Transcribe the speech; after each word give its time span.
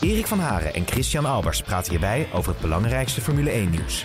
Erik 0.00 0.26
van 0.26 0.38
Haren 0.38 0.74
en 0.74 0.86
Christian 0.86 1.24
Albers 1.24 1.62
praten 1.62 1.90
hierbij 1.90 2.28
over 2.32 2.52
het 2.52 2.60
belangrijkste 2.60 3.20
Formule 3.20 3.50
1-nieuws. 3.50 4.04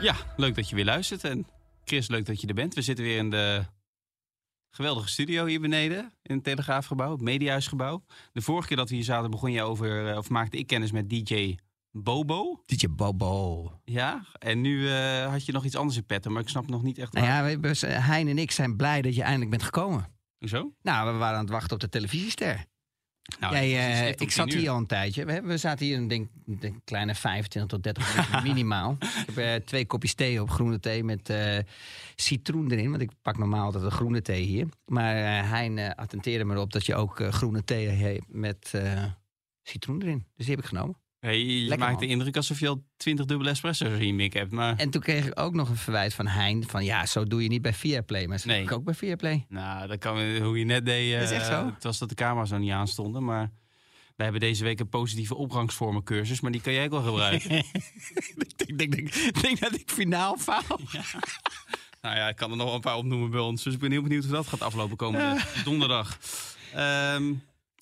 Ja, 0.00 0.14
leuk 0.36 0.54
dat 0.54 0.68
je 0.68 0.74
weer 0.74 0.84
luistert. 0.84 1.24
En 1.24 1.46
Chris, 1.84 2.08
leuk 2.08 2.26
dat 2.26 2.40
je 2.40 2.46
er 2.46 2.54
bent. 2.54 2.74
We 2.74 2.82
zitten 2.82 3.04
weer 3.04 3.16
in 3.16 3.30
de 3.30 3.62
geweldige 4.70 5.08
studio 5.08 5.44
hier 5.46 5.60
beneden 5.60 6.12
in 6.22 6.34
het 6.34 6.44
Telegraafgebouw, 6.44 7.10
het 7.10 7.20
Mediahuisgebouw. 7.20 8.02
De 8.32 8.42
vorige 8.42 8.68
keer 8.68 8.76
dat 8.76 8.88
we 8.88 8.94
hier 8.94 9.04
zaten 9.04 9.30
begon 9.30 9.52
je 9.52 9.62
over, 9.62 10.10
eh, 10.10 10.16
of 10.16 10.28
maakte 10.28 10.56
ik 10.58 10.66
kennis 10.66 10.92
met 10.92 11.10
DJ 11.10 11.56
Bobo. 11.90 12.62
DJ 12.66 12.86
Bobo. 12.90 13.72
Ja, 13.84 14.26
en 14.38 14.60
nu 14.60 14.88
eh, 14.90 15.30
had 15.30 15.46
je 15.46 15.52
nog 15.52 15.64
iets 15.64 15.76
anders 15.76 15.96
in 15.96 16.04
petten, 16.04 16.32
maar 16.32 16.42
ik 16.42 16.48
snap 16.48 16.68
nog 16.68 16.82
niet 16.82 16.98
echt 16.98 17.12
Nou 17.12 17.26
waar. 17.26 17.50
ja, 17.72 17.86
Hein 18.00 18.28
en 18.28 18.38
ik 18.38 18.50
zijn 18.50 18.76
blij 18.76 19.02
dat 19.02 19.14
je 19.14 19.22
eindelijk 19.22 19.50
bent 19.50 19.62
gekomen. 19.62 20.14
Hoezo? 20.38 20.72
Nou, 20.82 21.12
we 21.12 21.18
waren 21.18 21.36
aan 21.36 21.44
het 21.44 21.52
wachten 21.52 21.72
op 21.72 21.80
de 21.80 21.88
televisiester. 21.88 22.64
Nou, 23.40 23.54
Jij, 23.54 23.70
is 23.70 24.00
eh, 24.00 24.08
ik 24.08 24.30
zat 24.30 24.52
uur. 24.52 24.58
hier 24.58 24.70
al 24.70 24.76
een 24.76 24.86
tijdje. 24.86 25.24
We, 25.24 25.40
we 25.40 25.56
zaten 25.56 25.86
hier 25.86 25.96
een 25.96 26.08
denk, 26.08 26.28
denk 26.44 26.76
kleine 26.84 27.14
25 27.14 27.70
tot 27.70 27.82
30 27.82 28.14
minuten 28.14 28.42
minimaal. 28.52 28.96
Ik 29.00 29.34
heb 29.34 29.36
eh, 29.36 29.54
twee 29.54 29.86
kopjes 29.86 30.14
thee 30.14 30.42
op 30.42 30.50
groene 30.50 30.80
thee 30.80 31.04
met 31.04 31.30
eh, 31.30 31.58
citroen 32.14 32.70
erin. 32.70 32.90
Want 32.90 33.02
ik 33.02 33.10
pak 33.22 33.38
normaal 33.38 33.64
altijd 33.64 33.84
een 33.84 33.90
groene 33.90 34.22
thee 34.22 34.42
hier. 34.42 34.68
Maar 34.84 35.14
Hein 35.48 35.94
attenteerde 35.96 36.44
me 36.44 36.54
erop 36.54 36.72
dat 36.72 36.86
je 36.86 36.94
ook 36.94 37.32
groene 37.32 37.64
thee 37.64 37.88
hebt 37.88 38.24
met 38.28 38.72
citroen 39.62 40.02
erin. 40.02 40.26
Dus 40.36 40.46
die 40.46 40.54
heb 40.54 40.64
ik 40.64 40.70
genomen. 40.70 40.96
Hey, 41.26 41.38
je 41.44 41.60
Lekker, 41.60 41.78
maakt 41.78 41.90
man. 41.92 42.00
de 42.00 42.06
indruk 42.06 42.36
alsof 42.36 42.60
je 42.60 42.68
al 42.68 42.84
20 42.96 43.24
dubbele 43.26 43.50
espresso's 43.50 43.98
in 43.98 44.06
je 44.06 44.14
mik 44.14 44.32
hebt. 44.32 44.52
Maar 44.52 44.76
En 44.76 44.90
toen 44.90 45.00
kreeg 45.00 45.26
ik 45.26 45.40
ook 45.40 45.54
nog 45.54 45.68
een 45.68 45.76
verwijt 45.76 46.14
van 46.14 46.26
Hein. 46.26 46.64
Van 46.68 46.84
ja, 46.84 47.06
zo 47.06 47.24
doe 47.24 47.42
je 47.42 47.48
niet 47.48 47.62
bij 47.62 47.72
Viaplay. 47.74 48.26
Maar 48.26 48.38
zo 48.38 48.48
Nee. 48.48 48.56
doe 48.58 48.66
ik 48.66 48.72
ook 48.76 48.84
bij 48.84 48.94
Viaplay. 48.94 49.44
nou, 49.48 49.86
dat 49.86 49.98
kan 49.98 50.36
hoe 50.42 50.58
je 50.58 50.64
net 50.64 50.84
deed. 50.86 51.12
Dat 51.12 51.22
is 51.22 51.30
eh, 51.30 51.36
echt 51.36 51.46
zo? 51.46 51.66
Het 51.74 51.82
was 51.82 51.98
dat 51.98 52.08
de 52.08 52.14
camera's 52.14 52.50
nog 52.50 52.60
niet 52.60 52.70
aanstonden, 52.70 53.24
maar... 53.24 53.50
We 54.16 54.22
hebben 54.22 54.40
deze 54.40 54.64
week 54.64 54.80
een 54.80 54.88
positieve 54.88 55.34
opgangsvormen 55.34 56.02
cursus, 56.02 56.40
maar 56.40 56.52
die 56.52 56.60
kan 56.60 56.72
jij 56.72 56.84
ook 56.84 56.90
wel 56.90 57.02
gebruiken. 57.02 57.50
ik 58.66 58.78
denk, 58.78 58.92
denk, 58.94 59.40
denk 59.42 59.58
dat 59.60 59.74
ik 59.74 59.90
finaal 59.90 60.36
faal. 60.38 60.80
Nou 62.02 62.16
ja, 62.16 62.28
ik 62.28 62.36
kan 62.36 62.50
er 62.50 62.56
nog 62.56 62.74
een 62.74 62.80
paar 62.80 62.96
opnoemen 62.96 63.30
bij 63.30 63.40
ons. 63.40 63.62
Dus 63.62 63.74
ik 63.74 63.80
ben 63.80 63.90
heel 63.90 64.02
benieuwd 64.02 64.24
hoe 64.24 64.32
dat 64.32 64.46
gaat 64.46 64.62
aflopen 64.62 64.96
komende 64.96 65.40
donderdag. 65.64 66.18
Ehm, 66.74 67.32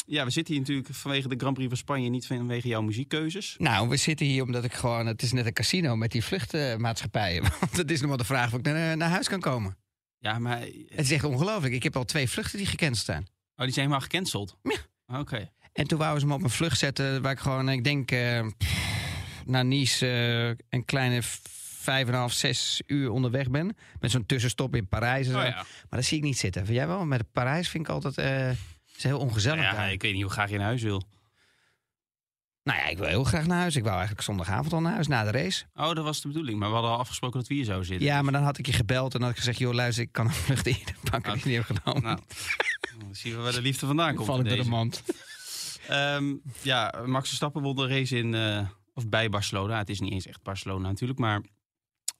ja, 0.04 0.24
we 0.24 0.30
zitten 0.30 0.54
hier 0.54 0.62
natuurlijk 0.62 0.94
vanwege 0.94 1.28
de 1.28 1.36
Grand 1.36 1.54
Prix 1.54 1.68
van 1.68 1.78
Spanje, 1.78 2.08
niet 2.08 2.26
vanwege 2.26 2.68
jouw 2.68 2.82
muziekkeuzes. 2.82 3.54
Nou, 3.58 3.88
we 3.88 3.96
zitten 3.96 4.26
hier 4.26 4.42
omdat 4.42 4.64
ik 4.64 4.72
gewoon... 4.72 5.06
Het 5.06 5.22
is 5.22 5.32
net 5.32 5.46
een 5.46 5.52
casino 5.52 5.96
met 5.96 6.12
die 6.12 6.24
vluchtmaatschappijen. 6.24 7.42
Want 7.60 7.76
het 7.76 7.90
is 7.90 8.00
nog 8.00 8.08
maar 8.08 8.18
de 8.18 8.24
vraag 8.24 8.52
of 8.52 8.58
ik 8.58 8.64
naar, 8.64 8.96
naar 8.96 9.10
huis 9.10 9.28
kan 9.28 9.40
komen. 9.40 9.76
Ja, 10.18 10.38
maar 10.38 10.60
Het 10.88 11.04
is 11.04 11.10
echt 11.10 11.24
ongelooflijk. 11.24 11.74
Ik 11.74 11.82
heb 11.82 11.96
al 11.96 12.04
twee 12.04 12.28
vluchten 12.30 12.58
die 12.58 12.66
gecanceld 12.66 13.06
zijn. 13.06 13.22
oh, 13.56 13.64
die 13.64 13.72
zijn 13.72 13.86
helemaal 13.86 14.00
gecanceld. 14.00 14.56
Ja. 14.62 15.18
Oké. 15.18 15.50
En 15.72 15.86
toen 15.86 15.98
wouden 15.98 16.20
ze 16.20 16.26
me 16.26 16.34
op 16.34 16.42
een 16.42 16.50
vlucht 16.50 16.78
zetten 16.78 17.22
waar 17.22 17.32
ik 17.32 17.38
gewoon, 17.38 17.68
ik 17.68 17.84
denk, 17.84 18.10
eh, 18.10 18.46
naar 19.44 19.64
Nice 19.64 20.06
eh, 20.06 20.64
een 20.68 20.84
kleine 20.84 21.20
vijf 21.84 22.06
en 22.06 22.12
een 22.12 22.18
half, 22.18 22.32
zes 22.32 22.82
uur 22.86 23.10
onderweg 23.10 23.50
ben. 23.50 23.76
Met 24.00 24.10
zo'n 24.10 24.26
tussenstop 24.26 24.74
in 24.74 24.88
Parijs. 24.88 25.26
En 25.26 25.32
zo. 25.32 25.38
Oh, 25.38 25.44
ja. 25.44 25.54
Maar 25.54 25.66
dat 26.00 26.04
zie 26.04 26.16
ik 26.18 26.24
niet 26.24 26.38
zitten. 26.38 26.64
Vind 26.64 26.76
jij 26.76 26.86
wel? 26.86 27.04
Met 27.04 27.32
Parijs 27.32 27.68
vind 27.68 27.88
ik 27.88 27.92
altijd 27.92 28.18
eh, 28.18 28.50
is 29.04 29.10
heel 29.10 29.18
ongezellig. 29.18 29.62
ja, 29.62 29.84
ik 29.84 30.02
weet 30.02 30.12
niet 30.12 30.22
hoe 30.22 30.30
graag 30.30 30.50
je 30.50 30.56
naar 30.56 30.66
huis 30.66 30.82
wil. 30.82 31.02
Nou 32.62 32.78
ja, 32.78 32.86
ik 32.86 32.98
wil 32.98 33.06
heel 33.06 33.24
graag 33.24 33.46
naar 33.46 33.58
huis. 33.58 33.76
Ik 33.76 33.82
wou 33.82 33.94
eigenlijk 33.94 34.24
zondagavond 34.24 34.72
al 34.72 34.80
naar 34.80 34.92
huis, 34.92 35.06
na 35.06 35.24
de 35.24 35.30
race. 35.30 35.64
Oh, 35.74 35.92
dat 35.92 36.04
was 36.04 36.20
de 36.20 36.28
bedoeling. 36.28 36.58
Maar 36.58 36.68
we 36.68 36.74
hadden 36.74 36.92
al 36.92 36.98
afgesproken 36.98 37.38
dat 37.38 37.48
we 37.48 37.54
hier 37.54 37.64
zouden 37.64 37.86
zitten. 37.86 38.06
Ja, 38.06 38.22
maar 38.22 38.32
dan 38.32 38.42
had 38.42 38.58
ik 38.58 38.66
je 38.66 38.72
gebeld 38.72 39.12
en 39.14 39.18
dan 39.18 39.28
had 39.28 39.30
ik 39.30 39.36
gezegd... 39.36 39.58
joh, 39.58 39.74
luister, 39.74 40.04
ik 40.04 40.12
kan 40.12 40.26
een 40.26 40.32
vlucht 40.32 40.66
in 40.66 40.76
pakken 41.10 41.32
die 41.32 41.40
ik 41.40 41.44
niet 41.44 41.56
heb 41.56 41.76
genomen. 41.76 42.02
Nou, 42.02 42.18
dan 42.98 43.14
zien 43.14 43.36
we 43.36 43.42
waar 43.42 43.52
de 43.52 43.60
liefde 43.60 43.86
vandaan 43.86 44.14
komt. 44.14 44.26
val 44.26 44.40
ik 44.40 44.48
door 44.48 44.56
de 44.56 44.64
mand. 44.64 45.02
Ehm, 45.88 46.34
ja, 46.62 47.02
Max 47.06 47.26
Verstappen 47.28 47.62
won 47.62 47.76
de 47.76 47.86
race 47.86 48.16
in, 48.16 48.34
eh, 48.34 48.68
of 48.94 49.08
bij 49.08 49.28
Barcelona. 49.28 49.78
Het 49.78 49.90
is 49.90 50.00
niet 50.00 50.12
eens 50.12 50.26
echt 50.26 50.42
Barcelona 50.42 50.88
natuurlijk, 50.88 51.18
maar 51.18 51.42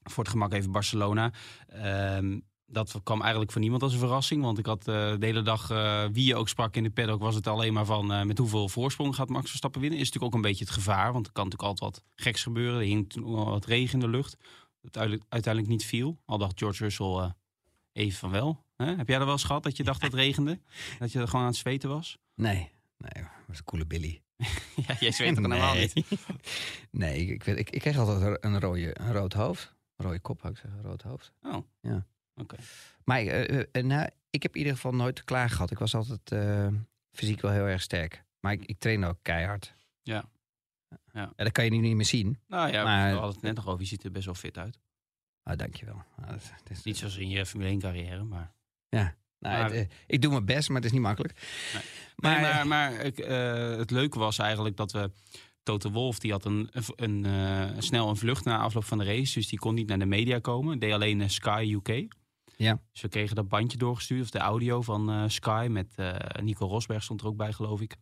voor 0.02 0.22
het 0.24 0.32
gemak 0.32 0.52
even 0.52 0.72
Barcelona. 0.72 1.32
Ehm, 1.68 2.38
dat 2.66 3.00
kwam 3.02 3.20
eigenlijk 3.20 3.52
voor 3.52 3.60
niemand 3.60 3.82
als 3.82 3.92
een 3.92 3.98
verrassing. 3.98 4.42
Want 4.42 4.58
ik 4.58 4.66
had 4.66 4.78
eh, 4.88 4.94
de 5.18 5.26
hele 5.26 5.42
dag, 5.42 5.70
eh, 5.70 6.04
wie 6.12 6.24
je 6.26 6.36
ook 6.36 6.48
sprak 6.48 6.76
in 6.76 6.82
de 6.82 6.90
paddock, 6.90 7.20
was 7.20 7.34
het 7.34 7.46
alleen 7.46 7.72
maar 7.72 7.84
van 7.84 8.12
eh, 8.12 8.22
met 8.22 8.38
hoeveel 8.38 8.68
voorsprong 8.68 9.14
gaat 9.14 9.28
Max 9.28 9.48
Verstappen 9.48 9.80
winnen. 9.80 9.98
Is 9.98 10.04
natuurlijk 10.06 10.34
ook 10.34 10.40
een 10.42 10.48
beetje 10.48 10.64
het 10.64 10.74
gevaar, 10.74 11.12
want 11.12 11.26
er 11.26 11.32
kan 11.32 11.44
natuurlijk 11.44 11.70
altijd 11.80 11.94
wat 11.94 12.04
geks 12.14 12.42
gebeuren. 12.42 12.80
Er 12.80 12.86
hing 12.86 13.12
wat 13.24 13.64
regen 13.64 13.94
in 13.94 14.00
de 14.00 14.08
lucht. 14.16 14.36
Dat 14.80 14.96
uiteindelijk, 15.28 15.66
niet 15.72 15.84
viel. 15.84 16.18
Al 16.24 16.38
dacht 16.38 16.58
George 16.58 16.82
Russell 16.82 17.32
even 17.92 18.18
van 18.18 18.30
wel. 18.30 18.64
Hè? 18.76 18.94
Heb 18.96 19.08
jij 19.08 19.18
er 19.18 19.24
wel 19.24 19.32
eens 19.32 19.44
gehad 19.44 19.62
dat 19.62 19.76
je 19.76 19.84
dacht 19.84 20.00
dat 20.00 20.10
het 20.10 20.20
regende? 20.20 20.60
Dat 20.98 21.12
je 21.12 21.18
er 21.20 21.26
gewoon 21.28 21.44
aan 21.44 21.50
het 21.50 21.58
zweten 21.60 21.88
was? 21.88 22.18
Nee, 22.34 22.70
nee, 22.98 23.22
dat 23.22 23.30
was 23.46 23.58
een 23.58 23.64
coole 23.64 23.86
Billy. 23.86 24.22
Ja, 24.86 24.96
jij 25.00 25.12
zweet 25.12 25.36
er 25.36 25.42
helemaal 25.42 25.74
niet. 25.74 25.92
nee, 26.90 27.16
ik, 27.20 27.28
ik, 27.30 27.42
weet- 27.44 27.58
ik, 27.58 27.70
ik 27.70 27.80
kreeg 27.80 27.98
altijd 27.98 28.44
een, 28.44 28.60
rode, 28.60 29.00
een 29.00 29.12
rood 29.12 29.32
hoofd. 29.32 29.74
Een 29.96 30.06
rode 30.06 30.20
kop, 30.20 30.40
zou 30.40 30.52
ik 30.52 30.58
zeggen, 30.58 30.78
een 30.78 30.84
rood 30.86 31.02
hoofd. 31.02 31.32
Oh, 31.42 31.56
Ja. 31.80 32.06
Maar 33.04 33.18
eh, 33.20 33.58
eh, 33.58 33.64
eh, 33.72 33.84
nou, 33.84 34.08
ik 34.30 34.42
heb 34.42 34.52
in 34.52 34.58
ieder 34.58 34.74
geval 34.74 34.92
nooit 34.94 35.24
klaar 35.24 35.50
gehad. 35.50 35.70
Ik 35.70 35.78
was 35.78 35.94
altijd 35.94 36.32
fysiek 37.12 37.40
wel 37.40 37.50
heel 37.50 37.64
erg 37.66 37.82
sterk. 37.82 38.24
Maar 38.40 38.52
ik, 38.52 38.64
ik 38.64 38.78
train 38.78 39.04
ook 39.04 39.18
keihard. 39.22 39.74
Ja. 40.02 40.24
Ja, 41.12 41.32
dat 41.36 41.52
kan 41.52 41.64
je 41.64 41.70
nu 41.70 41.76
niet 41.78 41.96
meer 41.96 42.04
zien. 42.04 42.38
Nou 42.48 42.72
ja, 42.72 42.84
Maar- 42.84 43.08
we 43.10 43.14
hadden 43.16 43.34
het 43.34 43.42
net 43.42 43.54
nog 43.54 43.66
over. 43.68 43.80
Je 43.80 43.86
ziet 43.86 44.04
er 44.04 44.10
best 44.12 44.24
wel 44.24 44.34
fit 44.34 44.58
uit. 44.58 44.78
Ah, 45.42 45.56
dankjewel. 45.56 46.02
Ah, 46.20 46.28
dat, 46.28 46.52
dat 46.64 46.70
is- 46.76 46.82
Niet 46.82 46.96
zoals 46.96 47.16
in 47.16 47.28
je 47.28 47.46
Formule 47.46 47.70
1 47.70 47.78
carrière, 47.80 48.22
maar... 48.24 48.52
Nou, 48.90 49.56
maar- 49.58 49.62
het, 49.72 49.72
eh, 49.72 49.96
ik 50.06 50.22
doe 50.22 50.30
mijn 50.32 50.44
best, 50.44 50.68
maar 50.68 50.76
het 50.76 50.84
is 50.86 50.92
niet 50.92 51.00
makkelijk. 51.00 51.34
Maar, 52.16 52.40
Maar- 52.40 52.40
maar, 52.40 52.66
maar 52.66 52.92
ik, 53.00 53.16
het 53.78 53.90
leuke 53.90 54.18
was 54.18 54.38
eigenlijk 54.38 54.76
dat 54.76 54.92
we... 54.92 55.10
Toto 55.62 55.90
Wolf 55.90 56.18
die 56.18 56.30
had 56.32 56.44
een, 56.44 56.70
een, 56.96 57.82
snel 57.82 58.08
een 58.08 58.16
vlucht 58.16 58.44
na 58.44 58.58
afloop 58.58 58.84
van 58.84 58.98
de 58.98 59.04
race. 59.04 59.34
Dus 59.34 59.48
die 59.48 59.58
kon 59.58 59.74
niet 59.74 59.86
naar 59.88 59.98
de 59.98 60.06
media 60.06 60.38
komen. 60.38 60.78
Deed 60.78 60.92
alleen 60.92 61.30
Sky 61.30 61.72
UK. 61.82 62.14
Ja. 62.56 62.80
Dus 62.92 63.02
we 63.02 63.08
kregen 63.08 63.36
dat 63.36 63.48
bandje 63.48 63.78
doorgestuurd. 63.78 64.22
Of 64.22 64.30
de 64.30 64.38
audio 64.38 64.82
van 64.82 65.10
eh, 65.10 65.24
Sky. 65.26 65.66
Met 65.70 65.92
eh, 65.96 66.14
Nico 66.42 66.66
Rosberg 66.66 67.02
stond 67.02 67.20
er 67.20 67.26
ook 67.26 67.36
bij, 67.36 67.52
geloof 67.52 67.80
ik. 67.80 67.96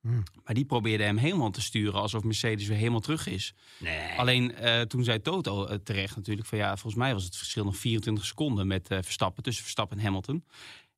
Hmm. 0.00 0.22
Maar 0.44 0.54
die 0.54 0.64
probeerde 0.64 1.04
hem 1.04 1.16
helemaal 1.16 1.50
te 1.50 1.60
sturen. 1.60 2.00
Alsof 2.00 2.24
Mercedes 2.24 2.66
weer 2.66 2.76
helemaal 2.76 3.00
terug 3.00 3.26
is. 3.26 3.54
Nee. 3.78 4.18
Alleen 4.18 4.54
eh, 4.54 4.80
toen 4.80 5.04
zei 5.04 5.20
Toto 5.20 5.82
terecht 5.82 6.16
natuurlijk 6.16 6.48
van 6.48 6.58
ja, 6.58 6.68
volgens 6.68 6.94
mij 6.94 7.12
was 7.12 7.24
het 7.24 7.36
verschil 7.36 7.64
nog 7.64 7.76
24 7.76 8.24
seconden 8.24 8.66
met 8.66 8.88
eh, 8.88 8.98
Verstappen 9.02 9.42
tussen 9.42 9.62
Verstappen 9.62 9.98
en 9.98 10.04
Hamilton. 10.04 10.44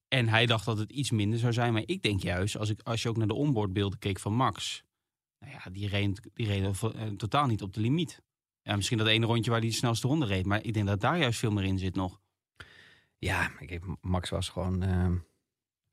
En 0.08 0.28
hij 0.28 0.46
dacht 0.46 0.64
dat 0.64 0.78
het 0.78 0.92
iets 0.92 1.10
minder 1.10 1.38
zou 1.38 1.52
zijn. 1.52 1.72
Maar 1.72 1.82
ik 1.86 2.02
denk 2.02 2.22
juist, 2.22 2.56
als, 2.56 2.68
ik, 2.68 2.80
als 2.82 3.02
je 3.02 3.08
ook 3.08 3.16
naar 3.16 3.26
de 3.26 3.34
onboardbeelden 3.34 3.98
keek 3.98 4.18
van 4.18 4.34
Max. 4.34 4.82
Nou 5.38 5.52
ja, 5.52 5.70
die 5.70 5.88
reed, 5.88 6.20
die 6.34 6.46
reed 6.46 6.78
totaal 7.18 7.46
niet 7.46 7.62
op 7.62 7.74
de 7.74 7.80
limiet. 7.80 8.22
Ja, 8.62 8.76
misschien 8.76 8.98
dat 8.98 9.06
ene 9.06 9.26
rondje 9.26 9.50
waar 9.50 9.60
hij 9.60 9.68
de 9.68 9.74
snelste 9.74 10.06
ronde 10.06 10.26
reed. 10.26 10.46
Maar 10.46 10.64
ik 10.64 10.74
denk 10.74 10.86
dat 10.86 11.00
daar 11.00 11.18
juist 11.18 11.38
veel 11.38 11.50
meer 11.50 11.64
in 11.64 11.78
zit 11.78 11.94
nog. 11.94 12.20
Ja, 13.28 13.50
Max 14.00 14.30
was 14.30 14.48
gewoon. 14.48 14.82
ehm, 14.82 15.14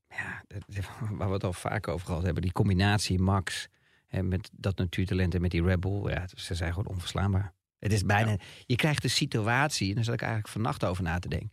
ja, 0.07 0.43
waar 1.17 1.27
we 1.27 1.33
het 1.33 1.43
al 1.43 1.53
vaak 1.53 1.87
over 1.87 2.05
gehad 2.05 2.23
hebben. 2.23 2.41
Die 2.41 2.51
combinatie 2.51 3.19
Max 3.19 3.67
hè, 4.07 4.23
met 4.23 4.49
dat 4.53 4.77
natuurtalent 4.77 5.35
en 5.35 5.41
met 5.41 5.51
die 5.51 5.63
Red 5.63 5.79
Bull. 5.79 6.09
Ja, 6.09 6.27
ze 6.35 6.55
zijn 6.55 6.73
gewoon 6.73 6.93
onverslaanbaar. 6.93 7.53
Het 7.79 7.91
is 7.91 8.03
bijna. 8.05 8.35
Je 8.65 8.75
krijgt 8.75 9.01
de 9.01 9.07
situatie, 9.07 9.89
en 9.89 9.95
daar 9.95 10.03
zat 10.03 10.13
ik 10.13 10.21
eigenlijk 10.21 10.51
vannacht 10.51 10.85
over 10.85 11.03
na 11.03 11.19
te 11.19 11.27
denken. 11.29 11.51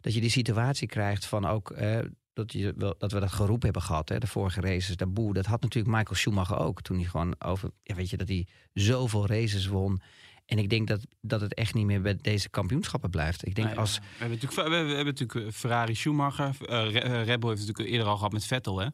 Dat 0.00 0.14
je 0.14 0.20
die 0.20 0.30
situatie 0.30 0.88
krijgt 0.88 1.26
van 1.26 1.46
ook. 1.46 1.70
eh, 1.70 1.98
dat, 2.32 2.52
je, 2.52 2.74
dat 2.98 3.12
we 3.12 3.20
dat 3.20 3.32
geroep 3.32 3.62
hebben 3.62 3.82
gehad, 3.82 4.08
hè, 4.08 4.18
de 4.18 4.26
vorige 4.26 4.60
races, 4.60 4.96
de 4.96 5.06
boe. 5.06 5.32
Dat 5.34 5.46
had 5.46 5.62
natuurlijk 5.62 5.96
Michael 5.96 6.14
Schumacher 6.16 6.58
ook. 6.58 6.82
Toen 6.82 6.96
hij 6.96 7.06
gewoon 7.06 7.34
over. 7.38 7.70
Ja, 7.82 7.94
weet 7.94 8.10
je, 8.10 8.16
dat 8.16 8.28
hij 8.28 8.46
zoveel 8.72 9.26
races 9.26 9.66
won. 9.66 10.00
En 10.46 10.58
ik 10.58 10.70
denk 10.70 10.88
dat, 10.88 11.00
dat 11.20 11.40
het 11.40 11.54
echt 11.54 11.74
niet 11.74 11.86
meer 11.86 12.00
bij 12.02 12.16
deze 12.20 12.48
kampioenschappen 12.50 13.10
blijft. 13.10 13.46
Ik 13.46 13.54
denk 13.54 13.66
Nou 13.66 13.78
ja, 13.78 13.84
als. 13.84 13.98
we, 13.98 14.04
hebben 14.18 14.38
natuurlijk, 14.40 14.68
we, 14.68 14.74
hebben, 14.76 15.04
natuurlijk 15.04 15.54
Ferrari 15.54 15.94
Schumacher. 15.94 16.56
eh, 16.66 16.86
eh, 16.96 17.26
Red 17.26 17.40
Bull 17.40 17.48
heeft 17.50 17.60
natuurlijk 17.66 17.88
eerder 17.88 18.06
al 18.08 18.16
gehad 18.16 18.32
met 18.32 18.44
Vettel. 18.46 18.78
Hè? 18.78 18.86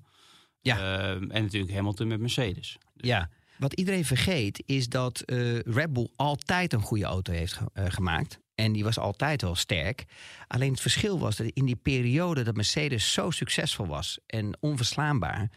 Ja. 0.61 0.79
Eh, 0.79 1.11
en 1.11 1.43
natuurlijk 1.43 1.73
Hamilton 1.73 2.07
met 2.09 2.21
Mercedes. 2.21 2.77
Ja. 2.97 3.29
Wat 3.59 3.73
iedereen 3.73 4.05
vergeet 4.05 4.63
is 4.67 4.89
dat 4.89 5.21
eh, 5.21 5.59
Red 5.59 5.93
Bull 5.93 6.09
altijd 6.17 6.73
een 6.73 6.81
goede 6.83 7.05
auto 7.05 7.33
heeft 7.33 7.53
ge- 7.53 7.71
eh, 7.73 7.85
gemaakt. 7.89 8.39
En 8.55 8.73
die 8.73 8.85
was 8.85 8.99
altijd 8.99 9.43
wel 9.43 9.55
sterk. 9.55 10.05
Alleen 10.47 10.71
het 10.71 10.81
verschil 10.81 11.19
was 11.19 11.37
dat 11.37 11.47
in 11.47 11.65
die 11.65 11.77
periode 11.77 12.43
dat 12.43 12.55
Mercedes 12.57 13.13
zo 13.13 13.31
succesvol 13.31 13.87
was 13.87 14.19
en 14.27 14.57
onverslaanbaar, 14.61 15.51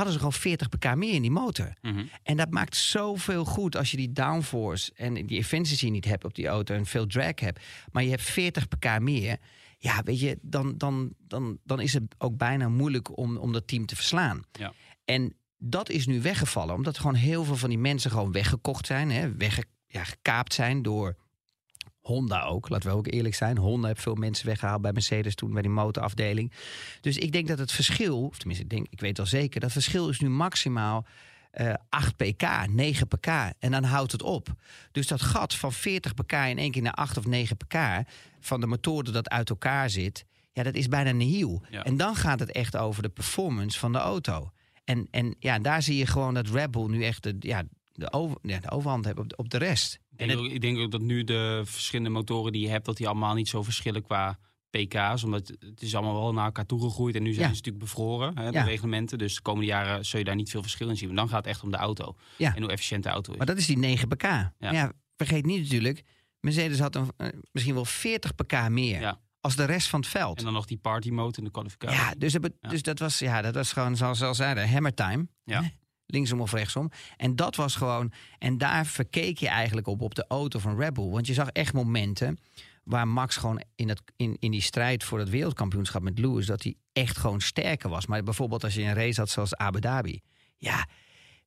hadden 0.00 0.12
ze 0.12 0.18
gewoon 0.18 0.40
40 0.40 0.68
pk 0.68 0.94
meer 0.94 1.14
in 1.14 1.22
die 1.22 1.30
motor. 1.30 1.72
Mhm. 1.80 2.04
En 2.22 2.36
dat 2.36 2.50
maakt 2.50 2.76
zoveel 2.76 3.44
goed 3.44 3.76
als 3.76 3.90
je 3.90 3.96
die 3.96 4.12
downforce 4.12 4.92
en 4.94 5.26
die 5.26 5.38
efficiency 5.38 5.88
niet 5.88 6.04
hebt 6.04 6.24
op 6.24 6.34
die 6.34 6.46
auto 6.46 6.74
en 6.74 6.86
veel 6.86 7.06
drag 7.06 7.40
hebt. 7.40 7.60
Maar 7.92 8.02
je 8.02 8.10
hebt 8.10 8.22
40 8.22 8.68
pk 8.68 9.00
meer. 9.00 9.36
Ja, 9.78 10.02
weet 10.02 10.20
je, 10.20 10.38
dan, 10.42 10.78
dan, 10.78 11.12
dan, 11.18 11.58
dan 11.64 11.80
is 11.80 11.92
het 11.92 12.02
ook 12.18 12.36
bijna 12.36 12.68
moeilijk 12.68 13.16
om, 13.18 13.36
om 13.36 13.52
dat 13.52 13.66
team 13.66 13.86
te 13.86 13.96
verslaan. 13.96 14.42
Ja. 14.52 14.72
En 15.04 15.34
dat 15.58 15.88
is 15.88 16.06
nu 16.06 16.22
weggevallen, 16.22 16.74
omdat 16.74 16.98
gewoon 16.98 17.14
heel 17.14 17.44
veel 17.44 17.56
van 17.56 17.68
die 17.68 17.78
mensen 17.78 18.10
gewoon 18.10 18.32
weggekocht 18.32 18.86
zijn, 18.86 19.10
hè, 19.10 19.36
wegge, 19.36 19.64
ja, 19.86 20.04
gekaapt 20.04 20.54
zijn 20.54 20.82
door 20.82 21.16
Honda 22.10 22.42
ook. 22.42 22.68
Laten 22.68 22.90
we 22.90 22.96
ook 22.96 23.06
eerlijk 23.06 23.34
zijn. 23.34 23.58
Honda 23.58 23.86
heeft 23.86 24.02
veel 24.02 24.14
mensen 24.14 24.46
weggehaald 24.46 24.82
bij 24.82 24.92
Mercedes 24.92 25.34
toen 25.34 25.52
bij 25.52 25.62
die 25.62 25.70
motorafdeling. 25.70 26.52
Dus 27.00 27.18
ik 27.18 27.32
denk 27.32 27.48
dat 27.48 27.58
het 27.58 27.72
verschil, 27.72 28.24
of 28.24 28.38
tenminste, 28.38 28.64
ik, 28.64 28.70
denk, 28.70 28.86
ik 28.90 29.00
weet 29.00 29.16
wel 29.16 29.26
zeker, 29.26 29.60
dat 29.60 29.72
verschil 29.72 30.08
is 30.08 30.20
nu 30.20 30.28
maximaal 30.28 31.06
eh 31.50 31.74
8 31.88 32.16
pk, 32.16 32.66
9 32.68 33.08
pk. 33.08 33.26
En 33.58 33.70
dan 33.70 33.84
houdt 33.84 34.12
het 34.12 34.22
op. 34.22 34.48
Dus 34.92 35.06
dat 35.06 35.22
gat 35.22 35.54
van 35.54 35.72
40 35.72 36.14
pk 36.14 36.32
in 36.32 36.58
één 36.58 36.70
keer 36.70 36.82
naar 36.82 36.92
8 36.92 37.16
of 37.16 37.26
9 37.26 37.56
pk 37.56 37.76
van 38.40 38.60
de 38.60 38.66
motoren 38.66 39.12
dat 39.12 39.28
uit 39.28 39.50
elkaar 39.50 39.90
zit, 39.90 40.24
ja, 40.52 40.62
dat 40.62 40.74
is 40.74 40.88
bijna 40.88 41.10
nihil. 41.10 41.62
Ja. 41.70 41.84
En 41.84 41.96
dan 41.96 42.16
gaat 42.16 42.40
het 42.40 42.52
echt 42.52 42.76
over 42.76 43.02
de 43.02 43.08
performance 43.08 43.78
van 43.78 43.92
de 43.92 43.98
auto. 43.98 44.50
En, 44.84 45.08
en 45.10 45.34
ja, 45.38 45.58
daar 45.58 45.82
zie 45.82 45.96
je 45.96 46.06
gewoon 46.06 46.34
dat 46.34 46.48
Red 46.48 46.70
Bull 46.70 46.88
nu 46.88 47.04
echt 47.04 47.22
de, 47.22 47.36
ja, 47.38 47.62
de, 47.92 48.12
over, 48.12 48.38
ja, 48.42 48.58
de 48.58 48.70
overhand 48.70 49.04
heeft 49.04 49.18
op 49.18 49.28
de, 49.28 49.36
op 49.36 49.50
de 49.50 49.58
rest. 49.58 50.00
Ik 50.20 50.28
denk, 50.28 50.38
ook, 50.40 50.46
ik 50.46 50.60
denk 50.60 50.78
ook 50.78 50.90
dat 50.90 51.00
nu 51.00 51.24
de 51.24 51.62
verschillende 51.64 52.10
motoren 52.10 52.52
die 52.52 52.62
je 52.62 52.68
hebt, 52.68 52.84
dat 52.84 52.96
die 52.96 53.06
allemaal 53.08 53.34
niet 53.34 53.48
zo 53.48 53.62
verschillen 53.62 54.02
qua 54.02 54.38
pk's. 54.70 55.24
Omdat 55.24 55.48
het 55.58 55.82
is 55.82 55.94
allemaal 55.94 56.14
wel 56.14 56.32
naar 56.32 56.44
elkaar 56.44 56.66
toegegroeid. 56.66 57.14
En 57.14 57.22
nu 57.22 57.28
zijn 57.32 57.40
Ja. 57.48 57.48
ze 57.54 57.56
natuurlijk 57.56 57.84
bevroren, 57.84 58.38
hè, 58.38 58.50
de 58.50 58.56
Ja. 58.58 58.62
reglementen. 58.64 59.18
Dus 59.18 59.34
de 59.34 59.42
komende 59.42 59.66
jaren 59.66 60.04
zul 60.06 60.18
je 60.18 60.24
daar 60.24 60.34
niet 60.34 60.50
veel 60.50 60.62
verschil 60.62 60.88
in 60.88 60.96
zien. 60.96 61.08
Maar 61.08 61.16
dan 61.16 61.28
gaat 61.28 61.36
het 61.44 61.46
echt 61.46 61.62
om 61.62 61.70
de 61.70 61.76
auto. 61.76 62.14
Ja. 62.36 62.54
En 62.56 62.62
hoe 62.62 62.70
efficiënt 62.70 63.02
de 63.02 63.08
auto 63.08 63.32
is. 63.32 63.38
Maar 63.38 63.46
dat 63.46 63.58
is 63.58 63.66
die 63.66 63.78
9 63.78 64.08
pk. 64.08 64.22
Ja. 64.58 64.92
vergeet 65.16 65.46
niet 65.46 65.62
natuurlijk, 65.62 66.02
Mercedes 66.40 66.78
had 66.78 66.94
een, 66.94 67.10
eh, 67.16 67.28
misschien 67.52 67.74
wel 67.74 67.84
40 67.84 68.34
pk 68.34 68.68
meer 68.68 69.00
Ja. 69.00 69.20
als 69.40 69.56
de 69.56 69.64
rest 69.64 69.88
van 69.88 70.00
het 70.00 70.08
veld. 70.08 70.38
En 70.38 70.44
dan 70.44 70.52
nog 70.52 70.66
die 70.66 70.78
party 70.78 71.10
mode 71.10 71.38
in 71.38 71.44
de 71.44 71.50
kwalificatie. 71.50 71.98
Ja, 71.98 72.14
dus, 72.18 72.32
dat, 72.32 72.52
dus 72.60 72.82
dat, 72.82 72.98
was, 72.98 73.18
ja, 73.18 73.42
dat 73.42 73.54
was 73.54 73.72
gewoon, 73.72 73.96
zoals 73.96 74.18
ze 74.18 74.24
al 74.24 74.34
zeiden, 74.34 74.70
hammer 74.70 74.94
time. 74.94 75.28
Ja. 75.44 75.70
Linksom 76.10 76.40
of 76.40 76.52
rechtsom. 76.52 76.90
En 77.16 77.36
dat 77.36 77.56
was 77.56 77.74
gewoon. 77.76 78.12
En 78.38 78.58
daar 78.58 78.86
verkeek 78.86 79.38
je 79.38 79.48
eigenlijk 79.48 79.86
op, 79.86 80.00
op 80.00 80.14
de 80.14 80.24
auto 80.28 80.58
van 80.58 80.76
Red 80.78 80.92
Bull. 80.94 81.08
Want 81.10 81.26
je 81.26 81.34
zag 81.34 81.48
echt 81.48 81.72
momenten 81.72 82.38
waar 82.84 83.08
Max 83.08 83.36
gewoon 83.36 83.62
in, 83.74 83.88
het, 83.88 84.02
in, 84.16 84.36
in 84.38 84.50
die 84.50 84.60
strijd 84.62 85.04
voor 85.04 85.18
het 85.18 85.28
wereldkampioenschap 85.28 86.02
met 86.02 86.18
Lewis. 86.18 86.46
dat 86.46 86.62
hij 86.62 86.74
echt 86.92 87.18
gewoon 87.18 87.40
sterker 87.40 87.88
was. 87.90 88.06
Maar 88.06 88.22
bijvoorbeeld 88.22 88.64
als 88.64 88.74
je 88.74 88.82
een 88.82 88.94
race 88.94 89.20
had 89.20 89.30
zoals 89.30 89.54
Abu 89.56 89.80
Dhabi. 89.80 90.20
Ja. 90.56 90.86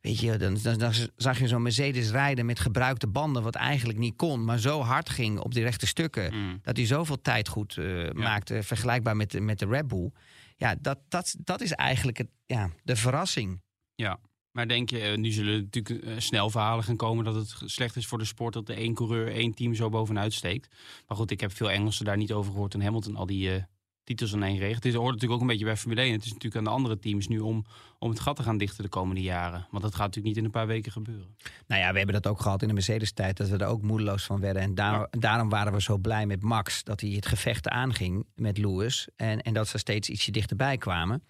Weet 0.01 0.19
je, 0.19 0.37
dan, 0.37 0.57
dan, 0.63 0.77
dan 0.77 0.93
zag 1.15 1.39
je 1.39 1.47
zo'n 1.47 1.61
Mercedes 1.61 2.09
rijden 2.11 2.45
met 2.45 2.59
gebruikte 2.59 3.07
banden, 3.07 3.43
wat 3.43 3.55
eigenlijk 3.55 3.99
niet 3.99 4.15
kon, 4.15 4.43
maar 4.45 4.59
zo 4.59 4.81
hard 4.81 5.09
ging 5.09 5.39
op 5.39 5.53
die 5.53 5.63
rechte 5.63 5.87
stukken 5.87 6.33
Mm. 6.35 6.59
dat 6.61 6.77
hij 6.77 6.85
zoveel 6.85 7.21
tijd 7.21 7.47
goed 7.47 7.77
eh, 7.77 8.11
maakte, 8.11 8.63
vergelijkbaar 8.63 9.15
met, 9.15 9.31
de- 9.31 9.39
met 9.41 9.59
de 9.59 9.65
Red 9.65 9.87
Bull. 9.87 10.11
Ja, 10.55 10.75
dat, 10.81 10.99
dat, 11.09 11.35
dat 11.39 11.61
is 11.61 11.71
eigenlijk 11.71 12.17
het, 12.17 12.27
ja, 12.45 12.69
de 12.83 12.95
verrassing. 12.95 13.61
Ja. 13.95 14.19
Maar 14.53 14.67
denk 14.67 14.89
je, 14.89 14.99
eh, 14.99 15.17
nu 15.17 15.31
zullen 15.31 15.53
er 15.53 15.61
natuurlijk 15.61 16.05
eh, 16.05 16.13
snel 16.17 16.49
verhalen 16.49 16.83
gaan 16.83 16.95
komen 16.95 17.25
dat 17.25 17.35
het 17.35 17.53
slecht 17.65 17.95
is 17.95 18.07
voor 18.07 18.17
de 18.17 18.25
sport 18.25 18.53
dat 18.53 18.69
er 18.69 18.77
één 18.77 18.93
coureur, 18.93 19.27
één 19.33 19.53
team 19.53 19.75
zo 19.75 19.89
bovenuit 19.89 20.33
steekt. 20.33 20.75
Maar 21.07 21.17
goed, 21.17 21.31
ik 21.31 21.39
heb 21.39 21.51
veel 21.51 21.71
Engelsen 21.71 22.05
daar 22.05 22.17
niet 22.17 22.31
over 22.33 22.51
gehoord 22.51 22.73
en 22.73 22.81
Hamilton 22.81 23.15
al 23.15 23.25
die 23.25 23.53
eh, 23.55 23.63
titels 24.03 24.33
aan 24.33 24.43
één. 24.43 24.73
Het 24.73 24.85
is- 24.85 24.93
hoort 24.93 25.05
natuurlijk 25.13 25.33
ook 25.33 25.41
een 25.41 25.47
beetje 25.47 25.65
bij 25.65 25.77
Formule 25.77 26.01
1. 26.01 26.11
Het 26.11 26.23
is 26.23 26.27
natuurlijk 26.27 26.55
aan 26.55 26.63
de 26.63 26.69
andere 26.69 26.99
teams 26.99 27.27
nu 27.27 27.39
om, 27.39 27.65
om 27.99 28.09
het 28.09 28.19
gat 28.19 28.35
te 28.35 28.43
gaan 28.43 28.57
dichten 28.57 28.83
de 28.83 28.89
komende 28.89 29.21
jaren. 29.21 29.67
Want 29.71 29.83
dat 29.83 29.91
gaat 29.95 30.05
natuurlijk 30.05 30.27
niet 30.27 30.37
in 30.37 30.45
een 30.45 30.51
paar 30.51 30.67
weken 30.67 30.91
gebeuren. 30.91 31.35
Nou 31.67 31.81
ja, 31.81 31.91
we 31.91 31.97
hebben 31.97 32.21
dat 32.21 32.27
ook 32.31 32.41
gehad 32.41 32.61
in 32.61 32.67
de 32.67 32.73
Mercedes-tijd, 32.73 33.37
dat 33.37 33.49
we 33.49 33.57
er 33.57 33.67
ook 33.67 33.81
moedeloos 33.81 34.23
van 34.23 34.39
werden. 34.39 34.61
En 34.61 34.75
daar, 34.75 35.07
daarom 35.09 35.49
waren 35.49 35.73
we 35.73 35.81
zo 35.81 35.97
blij 35.97 36.25
met 36.25 36.41
Max, 36.43 36.83
dat 36.83 37.01
hij 37.01 37.09
het 37.09 37.25
gevecht 37.25 37.67
aanging 37.67 38.25
met 38.35 38.57
Lewis. 38.57 39.07
En, 39.15 39.41
en 39.41 39.53
dat 39.53 39.67
ze 39.67 39.77
steeds 39.77 40.09
ietsje 40.09 40.31
dichterbij 40.31 40.77
kwamen. 40.77 41.23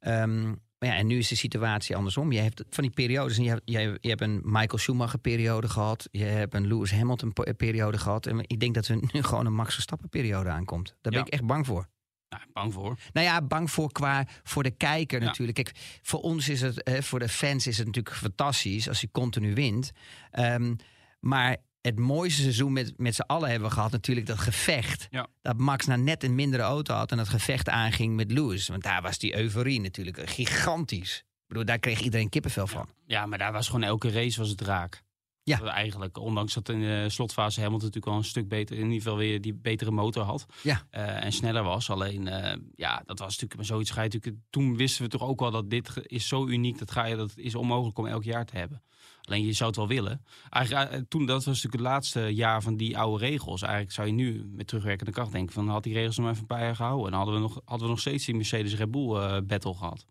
Ehm, 0.00 0.54
maar 0.78 0.88
ja, 0.88 0.94
en 0.94 1.06
nu 1.06 1.18
is 1.18 1.28
de 1.28 1.34
situatie 1.36 1.96
andersom. 1.96 2.32
Je 2.32 2.40
hebt 2.40 2.64
van 2.70 2.84
die 2.84 2.92
periodes, 2.92 3.36
en 3.36 3.42
je 3.42 3.48
hebt, 3.48 3.62
je, 3.64 3.98
je 4.00 4.08
hebt 4.08 4.20
een 4.20 4.40
Michael 4.44 4.78
Schumacher-periode 4.78 5.68
gehad. 5.68 6.08
Je 6.10 6.24
hebt 6.24 6.54
een 6.54 6.66
Lewis 6.66 6.90
Hamilton-periode 6.92 7.98
gehad. 7.98 8.26
En 8.26 8.38
ik 8.46 8.60
denk 8.60 8.74
dat 8.74 8.86
er 8.88 8.96
nu 9.12 9.22
gewoon 9.28 9.46
een 9.46 9.54
Max 9.54 9.72
Verstappen-periode 9.74 10.48
aankomt. 10.48 10.86
Daar 10.88 11.12
ben 11.12 11.20
Ja. 11.20 11.26
ik 11.26 11.32
echt 11.32 11.46
bang 11.46 11.66
voor. 11.66 11.88
Nou, 12.28 12.42
bang 12.52 12.72
voor. 12.72 12.96
Nou 13.12 13.26
ja, 13.26 13.42
bang 13.42 13.70
voor 13.70 13.92
qua 13.92 14.26
voor 14.42 14.62
de 14.62 14.70
kijker 14.70 15.20
Ja. 15.20 15.26
natuurlijk. 15.26 15.56
Kijk, 15.56 15.98
voor 16.02 16.20
ons 16.20 16.48
is 16.48 16.60
het, 16.60 16.98
voor 17.04 17.18
de 17.18 17.28
fans 17.28 17.66
is 17.66 17.76
het 17.78 17.86
natuurlijk 17.86 18.16
fantastisch 18.16 18.88
als 18.88 19.00
hij 19.00 19.08
continu 19.12 19.54
wint. 19.54 19.90
Ehm, 20.30 20.74
maar 21.20 21.56
het 21.86 21.98
mooiste 21.98 22.42
seizoen 22.42 22.72
met, 22.72 22.92
met 22.96 23.14
z'n 23.14 23.20
allen 23.20 23.50
hebben 23.50 23.68
we 23.68 23.74
gehad 23.74 23.92
natuurlijk 23.92 24.26
dat 24.26 24.38
gevecht. 24.38 25.06
Ja. 25.10 25.26
Dat 25.42 25.56
Max 25.56 25.86
nou 25.86 26.00
net 26.00 26.22
een 26.24 26.34
mindere 26.34 26.62
auto 26.62 26.94
had 26.94 27.10
en 27.10 27.16
dat 27.16 27.28
gevecht 27.28 27.68
aanging 27.68 28.14
met 28.14 28.32
Lewis. 28.32 28.68
Want 28.68 28.82
daar 28.82 29.02
was 29.02 29.18
die 29.18 29.36
euforie 29.36 29.80
natuurlijk 29.80 30.30
gigantisch. 30.30 31.16
Ik 31.16 31.52
bedoel, 31.52 31.64
daar 31.64 31.78
kreeg 31.78 32.00
iedereen 32.00 32.28
kippenvel 32.28 32.66
van. 32.66 32.88
Ja, 33.06 33.26
maar 33.26 33.38
daar 33.38 33.52
was 33.52 33.66
gewoon 33.66 33.82
elke 33.82 34.10
race 34.10 34.40
was 34.40 34.48
het 34.48 34.60
raak. 34.60 35.02
Ja. 35.46 35.60
Eigenlijk, 35.62 36.18
ondanks 36.18 36.54
dat 36.54 36.68
in 36.68 36.80
de 36.80 37.04
slotfase 37.08 37.60
Hamilton 37.60 37.86
natuurlijk 37.86 38.12
al 38.12 38.18
een 38.18 38.24
stuk 38.28 38.48
beter, 38.48 38.76
in 38.76 38.82
ieder 38.84 39.02
geval 39.02 39.16
weer 39.16 39.40
die 39.40 39.54
betere 39.54 39.90
motor 39.90 40.22
had. 40.24 40.46
Ja. 40.62 40.82
eh, 40.90 41.24
en 41.24 41.32
sneller 41.32 41.62
was. 41.62 41.90
Alleen, 41.90 42.28
eh, 42.28 42.56
ja, 42.74 43.02
dat 43.06 43.18
was 43.18 43.28
natuurlijk, 43.28 43.54
maar 43.56 43.64
zoiets 43.64 43.90
ga 43.90 44.02
je 44.02 44.08
natuurlijk, 44.08 44.42
toen 44.50 44.76
wisten 44.76 45.02
we 45.04 45.08
toch 45.10 45.22
ook 45.22 45.40
wel 45.40 45.50
dat 45.50 45.70
dit 45.70 45.90
is 46.02 46.28
zo 46.28 46.46
uniek, 46.46 46.78
dat 46.78 46.90
ga 46.90 47.04
je, 47.04 47.16
dat 47.16 47.32
is 47.36 47.54
onmogelijk 47.54 47.98
om 47.98 48.06
elk 48.06 48.24
jaar 48.24 48.44
te 48.44 48.56
hebben. 48.56 48.82
Alleen 49.22 49.44
je 49.44 49.52
zou 49.52 49.68
het 49.68 49.78
wel 49.78 49.88
willen. 49.88 50.24
Eigenlijk, 50.50 50.90
eh, 50.90 51.00
toen, 51.08 51.26
dat 51.26 51.36
was 51.36 51.46
natuurlijk 51.46 51.72
het 51.82 51.82
laatste 51.92 52.20
jaar 52.20 52.62
van 52.62 52.76
die 52.76 52.98
oude 52.98 53.24
regels. 53.26 53.62
Eigenlijk 53.62 53.92
zou 53.94 54.06
je 54.06 54.12
nu 54.12 54.44
met 54.52 54.66
terugwerkende 54.66 55.12
kracht 55.12 55.32
denken 55.32 55.54
van 55.54 55.68
had 55.68 55.82
die 55.82 55.92
regels 55.94 56.16
nog 56.16 56.24
maar 56.24 56.34
even 56.34 56.46
een 56.48 56.56
paar 56.56 56.64
jaar 56.66 56.76
gehouden. 56.76 57.06
En 57.06 57.16
hadden 57.16 57.34
we 57.34 57.40
nog, 57.40 57.60
hadden 57.64 57.86
we 57.86 57.92
nog 57.92 58.00
steeds 58.00 58.24
die 58.24 58.34
Mercedes 58.34 58.74
Red 58.74 58.90
Bull 58.90 59.42
battle 59.42 59.74
gehad. 59.74 60.06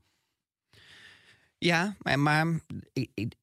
Ja, 1.57 1.95
maar, 2.01 2.19
maar 2.19 2.59
ik, 2.93 3.09
ik- 3.13 3.33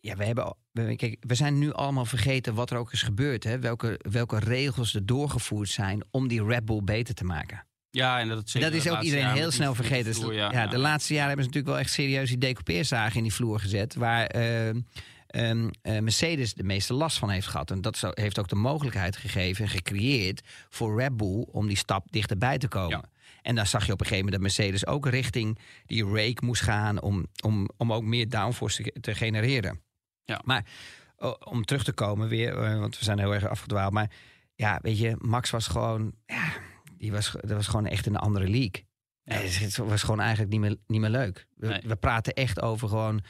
ja, 0.00 0.16
we, 0.16 0.24
hebben, 0.24 0.56
kijk, 0.96 1.16
we 1.20 1.34
zijn 1.34 1.58
nu 1.58 1.72
allemaal 1.72 2.04
vergeten 2.04 2.54
wat 2.54 2.70
er 2.70 2.78
ook 2.78 2.92
is 2.92 3.02
gebeurd. 3.02 3.44
Hè? 3.44 3.58
Welke, 3.58 4.00
welke 4.10 4.38
regels 4.38 4.94
er 4.94 5.06
doorgevoerd 5.06 5.68
zijn 5.68 6.04
om 6.10 6.28
die 6.28 6.44
Red 6.44 6.64
Bull 6.64 6.80
beter 6.84 7.14
te 7.14 7.24
maken. 7.24 7.66
Ja, 7.90 8.20
en 8.20 8.28
dat, 8.28 8.50
zeker 8.50 8.70
dat 8.70 8.78
is 8.84 8.90
ook 8.90 9.00
iedereen 9.02 9.30
heel 9.30 9.50
snel 9.50 9.74
vergeten. 9.74 10.14
vloer, 10.14 10.34
ja, 10.34 10.52
ja, 10.52 10.66
De 10.66 10.78
laatste 10.78 11.12
jaren 11.12 11.28
hebben 11.28 11.44
ze 11.44 11.50
natuurlijk 11.50 11.76
wel 11.76 11.84
echt 11.86 11.94
serieus 11.94 12.28
die 12.28 12.38
decoupeerzagen 12.38 13.16
in 13.16 13.22
die 13.22 13.32
vloer 13.34 13.60
gezet. 13.60 13.94
Waar 13.94 14.26
eh, 14.26 14.68
ehm, 14.68 15.68
eh, 15.82 15.98
Mercedes 15.98 16.54
de 16.54 16.62
meeste 16.62 16.94
last 16.94 17.18
van 17.18 17.30
heeft 17.30 17.46
gehad. 17.46 17.70
En 17.70 17.80
dat 17.80 17.96
zo- 17.96 18.10
heeft 18.14 18.38
ook 18.38 18.48
de 18.48 18.54
mogelijkheid 18.54 19.16
gegeven 19.16 19.64
en 19.64 19.70
gecreëerd 19.70 20.40
voor 20.68 21.00
Red 21.00 21.16
Bull 21.16 21.46
om 21.50 21.66
die 21.66 21.76
stap 21.76 22.12
dichterbij 22.12 22.58
te 22.58 22.68
komen. 22.68 22.90
Ja. 22.98 23.04
En 23.42 23.54
dan 23.54 23.66
zag 23.66 23.86
je 23.86 23.92
op 23.92 24.00
een 24.00 24.06
gegeven 24.06 24.24
moment 24.30 24.42
dat 24.42 24.56
Mercedes 24.56 24.86
ook 24.86 25.08
richting 25.08 25.58
die 25.86 26.04
rake 26.04 26.44
moest 26.44 26.62
gaan 26.62 27.00
om, 27.02 27.26
om, 27.42 27.68
om 27.76 27.92
ook 27.92 28.02
meer 28.02 28.28
downforce 28.28 28.82
te, 28.82 29.00
te 29.00 29.14
genereren. 29.14 29.80
Ja. 30.28 30.40
Maar 30.44 30.64
oh, 31.16 31.34
om 31.44 31.64
terug 31.64 31.84
te 31.84 31.92
komen 31.92 32.28
weer, 32.28 32.58
eh, 32.62 32.78
want 32.78 32.98
we 32.98 33.04
zijn 33.04 33.18
heel 33.18 33.34
erg 33.34 33.46
afgedwaald. 33.48 33.92
Maar 33.92 34.10
ja, 34.54 34.78
weet 34.82 34.98
je, 34.98 35.16
Max 35.18 35.50
was 35.50 35.66
gewoon, 35.66 36.12
ja, 36.26 36.52
die 36.96 37.12
was, 37.12 37.32
dat 37.40 37.50
was 37.50 37.66
gewoon 37.66 37.86
echt 37.86 38.06
een 38.06 38.16
andere 38.16 38.48
league. 38.48 38.86
Ja. 39.22 39.38
Nee, 39.38 39.48
het 39.50 39.76
was 39.76 40.02
gewoon 40.02 40.20
eigenlijk 40.20 40.50
niet 40.50 40.60
meer, 40.60 40.76
niet 40.86 41.00
meer 41.00 41.10
leuk. 41.10 41.46
We, 41.54 41.66
Nee. 41.66 41.80
we 41.84 41.96
praten 41.96 42.32
echt 42.34 42.60
over 42.62 42.88
gewoon 42.88 43.20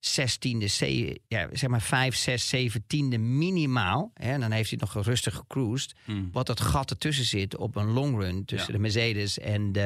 zestiende, 0.00 0.66
ze- 0.66 1.20
ja, 1.28 1.48
zeg 1.52 1.70
maar 1.70 1.80
vijf, 1.82 2.14
zes, 2.16 2.48
zeventiende 2.48 3.18
minimaal. 3.18 4.10
Hè, 4.14 4.32
en 4.32 4.40
dan 4.40 4.50
heeft 4.50 4.70
hij 4.70 4.78
nog 4.82 5.04
rustig 5.04 5.34
gecruised. 5.34 5.94
Hmm. 6.04 6.28
Wat 6.32 6.46
dat 6.46 6.60
gat 6.60 6.90
ertussen 6.90 7.24
zit 7.24 7.56
op 7.56 7.76
een 7.76 7.90
long 7.92 8.18
run 8.20 8.44
tussen 8.44 8.66
Ja. 8.72 8.74
de 8.76 8.82
Mercedes 8.82 9.38
en 9.38 9.72
de, 9.72 9.82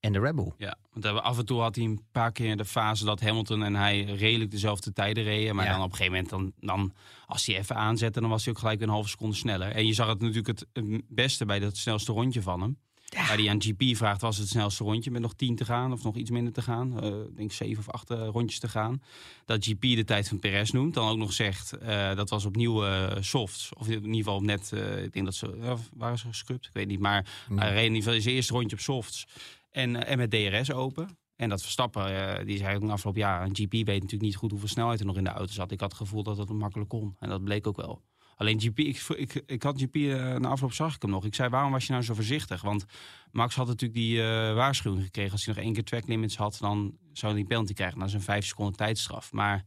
en 0.00 0.12
de 0.12 0.18
Red 0.20 0.34
Bull. 0.34 0.52
Ja, 0.58 0.76
want 0.92 1.04
af 1.22 1.38
en 1.38 1.46
toe 1.46 1.60
had 1.60 1.74
hij 1.76 1.84
een 1.84 2.00
paar 2.12 2.32
keer 2.32 2.56
de 2.56 2.64
fase 2.64 3.04
dat 3.04 3.20
Hamilton 3.20 3.62
en 3.62 3.74
hij 3.74 4.04
redelijk 4.04 4.50
dezelfde 4.50 4.92
tijden 4.92 5.24
reden. 5.24 5.54
Maar 5.54 5.64
Ja. 5.64 5.72
dan 5.72 5.82
op 5.82 5.90
een 5.90 5.96
gegeven 5.96 6.12
moment, 6.12 6.30
dan, 6.30 6.52
dan, 6.68 6.92
als 7.26 7.46
hij 7.46 7.58
even 7.58 7.76
aanzette, 7.76 8.20
dan 8.20 8.28
was 8.30 8.44
hij 8.44 8.52
ook 8.54 8.58
gelijk 8.58 8.80
een 8.80 8.88
halve 8.88 9.08
seconde 9.08 9.36
sneller. 9.36 9.70
En 9.70 9.86
je 9.86 9.92
zag 9.92 10.08
het 10.08 10.20
natuurlijk 10.20 10.46
het 10.46 10.66
beste 11.08 11.44
bij 11.44 11.58
dat 11.58 11.76
snelste 11.76 12.12
rondje 12.12 12.42
van 12.42 12.60
hem. 12.60 12.78
Waar 13.16 13.36
hij 13.36 13.48
aan 13.48 13.62
GP 13.62 13.96
vraagt, 13.96 14.20
was 14.20 14.36
het 14.36 14.48
snelste 14.48 14.84
rondje 14.84 15.10
met 15.10 15.22
nog 15.22 15.34
tien 15.34 15.56
te 15.56 15.64
gaan 15.64 15.92
of 15.92 16.02
nog 16.02 16.16
iets 16.16 16.30
minder 16.30 16.52
te 16.52 16.62
gaan. 16.62 17.00
Eh, 17.00 17.08
Ik 17.08 17.36
denk 17.36 17.52
zeven 17.52 17.78
of 17.78 17.90
acht 17.90 18.10
eh, 18.10 18.28
rondjes 18.32 18.58
te 18.58 18.68
gaan. 18.68 19.02
Dat 19.44 19.64
GP 19.64 19.80
de 19.80 20.04
tijd 20.04 20.28
van 20.28 20.38
Perez 20.38 20.70
noemt. 20.70 20.94
Dan 20.94 21.08
ook 21.08 21.16
nog 21.16 21.32
zegt, 21.32 21.72
eh, 21.72 22.14
dat 22.14 22.30
was 22.30 22.44
opnieuw 22.44 22.84
softs. 23.20 23.70
Of 23.74 23.88
in 23.88 23.94
ieder 23.94 24.14
geval 24.14 24.36
op 24.36 24.42
net, 24.42 24.72
ik 25.04 25.12
denk 25.12 25.24
dat 25.24 25.34
ze, 25.34 25.56
ja, 25.60 25.76
waren 25.94 26.18
ze 26.18 26.26
gescrupt? 26.26 26.66
Ik 26.66 26.72
weet 26.72 26.86
niet. 26.86 27.00
Maar 27.00 27.26
hij 27.54 27.72
reed 27.72 27.86
in 27.86 27.94
ieder 27.94 28.02
geval 28.02 28.20
zijn 28.20 28.34
eerste 28.34 28.52
rondje 28.52 28.76
op 28.76 28.82
softs. 28.82 29.26
En, 29.70 30.06
en 30.06 30.18
met 30.18 30.30
DRS 30.30 30.72
open. 30.72 31.18
En 31.36 31.48
dat 31.48 31.62
Verstappen, 31.62 32.46
die 32.46 32.58
zei 32.58 32.76
ook 32.76 32.82
een 32.82 32.90
afgelopen 32.90 33.20
jaar... 33.20 33.42
een 33.42 33.56
GP 33.56 33.72
weet 33.72 33.86
natuurlijk 33.86 34.22
niet 34.22 34.36
goed 34.36 34.50
hoeveel 34.50 34.68
snelheid 34.68 35.00
er 35.00 35.06
nog 35.06 35.16
in 35.16 35.24
de 35.24 35.30
auto 35.30 35.52
zat. 35.52 35.70
Ik 35.70 35.80
had 35.80 35.90
het 35.90 36.00
gevoel 36.00 36.22
dat 36.22 36.38
het 36.38 36.48
makkelijk 36.48 36.88
kon. 36.88 37.16
En 37.18 37.28
dat 37.28 37.44
bleek 37.44 37.66
ook 37.66 37.76
wel. 37.76 38.02
Alleen 38.38 38.60
GP, 38.60 38.78
ik, 38.78 39.42
ik, 39.46 39.62
had 39.62 39.80
GP 39.80 39.94
uh, 39.96 40.36
na 40.36 40.48
afloop 40.48 40.72
zag 40.72 40.94
ik 40.94 41.02
hem 41.02 41.10
nog. 41.10 41.24
Ik 41.24 41.34
zei, 41.34 41.48
waarom 41.48 41.72
was 41.72 41.86
je 41.86 41.92
nou 41.92 42.04
zo 42.04 42.14
voorzichtig? 42.14 42.62
Want 42.62 42.84
Max 43.32 43.54
had 43.54 43.66
natuurlijk 43.66 44.00
die 44.00 44.16
uh, 44.16 44.54
waarschuwing 44.54 45.04
gekregen. 45.04 45.32
Als 45.32 45.44
hij 45.44 45.54
nog 45.54 45.64
één 45.64 45.72
keer 45.72 45.84
track 45.84 46.06
limits 46.06 46.36
had, 46.36 46.56
dan 46.60 46.96
zou 47.12 47.32
hij 47.32 47.40
die 47.40 47.50
penalty 47.50 47.72
krijgen. 47.72 47.98
Dat 47.98 48.08
is 48.08 48.14
een 48.14 48.20
vijf 48.20 48.46
seconden 48.46 48.76
tijdstraf. 48.76 49.32
Maar 49.32 49.64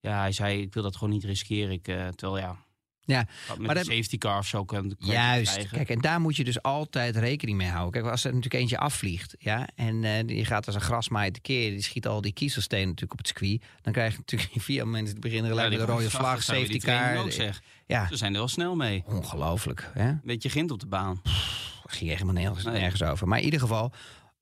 ja, 0.00 0.18
hij 0.18 0.32
zei, 0.32 0.60
ik 0.60 0.74
wil 0.74 0.82
dat 0.82 0.96
gewoon 0.96 1.12
niet 1.12 1.24
riskeren. 1.24 1.72
Ik, 1.72 1.88
uh, 1.88 2.08
terwijl 2.08 2.42
ja, 2.42 2.65
ja, 3.06 3.26
met 3.48 3.66
maar 3.66 3.76
een 3.76 3.84
safety 3.84 4.18
car 4.18 4.38
of 4.38 4.46
zo 4.46 4.64
kan, 4.64 4.96
kan 4.98 5.08
Juist, 5.08 5.68
kijk, 5.68 5.88
en 5.88 6.00
daar 6.00 6.20
moet 6.20 6.36
je 6.36 6.44
dus 6.44 6.62
altijd 6.62 7.16
rekening 7.16 7.58
mee 7.58 7.68
houden. 7.68 7.92
Kijk, 7.92 8.12
als 8.12 8.24
er 8.24 8.34
natuurlijk 8.34 8.60
eentje 8.60 8.78
afvliegt, 8.78 9.34
ja, 9.38 9.68
en 9.74 10.02
uh, 10.02 10.10
die 10.26 10.44
gaat 10.44 10.66
als 10.66 10.74
een 10.74 10.80
grasmaaier 10.80 11.32
tekeer, 11.32 11.70
die 11.70 11.82
schiet 11.82 12.06
al 12.06 12.20
die 12.20 12.32
kiezelstenen 12.32 12.86
natuurlijk 12.86 13.12
op 13.12 13.18
het 13.18 13.26
circuit, 13.26 13.62
dan 13.82 13.92
krijg 13.92 14.12
je 14.12 14.18
natuurlijk 14.18 14.52
vier 14.56 14.88
mensen 14.88 15.12
die 15.12 15.22
beginnen 15.22 15.50
gelijk 15.50 15.72
ja, 15.72 15.78
met 15.78 15.88
een 15.88 15.94
rode 15.94 16.10
vlag, 16.10 16.42
safety 16.42 16.78
car. 16.78 17.16
Ook 17.16 17.32
zeg. 17.32 17.62
Ja. 17.86 18.06
Ze 18.08 18.16
zijn 18.16 18.32
er 18.32 18.38
wel 18.38 18.48
snel 18.48 18.74
mee. 18.74 19.02
Ongelooflijk, 19.06 19.90
hè? 19.92 20.12
Beetje 20.22 20.48
gint 20.48 20.70
op 20.70 20.80
de 20.80 20.86
baan. 20.86 21.22
Pff, 21.22 21.82
ging 21.86 22.10
helemaal 22.10 22.34
nergens, 22.34 22.64
nee. 22.64 22.80
nergens 22.80 23.02
over. 23.02 23.28
Maar 23.28 23.38
in 23.38 23.44
ieder 23.44 23.60
geval, 23.60 23.92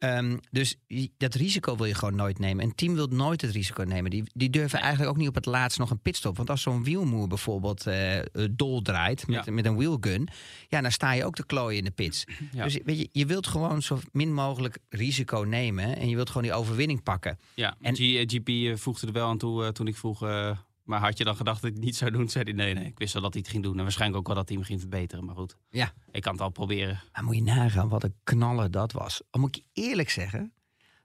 Um, 0.04 0.40
dus 0.50 0.76
dat 1.16 1.34
risico 1.34 1.76
wil 1.76 1.86
je 1.86 1.94
gewoon 1.94 2.14
nooit 2.14 2.38
nemen. 2.38 2.64
Een 2.64 2.74
team 2.74 2.94
wil 2.94 3.06
nooit 3.06 3.40
het 3.40 3.50
risico 3.50 3.82
nemen. 3.82 4.10
Die, 4.10 4.24
die 4.34 4.50
durven 4.50 4.78
eigenlijk 4.78 5.10
ook 5.10 5.16
niet 5.16 5.28
op 5.28 5.34
het 5.34 5.46
laatst 5.46 5.78
nog 5.78 5.90
een 5.90 6.00
pitstop. 6.00 6.36
Want 6.36 6.50
als 6.50 6.62
zo'n 6.62 6.84
wielmoer 6.84 7.28
bijvoorbeeld 7.28 7.86
uh, 7.86 8.18
dol 8.50 8.82
draait 8.82 9.26
met, 9.26 9.44
ja. 9.44 9.52
met 9.52 9.66
een 9.66 9.76
wheelgun... 9.76 10.28
ja, 10.68 10.80
dan 10.80 10.90
sta 10.90 11.12
je 11.12 11.24
ook 11.24 11.34
te 11.34 11.46
klooien 11.46 11.78
in 11.78 11.84
de 11.84 11.90
pits. 11.90 12.24
Ja. 12.52 12.64
Dus 12.64 12.78
weet 12.84 12.98
je, 12.98 13.08
je 13.12 13.26
wilt 13.26 13.46
gewoon 13.46 13.82
zo 13.82 14.00
min 14.12 14.34
mogelijk 14.34 14.78
risico 14.88 15.38
nemen... 15.38 15.96
en 15.96 16.08
je 16.08 16.14
wilt 16.14 16.28
gewoon 16.28 16.42
die 16.42 16.52
overwinning 16.52 17.02
pakken. 17.02 17.38
Ja, 17.54 17.76
en 17.80 17.96
GP 17.96 18.78
voegde 18.78 19.06
er 19.06 19.12
wel 19.12 19.28
aan 19.28 19.38
toe 19.38 19.62
uh, 19.62 19.68
toen 19.68 19.86
ik 19.86 19.96
vroeg... 19.96 20.22
Uh, 20.22 20.50
maar 20.84 21.00
had 21.00 21.18
je 21.18 21.24
dan 21.24 21.36
gedacht 21.36 21.62
dat 21.62 21.70
hij 21.70 21.72
het 21.74 21.84
niet 21.84 21.96
zou 21.96 22.10
doen? 22.10 22.28
Zei 22.28 22.44
hij 22.44 22.52
nee, 22.52 22.74
nee. 22.74 22.84
Ik 22.84 22.98
wist 22.98 23.12
wel 23.12 23.22
dat 23.22 23.32
hij 23.32 23.42
het 23.42 23.50
ging 23.50 23.62
doen. 23.62 23.76
En 23.76 23.82
waarschijnlijk 23.82 24.20
ook 24.20 24.26
wel 24.26 24.36
dat 24.36 24.48
hij 24.48 24.56
hem 24.56 24.66
ging 24.66 24.80
verbeteren. 24.80 25.24
Maar 25.24 25.34
goed, 25.34 25.56
ja. 25.70 25.92
ik 26.10 26.22
kan 26.22 26.32
het 26.32 26.40
al 26.40 26.50
proberen. 26.50 27.02
Maar 27.12 27.24
moet 27.24 27.34
je 27.34 27.42
nagaan 27.42 27.88
wat 27.88 28.02
een 28.02 28.14
knallen 28.24 28.70
dat 28.70 28.92
was. 28.92 29.22
Al 29.30 29.40
moet 29.40 29.56
ik 29.56 29.64
eerlijk 29.72 30.10
zeggen 30.10 30.52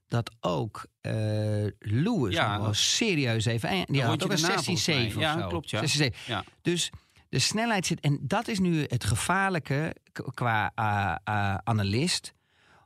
dat 0.07 0.31
ook 0.39 0.85
uh, 1.01 1.13
Lewis 1.79 2.33
ja, 2.33 2.59
was 2.59 2.95
serieus 2.95 3.45
even. 3.45 3.85
Die 3.85 4.01
had 4.03 4.23
ook 4.23 4.31
een 4.31 5.13
16-7 5.13 5.17
Ja, 5.17 5.47
klopt 5.47 5.69
ja. 5.69 5.85
16 5.85 6.13
ja. 6.25 6.43
Dus 6.61 6.91
de 7.29 7.39
snelheid 7.39 7.85
zit... 7.85 7.99
En 7.99 8.19
dat 8.21 8.47
is 8.47 8.59
nu 8.59 8.85
het 8.87 9.03
gevaarlijke 9.03 9.95
qua 10.33 10.71
uh, 10.75 11.15
uh, 11.35 11.55
analist... 11.63 12.33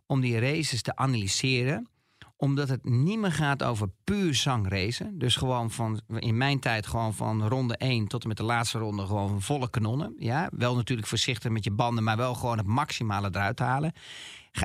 om 0.05 0.21
die 0.21 0.39
races 0.39 0.81
te 0.81 0.95
analyseren 0.95 1.88
omdat 2.43 2.69
het 2.69 2.85
niet 2.85 3.19
meer 3.19 3.31
gaat 3.31 3.63
over 3.63 3.89
puur 4.03 4.35
zangracen. 4.35 5.19
Dus 5.19 5.35
gewoon 5.35 5.71
van, 5.71 6.01
in 6.17 6.38
mijn 6.38 6.59
tijd 6.59 6.88
gewoon 6.88 7.13
van 7.13 7.47
ronde 7.47 7.77
1 7.77 8.07
tot 8.07 8.21
en 8.21 8.27
met 8.27 8.38
de 8.38 8.43
laatste 8.43 8.77
ronde 8.77 9.05
gewoon 9.05 9.41
volle 9.41 9.69
kanonnen. 9.69 10.15
Ja, 10.17 10.50
wel 10.51 10.75
natuurlijk 10.75 11.07
voorzichtig 11.07 11.51
met 11.51 11.63
je 11.63 11.71
banden, 11.71 12.03
maar 12.03 12.17
wel 12.17 12.33
gewoon 12.33 12.57
het 12.57 12.67
maximale 12.67 13.27
eruit 13.31 13.59
halen. 13.59 13.93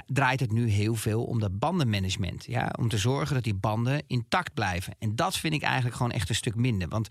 Draait 0.06 0.40
het 0.40 0.52
nu 0.52 0.68
heel 0.68 0.94
veel 0.94 1.24
om 1.24 1.38
dat 1.38 1.58
bandenmanagement. 1.58 2.44
Ja, 2.44 2.72
om 2.78 2.88
te 2.88 2.98
zorgen 2.98 3.34
dat 3.34 3.44
die 3.44 3.54
banden 3.54 4.02
intact 4.06 4.54
blijven. 4.54 4.94
En 4.98 5.16
dat 5.16 5.36
vind 5.36 5.54
ik 5.54 5.62
eigenlijk 5.62 5.96
gewoon 5.96 6.12
echt 6.12 6.28
een 6.28 6.34
stuk 6.34 6.54
minder. 6.54 6.88
Want 6.88 7.08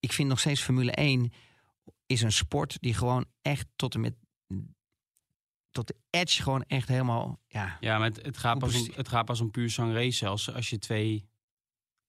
ik 0.00 0.12
vind 0.12 0.28
nog 0.28 0.40
steeds 0.40 0.60
Formule 0.60 0.92
1 0.92 1.32
is 2.06 2.22
een 2.22 2.32
sport 2.32 2.76
die 2.80 2.94
gewoon 2.94 3.24
echt 3.42 3.66
tot 3.76 3.94
en 3.94 4.00
met 4.00 4.14
tot 5.74 5.86
de 5.86 5.96
edge 6.10 6.42
gewoon 6.42 6.62
echt 6.62 6.88
helemaal. 6.88 7.40
Ja, 7.48 7.76
ja 7.80 7.98
maar 7.98 8.08
het, 8.08 8.24
het, 8.24 8.36
gaat, 8.36 8.58
pas 8.58 8.80
om, 8.80 8.92
het 8.94 9.08
gaat 9.08 9.24
pas 9.24 9.40
om 9.40 9.50
puur 9.50 9.74
race 9.76 10.16
zelfs. 10.16 10.52
Als 10.52 10.70
je 10.70 10.78
twee 10.78 11.28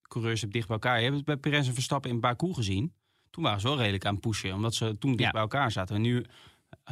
coureurs 0.02 0.42
hebt 0.42 0.54
dicht 0.54 0.68
bij 0.68 0.76
elkaar. 0.76 0.98
Je 0.98 1.04
hebt 1.04 1.16
het 1.16 1.26
bij 1.26 1.38
Perez 1.38 1.68
en 1.68 1.74
Verstappen 1.74 2.10
in 2.10 2.20
Baku 2.20 2.54
gezien. 2.54 2.94
Toen 3.30 3.44
waren 3.44 3.60
ze 3.60 3.68
wel 3.68 3.78
redelijk 3.78 4.06
aan 4.06 4.14
het 4.14 4.22
pushen. 4.22 4.54
Omdat 4.54 4.76
ze 4.76 4.98
toen 4.98 5.16
dicht 5.16 5.32
bij 5.32 5.42
elkaar 5.42 5.72
zaten. 5.72 5.96
En 5.96 6.02
nu 6.02 6.26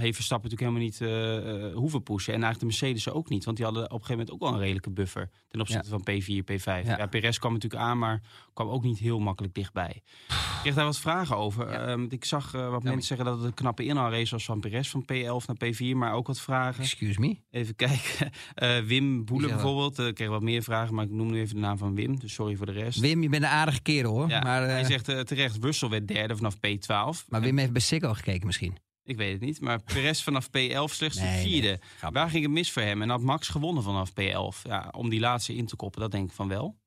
heeft 0.01 0.15
Verstappen 0.15 0.49
natuurlijk 0.49 0.79
helemaal 0.79 1.13
niet 1.19 1.71
uh, 1.71 1.75
hoeven 1.75 2.03
pushen. 2.03 2.33
En 2.33 2.43
eigenlijk 2.43 2.59
de 2.59 2.85
Mercedes 2.85 3.09
ook 3.09 3.29
niet. 3.29 3.45
Want 3.45 3.57
die 3.57 3.65
hadden 3.65 3.83
op 3.83 3.91
een 3.91 4.05
gegeven 4.05 4.17
moment 4.17 4.31
ook 4.31 4.39
wel 4.39 4.53
een 4.53 4.59
redelijke 4.59 4.89
buffer. 4.89 5.29
Ten 5.47 5.61
opzichte 5.61 5.89
van 5.89 6.07
P4, 6.11 6.43
P5. 6.51 6.63
Ja. 6.63 6.97
ja. 6.97 7.05
Perez 7.05 7.37
kwam 7.37 7.53
natuurlijk 7.53 7.81
aan, 7.81 7.97
maar 7.97 8.21
kwam 8.53 8.69
ook 8.69 8.83
niet 8.83 8.99
heel 8.99 9.19
makkelijk 9.19 9.53
dichtbij. 9.53 10.01
Ik 10.27 10.59
kreeg 10.61 10.73
daar 10.75 10.85
wat 10.85 10.99
vragen 10.99 11.37
over. 11.37 11.71
Ja. 11.71 11.89
Um, 11.89 12.05
ik 12.09 12.25
zag 12.25 12.53
uh, 12.53 12.69
wat 12.69 12.83
mensen 12.83 13.03
zeggen 13.03 13.25
dat 13.25 13.37
het 13.37 13.45
een 13.45 13.53
knappe 13.53 13.85
inhaalrace 13.85 14.31
was 14.31 14.45
van 14.45 14.59
Perez. 14.59 14.89
Van 14.89 15.05
P11 15.13 15.45
naar 15.45 15.73
P4, 15.73 15.95
maar 15.95 16.13
ook 16.13 16.27
wat 16.27 16.41
vragen. 16.41 16.83
Excuse 16.83 17.19
me? 17.19 17.37
Even 17.51 17.75
kijken. 17.75 18.31
Uh, 18.55 18.79
Wim 18.89 19.25
Boelen 19.25 19.49
bijvoorbeeld. 19.49 19.99
Ik 19.99 20.15
kreeg 20.15 20.29
wat 20.29 20.41
meer 20.41 20.63
vragen, 20.63 20.95
maar 20.95 21.05
ik 21.05 21.11
noem 21.11 21.31
nu 21.31 21.39
even 21.39 21.55
de 21.55 21.61
naam 21.61 21.77
van 21.77 21.95
Wim. 21.95 22.19
Dus 22.19 22.33
sorry 22.33 22.55
voor 22.55 22.65
de 22.65 22.71
rest. 22.71 22.99
Wim, 22.99 23.21
je 23.21 23.29
bent 23.29 23.43
een 23.43 23.49
aardige 23.49 23.81
kerel 23.81 24.11
hoor. 24.11 24.27
maar, 24.27 24.61
hij 24.61 24.83
zegt 24.83 25.05
terecht, 25.05 25.63
Russell 25.63 25.89
werd 25.89 26.07
derde 26.07 26.35
vanaf 26.35 26.55
P12. 26.55 27.27
Maar 27.27 27.41
Wim 27.41 27.57
heeft 27.57 27.71
bij 27.71 27.81
Siggo 27.81 28.13
gekeken 28.13 28.45
misschien. 28.45 28.77
Ik 29.03 29.17
weet 29.17 29.31
het 29.31 29.41
niet. 29.41 29.61
Maar 29.61 29.81
Perez 29.81 30.23
vanaf 30.23 30.47
P11 30.47 30.93
slechts 30.93 31.17
de 31.17 31.39
vierde. 31.41 31.79
Nee, 32.01 32.11
Waar 32.11 32.29
ging 32.29 32.43
het 32.43 32.53
mis 32.53 32.71
voor 32.71 32.81
hem? 32.81 33.01
En 33.01 33.09
had 33.09 33.21
Max 33.21 33.47
gewonnen 33.47 33.83
vanaf 33.83 34.11
P11? 34.11 34.61
Ja, 34.63 34.89
om 34.91 35.09
die 35.09 35.19
laatste 35.19 35.55
in 35.55 35.65
te 35.65 35.75
koppen, 35.75 36.01
dat 36.01 36.11
denk 36.11 36.29
ik 36.29 36.35
van 36.35 36.47
wel. 36.47 36.77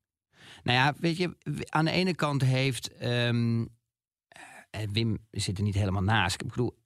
Nou 0.63 0.77
ja, 0.77 0.93
weet 0.99 1.17
je, 1.17 1.35
aan 1.69 1.85
de 1.85 1.91
ene 1.91 2.15
kant 2.15 2.41
heeft 2.41 3.03
um, 3.03 3.69
Wim 4.91 5.17
zit 5.31 5.57
er 5.57 5.63
niet 5.63 5.75
helemaal 5.75 6.03
naast. 6.03 6.41
Ik 6.41 6.47
bedoel, 6.47 6.77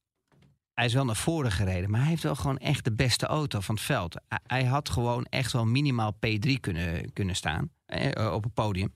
hij 0.73 0.85
is 0.85 0.93
wel 0.93 1.05
naar 1.05 1.15
voren 1.15 1.51
gereden, 1.51 1.89
maar 1.89 1.99
hij 1.99 2.09
heeft 2.09 2.23
wel 2.23 2.35
gewoon 2.35 2.57
echt 2.57 2.83
de 2.83 2.93
beste 2.93 3.25
auto 3.25 3.59
van 3.59 3.75
het 3.75 3.83
veld. 3.83 4.15
Hij 4.43 4.63
had 4.65 4.89
gewoon 4.89 5.25
echt 5.25 5.51
wel 5.51 5.65
minimaal 5.65 6.15
P3 6.15 6.51
kunnen, 6.59 7.13
kunnen 7.13 7.35
staan 7.35 7.71
eh, 7.85 8.33
op 8.33 8.43
het 8.43 8.53
podium. 8.53 8.93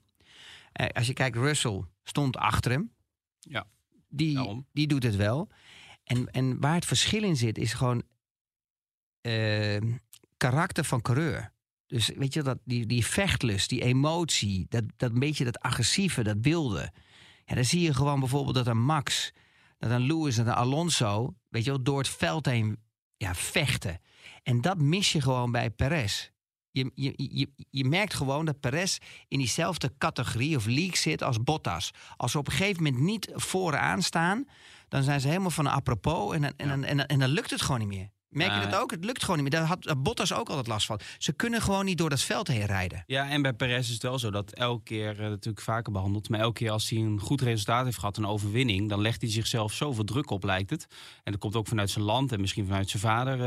Eh, 0.72 0.86
als 0.86 1.06
je 1.06 1.12
kijkt, 1.12 1.36
Russell 1.36 1.84
stond 2.04 2.36
achter 2.36 2.70
hem. 2.70 2.92
Ja. 3.38 3.66
Die, 4.08 4.64
die 4.72 4.86
doet 4.86 5.02
het 5.02 5.16
wel. 5.16 5.48
En, 6.06 6.30
en 6.30 6.60
waar 6.60 6.74
het 6.74 6.84
verschil 6.84 7.22
in 7.22 7.36
zit, 7.36 7.58
is 7.58 7.72
gewoon 7.72 8.02
uh, 9.22 9.80
karakter 10.36 10.84
van 10.84 11.02
coureur. 11.02 11.52
Dus 11.86 12.08
weet 12.08 12.34
je, 12.34 12.42
dat, 12.42 12.58
die, 12.64 12.86
die 12.86 13.06
vechtlust, 13.06 13.68
die 13.68 13.82
emotie, 13.82 14.66
dat, 14.68 14.84
dat 14.96 15.18
beetje 15.18 15.44
dat 15.44 15.60
agressieve, 15.60 16.22
dat 16.22 16.36
wilde. 16.40 16.92
Ja, 17.44 17.54
dan 17.54 17.64
zie 17.64 17.80
je 17.80 17.94
gewoon 17.94 18.20
bijvoorbeeld 18.20 18.54
dat 18.54 18.66
een 18.66 18.82
Max, 18.82 19.32
dat 19.78 19.90
een 19.90 20.06
Lewis 20.06 20.38
en 20.38 20.46
een 20.46 20.52
Alonso, 20.52 21.34
weet 21.48 21.64
je 21.64 21.70
wel, 21.70 21.82
door 21.82 21.98
het 21.98 22.08
veld 22.08 22.46
heen 22.46 22.78
ja, 23.16 23.34
vechten. 23.34 24.00
En 24.42 24.60
dat 24.60 24.78
mis 24.78 25.12
je 25.12 25.20
gewoon 25.20 25.52
bij 25.52 25.70
Perez. 25.70 26.30
Je, 26.76 26.90
je, 26.94 27.14
je, 27.16 27.48
je 27.70 27.84
merkt 27.84 28.14
gewoon 28.14 28.44
dat 28.44 28.60
Perez 28.60 28.98
in 29.28 29.38
diezelfde 29.38 29.92
categorie 29.98 30.56
of 30.56 30.66
league 30.66 30.96
zit 30.96 31.22
als 31.22 31.42
Bottas. 31.42 31.90
Als 32.16 32.32
ze 32.32 32.38
op 32.38 32.46
een 32.46 32.52
gegeven 32.52 32.82
moment 32.82 33.02
niet 33.02 33.30
vooraan 33.34 34.02
staan, 34.02 34.48
dan 34.88 35.02
zijn 35.02 35.20
ze 35.20 35.28
helemaal 35.28 35.50
van 35.50 35.66
een 35.66 35.72
apropos 35.72 36.34
en, 36.34 36.44
en, 36.44 36.54
en, 36.56 36.84
en, 36.84 37.06
en 37.06 37.18
dan 37.18 37.28
lukt 37.28 37.50
het 37.50 37.62
gewoon 37.62 37.78
niet 37.78 37.88
meer. 37.88 38.10
Merk 38.28 38.54
je 38.54 38.70
dat 38.70 38.80
ook? 38.80 38.90
Het 38.90 39.04
lukt 39.04 39.24
gewoon 39.24 39.42
niet 39.42 39.50
meer. 39.50 39.60
Daar 39.60 39.68
had 39.68 40.02
Bottas 40.02 40.32
ook 40.32 40.48
altijd 40.48 40.66
last 40.66 40.86
van. 40.86 41.00
Ze 41.18 41.32
kunnen 41.32 41.62
gewoon 41.62 41.84
niet 41.84 41.98
door 41.98 42.10
dat 42.10 42.22
veld 42.22 42.48
heen 42.48 42.66
rijden. 42.66 43.02
Ja, 43.06 43.28
en 43.28 43.42
bij 43.42 43.52
Perez 43.52 43.86
is 43.86 43.92
het 43.92 44.02
wel 44.02 44.18
zo 44.18 44.30
dat 44.30 44.52
elke 44.52 44.82
keer, 44.82 45.20
uh, 45.20 45.28
natuurlijk 45.28 45.64
vaker 45.64 45.92
behandeld, 45.92 46.28
maar 46.28 46.40
elke 46.40 46.58
keer 46.58 46.70
als 46.70 46.90
hij 46.90 46.98
een 46.98 47.20
goed 47.20 47.40
resultaat 47.40 47.84
heeft 47.84 47.98
gehad, 47.98 48.16
een 48.16 48.26
overwinning, 48.26 48.88
dan 48.88 49.00
legt 49.00 49.20
hij 49.20 49.30
zichzelf 49.30 49.72
zoveel 49.72 50.04
druk 50.04 50.30
op, 50.30 50.44
lijkt 50.44 50.70
het. 50.70 50.86
En 51.22 51.32
dat 51.32 51.40
komt 51.40 51.56
ook 51.56 51.66
vanuit 51.66 51.90
zijn 51.90 52.04
land 52.04 52.32
en 52.32 52.40
misschien 52.40 52.66
vanuit 52.66 52.90
zijn 52.90 53.02
vader, 53.02 53.38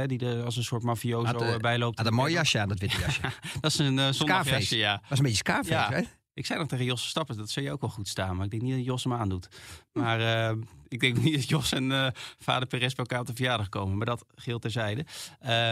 uh, 0.00 0.06
die 0.06 0.26
er 0.26 0.44
als 0.44 0.56
een 0.56 0.64
soort 0.64 0.82
mafioso 0.82 1.42
uh, 1.44 1.56
bijloopt. 1.56 1.98
Had 1.98 2.06
een 2.06 2.14
mooi 2.14 2.32
jasje 2.32 2.60
aan, 2.60 2.68
dat 2.68 2.78
witte 2.78 3.00
jasje. 3.00 3.20
dat 3.60 3.70
is 3.70 3.78
een 3.78 3.96
uh, 3.96 4.08
zondagjasje, 4.10 4.76
ja. 4.76 4.92
Dat 4.92 5.10
is 5.10 5.18
een 5.18 5.24
beetje 5.24 5.72
ja. 5.74 5.90
hè? 5.90 6.02
Ik 6.38 6.46
zei 6.46 6.58
nog 6.58 6.68
tegen 6.68 6.84
Jos 6.84 7.08
Stappen, 7.08 7.36
dat 7.36 7.50
zou 7.50 7.66
je 7.66 7.72
ook 7.72 7.80
wel 7.80 7.90
goed 7.90 8.08
staan. 8.08 8.36
Maar 8.36 8.44
ik 8.44 8.50
denk 8.50 8.62
niet 8.62 8.74
dat 8.74 8.84
Jos 8.84 9.04
hem 9.04 9.12
aandoet. 9.12 9.48
Maar 9.92 10.20
uh, 10.20 10.62
ik 10.88 11.00
denk 11.00 11.18
niet 11.22 11.34
dat 11.34 11.48
Jos 11.48 11.72
en 11.72 11.90
uh, 11.90 12.08
vader 12.38 12.68
Perez 12.68 12.94
bij 12.94 13.04
elkaar 13.04 13.20
op 13.20 13.26
de 13.26 13.34
verjaardag 13.34 13.68
komen. 13.68 13.96
Maar 13.96 14.06
dat 14.06 14.24
geheel 14.34 14.58
terzijde. 14.58 15.06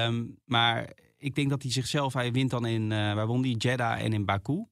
Um, 0.05 0.39
maar 0.45 0.93
ik 1.19 1.35
denk 1.35 1.51
dat 1.51 1.63
hij 1.63 1.73
zichzelf, 1.73 2.13
hij 2.13 2.33
wint 2.33 2.51
dan 2.51 2.67
in, 2.67 2.83
uh, 2.83 3.15
waar 3.15 3.27
won 3.27 3.43
die? 3.43 3.57
Jeddah 3.57 4.01
en 4.01 4.13
in 4.13 4.25
Baku. 4.25 4.67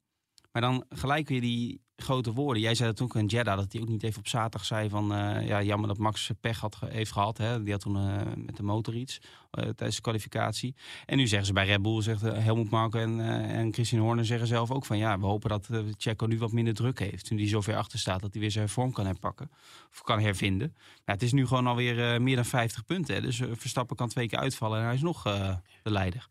Maar 0.53 0.63
dan 0.63 0.85
gelijk 0.89 1.29
weer 1.29 1.41
die 1.41 1.81
grote 1.97 2.33
woorden. 2.33 2.63
Jij 2.63 2.75
zei 2.75 2.91
dat 2.91 3.01
ook 3.01 3.15
in 3.15 3.27
Jeddah, 3.27 3.57
dat 3.57 3.73
hij 3.73 3.83
ook 3.83 3.89
niet 3.89 4.03
even 4.03 4.19
op 4.19 4.29
zaterdag 4.29 4.65
zei 4.65 4.89
van... 4.89 5.13
Uh, 5.13 5.47
ja, 5.47 5.63
jammer 5.63 5.89
dat 5.89 5.99
Max 5.99 6.31
pech 6.41 6.61
had, 6.61 6.79
heeft 6.87 7.13
gehad. 7.13 7.39
Hè. 7.39 7.63
Die 7.63 7.73
had 7.73 7.81
toen 7.81 7.97
uh, 7.97 8.21
met 8.37 8.57
de 8.57 8.63
motor 8.63 8.95
iets 8.95 9.19
uh, 9.23 9.29
tijdens 9.51 9.97
de 9.97 10.03
kwalificatie. 10.03 10.75
En 11.07 11.17
nu 11.17 11.27
zeggen 11.27 11.47
ze 11.47 11.53
bij 11.53 11.67
Red 11.67 11.83
Bull, 11.83 12.03
zegt 12.03 12.21
Helmut 12.21 12.71
Marko 12.71 12.99
en, 12.99 13.21
en 13.49 13.73
Christian 13.73 14.03
Horner 14.03 14.25
zeggen 14.25 14.47
zelf 14.47 14.71
ook 14.71 14.85
van... 14.85 14.99
ja, 14.99 15.19
we 15.19 15.27
hopen 15.27 15.49
dat 15.49 15.69
Checo 15.97 16.27
nu 16.27 16.39
wat 16.39 16.53
minder 16.53 16.75
druk 16.75 16.99
heeft. 16.99 17.27
Toen 17.27 17.39
hij 17.39 17.49
zo 17.49 17.61
ver 17.61 17.77
achter 17.77 17.99
staat 17.99 18.21
dat 18.21 18.33
hij 18.33 18.41
weer 18.41 18.51
zijn 18.51 18.69
vorm 18.69 18.93
kan 18.93 19.07
herpakken. 19.07 19.51
Of 19.91 20.03
kan 20.03 20.21
hervinden. 20.21 20.75
Ja, 21.05 21.13
het 21.13 21.23
is 21.23 21.33
nu 21.33 21.47
gewoon 21.47 21.67
alweer 21.67 22.23
meer 22.23 22.37
dan 22.37 22.45
50 22.45 22.85
punten. 22.85 23.15
Hè. 23.15 23.21
Dus 23.21 23.43
Verstappen 23.53 23.97
kan 23.97 24.09
twee 24.09 24.29
keer 24.29 24.39
uitvallen 24.39 24.79
en 24.79 24.85
hij 24.85 24.95
is 24.95 25.03
nog 25.03 25.23
de 25.23 25.91
leider. 25.91 26.29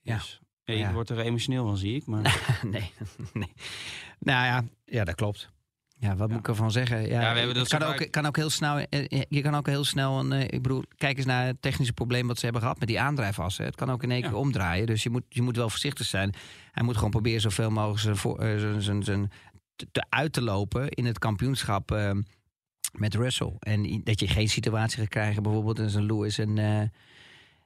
Ja. 0.00 0.16
Dus, 0.16 0.40
ja, 0.64 0.74
je 0.74 0.92
wordt 0.92 1.10
er 1.10 1.18
emotioneel 1.18 1.64
van, 1.64 1.76
zie 1.76 1.94
ik. 1.94 2.06
Maar... 2.06 2.50
nee, 2.70 2.92
nee. 3.32 3.52
Nou 4.18 4.46
ja, 4.46 4.64
ja, 4.84 5.04
dat 5.04 5.14
klopt. 5.14 5.52
Ja, 5.98 6.16
wat 6.16 6.28
moet 6.28 6.38
ik 6.38 6.48
ervan 6.48 6.70
zeggen? 6.70 7.00
Ja, 7.00 7.20
ja 7.20 7.32
we 7.32 7.38
hebben 7.38 7.56
dat 7.56 7.68
kan, 7.68 7.82
ook, 7.82 8.10
kan 8.10 8.26
ook 8.26 8.36
heel 8.36 8.50
snel. 8.50 8.78
Eh, 8.78 9.04
eh, 9.08 9.22
je 9.28 9.40
kan 9.40 9.54
ook 9.54 9.66
heel 9.66 9.84
snel 9.84 10.18
een. 10.18 10.32
Eh, 10.32 10.42
ik 10.42 10.62
bedoel, 10.62 10.82
kijk 10.96 11.16
eens 11.16 11.26
naar 11.26 11.46
het 11.46 11.62
technische 11.62 11.92
probleem 11.92 12.26
wat 12.26 12.38
ze 12.38 12.44
hebben 12.44 12.62
gehad 12.62 12.78
met 12.78 12.88
die 12.88 13.00
aandrijfassen. 13.00 13.64
Het 13.64 13.74
kan 13.74 13.90
ook 13.90 14.02
in 14.02 14.10
één 14.10 14.22
keer 14.22 14.34
omdraaien. 14.34 14.86
Dus 14.86 15.02
je 15.02 15.10
moet, 15.10 15.24
je 15.28 15.42
moet 15.42 15.56
wel 15.56 15.70
voorzichtig 15.70 16.06
zijn. 16.06 16.34
Hij 16.70 16.84
moet 16.84 16.94
gewoon 16.94 17.10
proberen 17.10 17.40
zoveel 17.40 17.70
mogelijk 17.70 18.00
zijn, 18.00 18.60
zijn, 18.60 18.82
zijn, 18.82 19.02
zijn 19.02 19.30
te 19.92 20.04
uit 20.08 20.32
te 20.32 20.42
lopen 20.42 20.88
in 20.88 21.04
het 21.04 21.18
kampioenschap. 21.18 21.90
Uh, 21.90 22.10
met 22.98 23.14
Russell. 23.14 23.52
En 23.58 24.00
dat 24.04 24.20
je 24.20 24.28
geen 24.28 24.48
situatie 24.48 24.98
gaat 24.98 25.08
krijgen, 25.08 25.42
bijvoorbeeld 25.42 25.80
als 25.80 25.94
een 25.94 26.06
Lewis 26.06 26.38
en, 26.38 26.58
eh, 26.58 26.80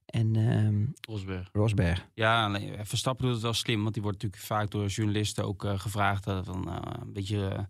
en 0.09 0.37
ehm, 0.37 0.85
Rosberg. 1.13 1.49
Rosberg. 1.53 2.07
Ja, 2.15 2.45
alleen, 2.45 2.75
eh, 2.75 2.85
Verstappen 2.85 3.25
doet 3.25 3.35
het 3.35 3.43
wel 3.43 3.53
slim, 3.53 3.83
want 3.83 3.95
die 3.95 4.03
wordt 4.03 4.23
natuurlijk 4.23 4.49
vaak 4.51 4.71
door 4.71 4.87
journalisten 4.87 5.45
ook 5.45 5.65
eh, 5.65 5.79
gevraagd. 5.79 6.27
eh, 6.27 6.41
van, 6.43 6.69
eh, 6.71 6.93
een 7.01 7.13
beetje, 7.13 7.67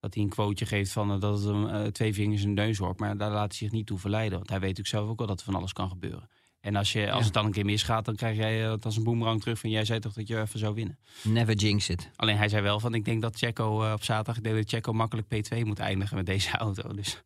dat 0.00 0.14
hij 0.14 0.22
een 0.22 0.28
quoteje 0.28 0.66
geeft 0.70 0.92
van 0.92 1.20
dat 1.20 1.38
het 1.38 1.44
hem 1.48 1.66
eh, 1.68 1.86
twee 1.86 2.14
vingers 2.14 2.42
in 2.42 2.54
de 2.54 2.62
neus 2.62 2.78
wordt. 2.78 3.00
Maar 3.00 3.16
daar 3.16 3.30
laat 3.30 3.48
hij 3.48 3.56
zich 3.58 3.70
niet 3.70 3.86
toe 3.86 3.98
verleiden. 3.98 4.38
Want 4.38 4.50
hij 4.50 4.58
weet 4.60 4.68
natuurlijk 4.68 4.96
zelf 4.96 5.08
ook 5.08 5.18
wel 5.18 5.26
dat 5.26 5.38
er 5.38 5.44
van 5.44 5.54
alles 5.54 5.72
kan 5.72 5.88
gebeuren. 5.88 6.28
En 6.60 6.76
als, 6.76 6.92
je, 6.92 7.10
als 7.10 7.18
Ja. 7.18 7.24
het 7.24 7.32
dan 7.34 7.44
een 7.46 7.52
keer 7.52 7.64
misgaat, 7.64 8.04
dan 8.04 8.14
krijg 8.16 8.36
jij 8.36 8.58
het 8.58 8.84
als 8.84 8.96
een 8.96 9.04
boemerang 9.04 9.40
terug 9.40 9.58
van 9.58 9.70
jij 9.70 9.84
zei 9.84 9.98
toch 10.00 10.12
dat 10.12 10.28
je 10.28 10.40
even 10.40 10.58
zou 10.58 10.74
winnen. 10.74 10.98
Never 11.22 11.54
jinx 11.54 11.88
it. 11.88 12.10
Alleen 12.16 12.36
hij 12.36 12.48
zei 12.48 12.62
wel 12.62 12.80
van 12.80 12.94
ik 12.94 13.04
denk 13.04 13.22
dat 13.22 13.36
Checo 13.36 13.82
eh, 13.84 13.92
op 13.92 14.02
zaterdag, 14.04 14.36
ik 14.36 14.42
denk 14.42 14.56
dat 14.56 14.68
Checo 14.68 14.92
makkelijk 14.92 15.26
P2 15.34 15.58
moet 15.64 15.78
eindigen 15.78 16.16
met 16.16 16.26
deze 16.26 16.50
auto. 16.56 16.92
Dus 16.94 17.22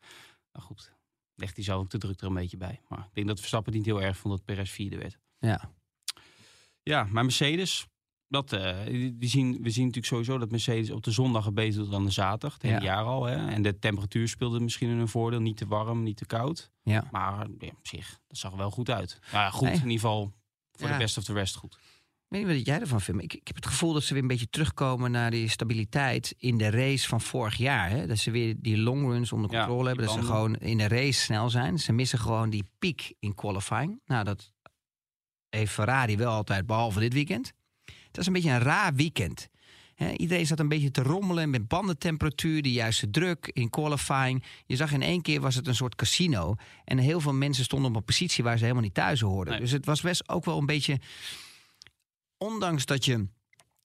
nou 0.52 0.66
goed, 0.66 0.92
legt 1.34 1.54
hij 1.56 1.64
zelf 1.64 1.80
ook 1.82 1.90
de 1.90 1.98
druk 1.98 2.20
er 2.20 2.26
een 2.26 2.34
beetje 2.34 2.56
bij. 2.56 2.80
Maar 2.88 2.98
ik 2.98 3.14
denk 3.14 3.26
dat 3.26 3.38
Verstappen 3.38 3.72
niet 3.72 3.84
heel 3.84 4.02
erg 4.02 4.16
vond 4.16 4.34
dat 4.36 4.44
Perez 4.44 4.70
vierde 4.70 4.96
werd. 4.98 5.18
Ja. 5.38 5.70
Ja, 6.82 7.04
maar 7.04 7.24
Mercedes, 7.24 7.86
dat, 8.28 8.52
eh, 8.52 8.86
die, 8.86 9.28
zien, 9.28 9.52
we 9.62 9.70
zien 9.70 9.84
natuurlijk 9.86 10.06
sowieso 10.06 10.38
dat 10.38 10.50
Mercedes 10.50 10.90
op 10.90 11.02
de 11.02 11.10
zondag 11.10 11.44
het 11.44 11.54
beter 11.54 11.80
doet 11.80 11.90
dan 11.90 12.04
de 12.04 12.10
zaterdag. 12.10 12.52
Het 12.52 12.62
hele 12.62 12.74
Ja. 12.74 12.82
jaar 12.82 13.04
al. 13.04 13.24
Hè? 13.24 13.50
En 13.50 13.62
de 13.62 13.78
temperatuur 13.78 14.28
speelde 14.28 14.60
misschien 14.60 14.88
in 14.90 14.96
hun 14.96 15.08
voordeel. 15.08 15.40
Niet 15.40 15.56
te 15.56 15.66
warm, 15.66 16.02
niet 16.02 16.16
te 16.16 16.26
koud. 16.26 16.70
Ja. 16.82 17.08
Maar 17.10 17.46
ja, 17.58 17.68
op 17.68 17.86
zich, 17.86 18.20
dat 18.26 18.38
zag 18.38 18.52
er 18.52 18.58
wel 18.58 18.70
goed 18.70 18.90
uit. 18.90 19.18
Ja, 19.32 19.50
goed, 19.50 19.62
Nee. 19.62 19.72
in 19.72 19.78
ieder 19.80 19.92
geval 19.92 20.32
voor 20.72 20.88
de 20.88 20.96
best 20.96 21.18
of 21.18 21.24
the 21.24 21.32
rest 21.32 21.54
goed. 21.56 21.78
Ik 22.34 22.40
weet 22.40 22.48
niet 22.48 22.64
wat 22.64 22.74
jij 22.74 22.80
ervan 22.82 23.00
vindt. 23.00 23.22
Ik, 23.22 23.34
ik 23.34 23.46
heb 23.46 23.56
het 23.56 23.66
gevoel 23.66 23.92
dat 23.92 24.02
ze 24.02 24.12
weer 24.12 24.22
een 24.22 24.28
beetje 24.28 24.50
terugkomen 24.50 25.10
naar 25.10 25.30
die 25.30 25.48
stabiliteit 25.48 26.34
in 26.38 26.58
de 26.58 26.70
race 26.70 27.08
van 27.08 27.20
vorig 27.20 27.56
jaar. 27.56 27.90
Hè? 27.90 28.06
Dat 28.06 28.18
ze 28.18 28.30
weer 28.30 28.54
die 28.58 28.78
long 28.78 29.02
runs 29.02 29.32
onder 29.32 29.50
Ja, 29.50 29.58
controle 29.58 29.86
hebben. 29.86 30.06
Dat 30.06 30.14
ze 30.14 30.22
gewoon 30.22 30.56
in 30.56 30.78
de 30.78 30.88
race 30.88 31.20
snel 31.20 31.50
zijn. 31.50 31.78
Ze 31.78 31.92
missen 31.92 32.18
gewoon 32.18 32.50
die 32.50 32.68
piek 32.78 33.12
in 33.18 33.34
qualifying. 33.34 34.00
Nou, 34.06 34.24
dat 34.24 34.52
heeft 35.48 35.72
Ferrari 35.72 36.16
wel 36.16 36.32
altijd, 36.32 36.66
behalve 36.66 37.00
dit 37.00 37.12
weekend. 37.12 37.52
Het 37.84 38.16
was 38.16 38.26
een 38.26 38.32
beetje 38.32 38.50
een 38.50 38.60
raar 38.60 38.94
weekend. 38.94 39.48
Hè, 39.94 40.12
iedereen 40.12 40.46
zat 40.46 40.58
een 40.58 40.68
beetje 40.68 40.90
te 40.90 41.02
rommelen 41.02 41.50
met 41.50 41.68
bandentemperatuur, 41.68 42.62
de 42.62 42.72
juiste 42.72 43.10
druk 43.10 43.50
in 43.52 43.70
qualifying. 43.70 44.44
Je 44.66 44.76
zag 44.76 44.92
in 44.92 45.02
één 45.02 45.22
keer 45.22 45.40
was 45.40 45.54
het 45.54 45.66
een 45.66 45.74
soort 45.74 45.94
casino. 45.94 46.54
En 46.84 46.98
heel 46.98 47.20
veel 47.20 47.34
mensen 47.34 47.64
stonden 47.64 47.90
op 47.90 47.96
een 47.96 48.04
positie 48.04 48.44
waar 48.44 48.56
ze 48.56 48.62
helemaal 48.62 48.82
niet 48.82 48.94
thuis 48.94 49.20
hoorden. 49.20 49.52
Nee. 49.52 49.62
Dus 49.62 49.70
het 49.70 49.86
was 49.86 50.00
best 50.00 50.28
ook 50.28 50.44
wel 50.44 50.58
een 50.58 50.66
beetje 50.66 50.98
ondanks 52.44 52.86
dat, 52.86 53.04
je, 53.04 53.28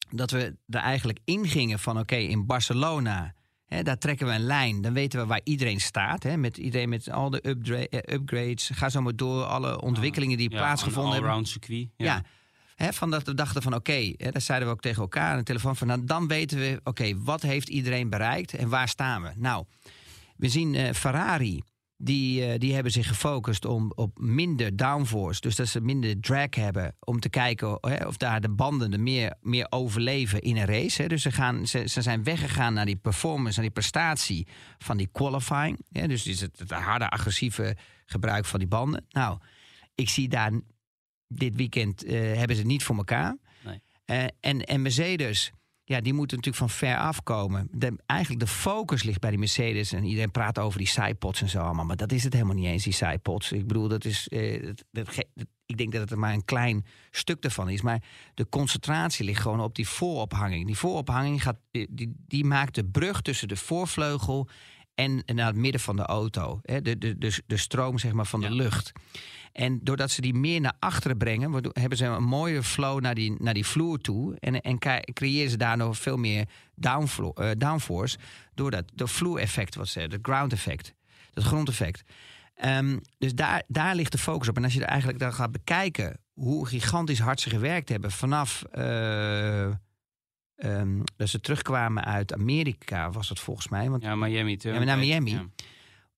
dat 0.10 0.32
we 0.32 0.56
er 0.68 0.80
eigenlijk 0.80 1.20
ingingen 1.26 1.80
van 1.80 2.00
oké, 2.00 2.16
in 2.16 2.46
Barcelona, 2.46 3.34
hè, 3.66 3.84
daar 3.84 3.98
trekken 3.98 4.28
we 4.28 4.34
een 4.34 4.46
lijn. 4.46 4.82
Dan 4.82 4.94
weten 4.94 5.20
we 5.20 5.26
waar 5.26 5.42
iedereen 5.44 5.80
staat. 5.82 6.24
Hè, 6.24 6.38
met 6.38 6.58
iedereen 6.58 6.90
met 6.90 7.12
al 7.12 7.30
de 7.30 7.42
eh, 7.42 8.14
upgrades. 8.16 8.70
Ga 8.74 8.90
zo 8.90 9.02
maar 9.02 9.16
door 9.16 9.44
alle 9.44 9.82
ontwikkelingen 9.82 10.38
die 10.38 10.52
Ja, 10.52 10.58
plaatsgevonden 10.58 11.12
hebben. 11.12 11.30
allround 11.30 11.48
circuit. 11.50 11.88
Ja. 11.98 12.06
Ja. 12.06 12.24
Hè, 12.76 12.94
van 12.94 13.10
dat 13.10 13.24
we 13.24 13.34
dachten 13.34 13.62
van 13.62 13.74
oké, 13.76 14.14
hè, 14.18 14.32
daar 14.32 14.42
zeiden 14.42 14.68
we 14.68 14.74
ook 14.74 14.82
tegen 14.82 15.02
elkaar 15.02 15.32
aan 15.32 15.38
de 15.38 15.44
telefoon 15.44 15.76
van 15.76 15.88
nou, 15.88 16.06
dan 16.06 16.28
weten 16.28 16.58
we 16.58 16.80
oké, 16.84 17.18
wat 17.24 17.42
heeft 17.42 17.70
iedereen 17.70 18.10
bereikt 18.10 18.54
en 18.54 18.70
waar 18.70 18.88
staan 18.88 19.22
we? 19.22 19.32
Nou, 19.36 19.66
we 20.38 20.50
zien 20.50 20.76
eh, 20.76 20.94
Ferrari. 20.94 21.62
Die, 22.02 22.46
eh, 22.46 22.60
die 22.60 22.74
hebben 22.74 22.92
zich 22.92 23.08
gefocust 23.08 23.66
om, 23.66 23.92
op 23.96 24.20
minder 24.20 24.76
downforce. 24.76 25.42
Dus 25.42 25.56
dat 25.56 25.68
ze 25.68 25.82
minder 25.82 26.20
drag 26.20 26.56
hebben. 26.56 26.96
Om 27.00 27.20
te 27.20 27.30
kijken 27.30 27.78
hè, 27.82 28.08
of 28.08 28.18
daar 28.18 28.42
de 28.42 28.50
banden 28.50 28.94
er 28.94 29.00
meer, 29.00 29.36
meer 29.42 29.68
overleven 29.70 30.42
in 30.42 30.58
een 30.58 30.66
race. 30.66 31.02
Hè. 31.02 31.08
Dus 31.08 31.22
ze, 31.22 31.32
gaan, 31.32 31.68
ze, 31.68 31.88
ze 31.88 32.02
zijn 32.02 32.24
weggegaan 32.24 32.74
naar 32.74 32.86
die 32.86 32.96
performance, 32.96 33.56
naar 33.56 33.66
die 33.66 33.74
prestatie 33.74 34.48
van 34.78 34.98
die 34.98 35.10
qualifying. 35.12 35.80
Hè. 35.92 36.08
Dus 36.08 36.28
is 36.28 36.42
het, 36.42 36.60
het 36.60 36.72
harde, 36.72 37.10
agressieve 37.10 37.78
gebruik 38.06 38.46
van 38.46 38.60
die 38.60 38.68
banden. 38.68 39.06
Nou, 39.10 39.38
ik 39.96 40.10
zie 40.10 40.28
daar 40.28 40.52
dit 41.28 41.56
weekend 41.56 42.04
eh, 42.04 42.20
hebben 42.20 42.56
ze 42.56 42.62
het 42.62 42.72
niet 42.72 42.84
voor 42.84 42.96
elkaar. 42.96 43.38
Nee. 43.64 43.82
Eh, 44.06 44.24
en, 44.40 44.62
en 44.64 44.82
Mercedes, 44.82 45.52
ja, 45.90 46.02
die 46.02 46.14
moeten 46.14 46.38
natuurlijk 46.38 46.72
van 46.72 46.78
ver 46.78 46.98
afkomen. 46.98 47.68
De, 47.72 47.96
eigenlijk 48.06 48.46
de 48.46 48.52
focus 48.52 49.04
ligt 49.04 49.20
bij 49.20 49.30
die 49.30 49.40
Mercedes. 49.40 49.94
En 49.94 50.04
iedereen 50.04 50.32
praat 50.32 50.60
over 50.60 50.78
die 50.78 50.88
sidepods 50.88 51.42
en 51.42 51.50
zo 51.50 51.60
allemaal. 51.62 51.86
Maar 51.86 51.96
dat 51.96 52.12
is 52.12 52.24
het 52.24 52.34
helemaal 52.34 52.56
niet 52.56 52.66
eens, 52.66 52.84
die 52.84 52.94
sidepods. 52.94 53.52
Ik 53.52 53.68
bedoel, 53.68 53.88
dat 53.88 54.06
is. 54.06 54.28
eh, 54.28 54.70
dat, 54.92 55.26
ik 55.66 55.78
denk 55.78 55.92
dat 55.92 56.02
het 56.02 56.12
er 56.12 56.20
maar 56.20 56.34
een 56.34 56.46
klein 56.46 56.86
stuk 57.12 57.44
ervan 57.44 57.70
is. 57.70 57.82
Maar 57.82 58.04
de 58.34 58.50
concentratie 58.50 59.26
ligt 59.26 59.42
gewoon 59.42 59.60
op 59.62 59.76
die 59.76 59.88
voorophanging. 59.88 60.66
Die 60.66 60.78
voorophanging 60.78 61.44
gaat, 61.44 61.60
die, 61.72 61.88
die, 61.90 62.14
die 62.28 62.46
maakt 62.46 62.76
de 62.76 62.86
brug 62.86 63.22
tussen 63.22 63.48
de 63.48 63.56
voorvleugel 63.56 64.48
en 64.96 65.24
naar 65.26 65.48
het 65.48 65.56
midden 65.56 65.82
van 65.82 65.96
de 65.96 66.06
auto. 66.06 66.60
Hè, 66.64 66.82
de, 66.82 66.98
de, 66.98 67.18
de, 67.18 67.42
de 67.48 67.58
stroom 67.58 67.98
zeg 67.98 68.12
maar, 68.12 68.26
van 68.26 68.42
de 68.42 68.52
lucht. 68.52 68.92
En 69.52 69.80
doordat 69.84 70.12
ze 70.12 70.22
die 70.22 70.34
meer 70.34 70.62
naar 70.62 70.76
achteren 70.80 71.18
brengen, 71.18 71.72
hebben 71.74 71.98
ze 71.98 72.06
een 72.06 72.24
mooie 72.24 72.64
flow 72.64 73.02
naar 73.02 73.16
die, 73.16 73.36
naar 73.40 73.54
die 73.54 73.66
vloer 73.66 73.98
toe. 73.98 74.36
En, 74.40 74.62
en 74.62 74.78
creëren 75.14 75.50
ze 75.50 75.58
daar 75.58 75.78
nog 75.78 75.98
veel 75.98 76.18
meer 76.18 76.46
eh, 76.84 77.50
downforce. 77.58 78.18
Door 78.54 78.72
dat 78.72 78.92
de 78.94 79.08
vloer-effect, 79.08 79.76
wat 79.76 79.88
ze 79.88 80.00
het 80.00 80.18
ground 80.22 80.54
effect, 80.54 80.94
het 81.34 81.44
grondeffect. 81.44 82.04
Ehm, 82.56 82.98
dus 83.18 83.36
daar, 83.36 83.64
daar 83.68 83.96
ligt 83.96 84.12
de 84.12 84.18
focus 84.18 84.48
op. 84.48 84.58
En 84.58 84.64
als 84.64 84.74
je 84.74 84.82
er 84.82 84.88
eigenlijk 84.88 85.20
dan 85.20 85.34
gaat 85.34 85.52
bekijken 85.52 86.20
hoe 86.34 86.68
gigantisch 86.68 87.20
hard 87.20 87.40
ze 87.40 87.50
gewerkt 87.50 87.90
hebben 87.90 88.12
vanaf 88.12 88.64
eh, 88.72 89.64
ehm, 90.56 91.02
dat 91.16 91.30
ze 91.30 91.40
terugkwamen 91.40 92.06
uit 92.06 92.34
Amerika, 92.34 93.12
was 93.12 93.28
dat 93.28 93.40
volgens 93.40 93.68
mij. 93.68 93.90
Want 93.90 94.04
Ja, 94.04 94.16
Miami. 94.16 94.58
Ja, 94.62 94.84
naar 94.84 94.98
Miami. 94.98 95.32
Ja. 95.32 95.46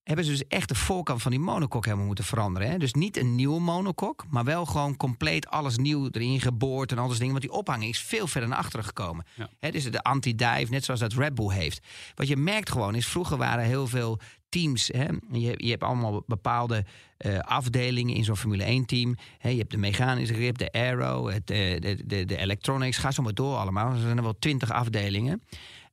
Hebben 0.04 0.24
ze 0.24 0.30
dus 0.30 0.46
echt 0.48 0.68
de 0.68 0.74
voorkant 0.74 1.22
van 1.22 1.30
die 1.30 1.40
monokok 1.40 1.84
helemaal 1.84 2.06
moeten 2.06 2.24
veranderen. 2.24 2.70
Hè? 2.70 2.78
Dus 2.78 2.92
niet 2.92 3.16
een 3.16 3.34
nieuwe 3.34 3.60
monokok, 3.60 4.24
maar 4.30 4.44
wel 4.44 4.66
gewoon 4.66 4.96
compleet 4.96 5.46
alles 5.46 5.76
nieuw 5.76 6.08
erin 6.10 6.40
geboord 6.40 6.92
en 6.92 6.98
al 6.98 7.08
dat 7.08 7.16
dingen. 7.16 7.32
Want 7.32 7.44
die 7.44 7.52
ophanging 7.52 7.90
is 7.90 8.00
veel 8.00 8.26
verder 8.26 8.48
naar 8.48 8.58
achteren 8.58 8.84
gekomen. 8.84 9.26
Ja. 9.34 9.48
Hè, 9.58 9.70
dus 9.70 9.90
de 9.90 10.02
anti-dive, 10.02 10.70
net 10.70 10.84
zoals 10.84 11.00
dat 11.00 11.12
Red 11.12 11.34
Bull 11.34 11.52
heeft. 11.52 11.86
Wat 12.14 12.28
je 12.28 12.36
merkt 12.36 12.70
gewoon 12.70 12.94
is, 12.94 13.06
vroeger 13.06 13.36
waren 13.36 13.64
heel 13.64 13.86
veel 13.86 14.20
teams. 14.48 14.88
Hè? 14.92 15.06
Je, 15.30 15.54
je 15.56 15.70
hebt 15.70 15.82
allemaal 15.82 16.22
bepaalde 16.26 16.84
eh, 17.16 17.38
afdelingen 17.38 18.14
in 18.14 18.24
zo'n 18.24 18.36
Formule 18.36 18.64
1 18.64 18.84
team. 18.84 19.16
Hè? 19.38 19.48
Je 19.48 19.58
hebt 19.58 19.70
de 19.70 19.76
mechanische 19.76 20.34
grip, 20.34 20.58
de 20.58 20.72
aero, 20.72 21.28
het, 21.28 21.50
eh, 21.50 21.80
de, 21.80 22.06
de, 22.06 22.24
de 22.24 22.36
electronics. 22.36 22.98
Ga 22.98 23.10
zo 23.10 23.22
maar 23.22 23.34
door 23.34 23.56
allemaal. 23.56 23.92
Er 23.92 24.00
zijn 24.00 24.16
er 24.16 24.22
wel 24.22 24.38
twintig 24.38 24.70
afdelingen. 24.70 25.42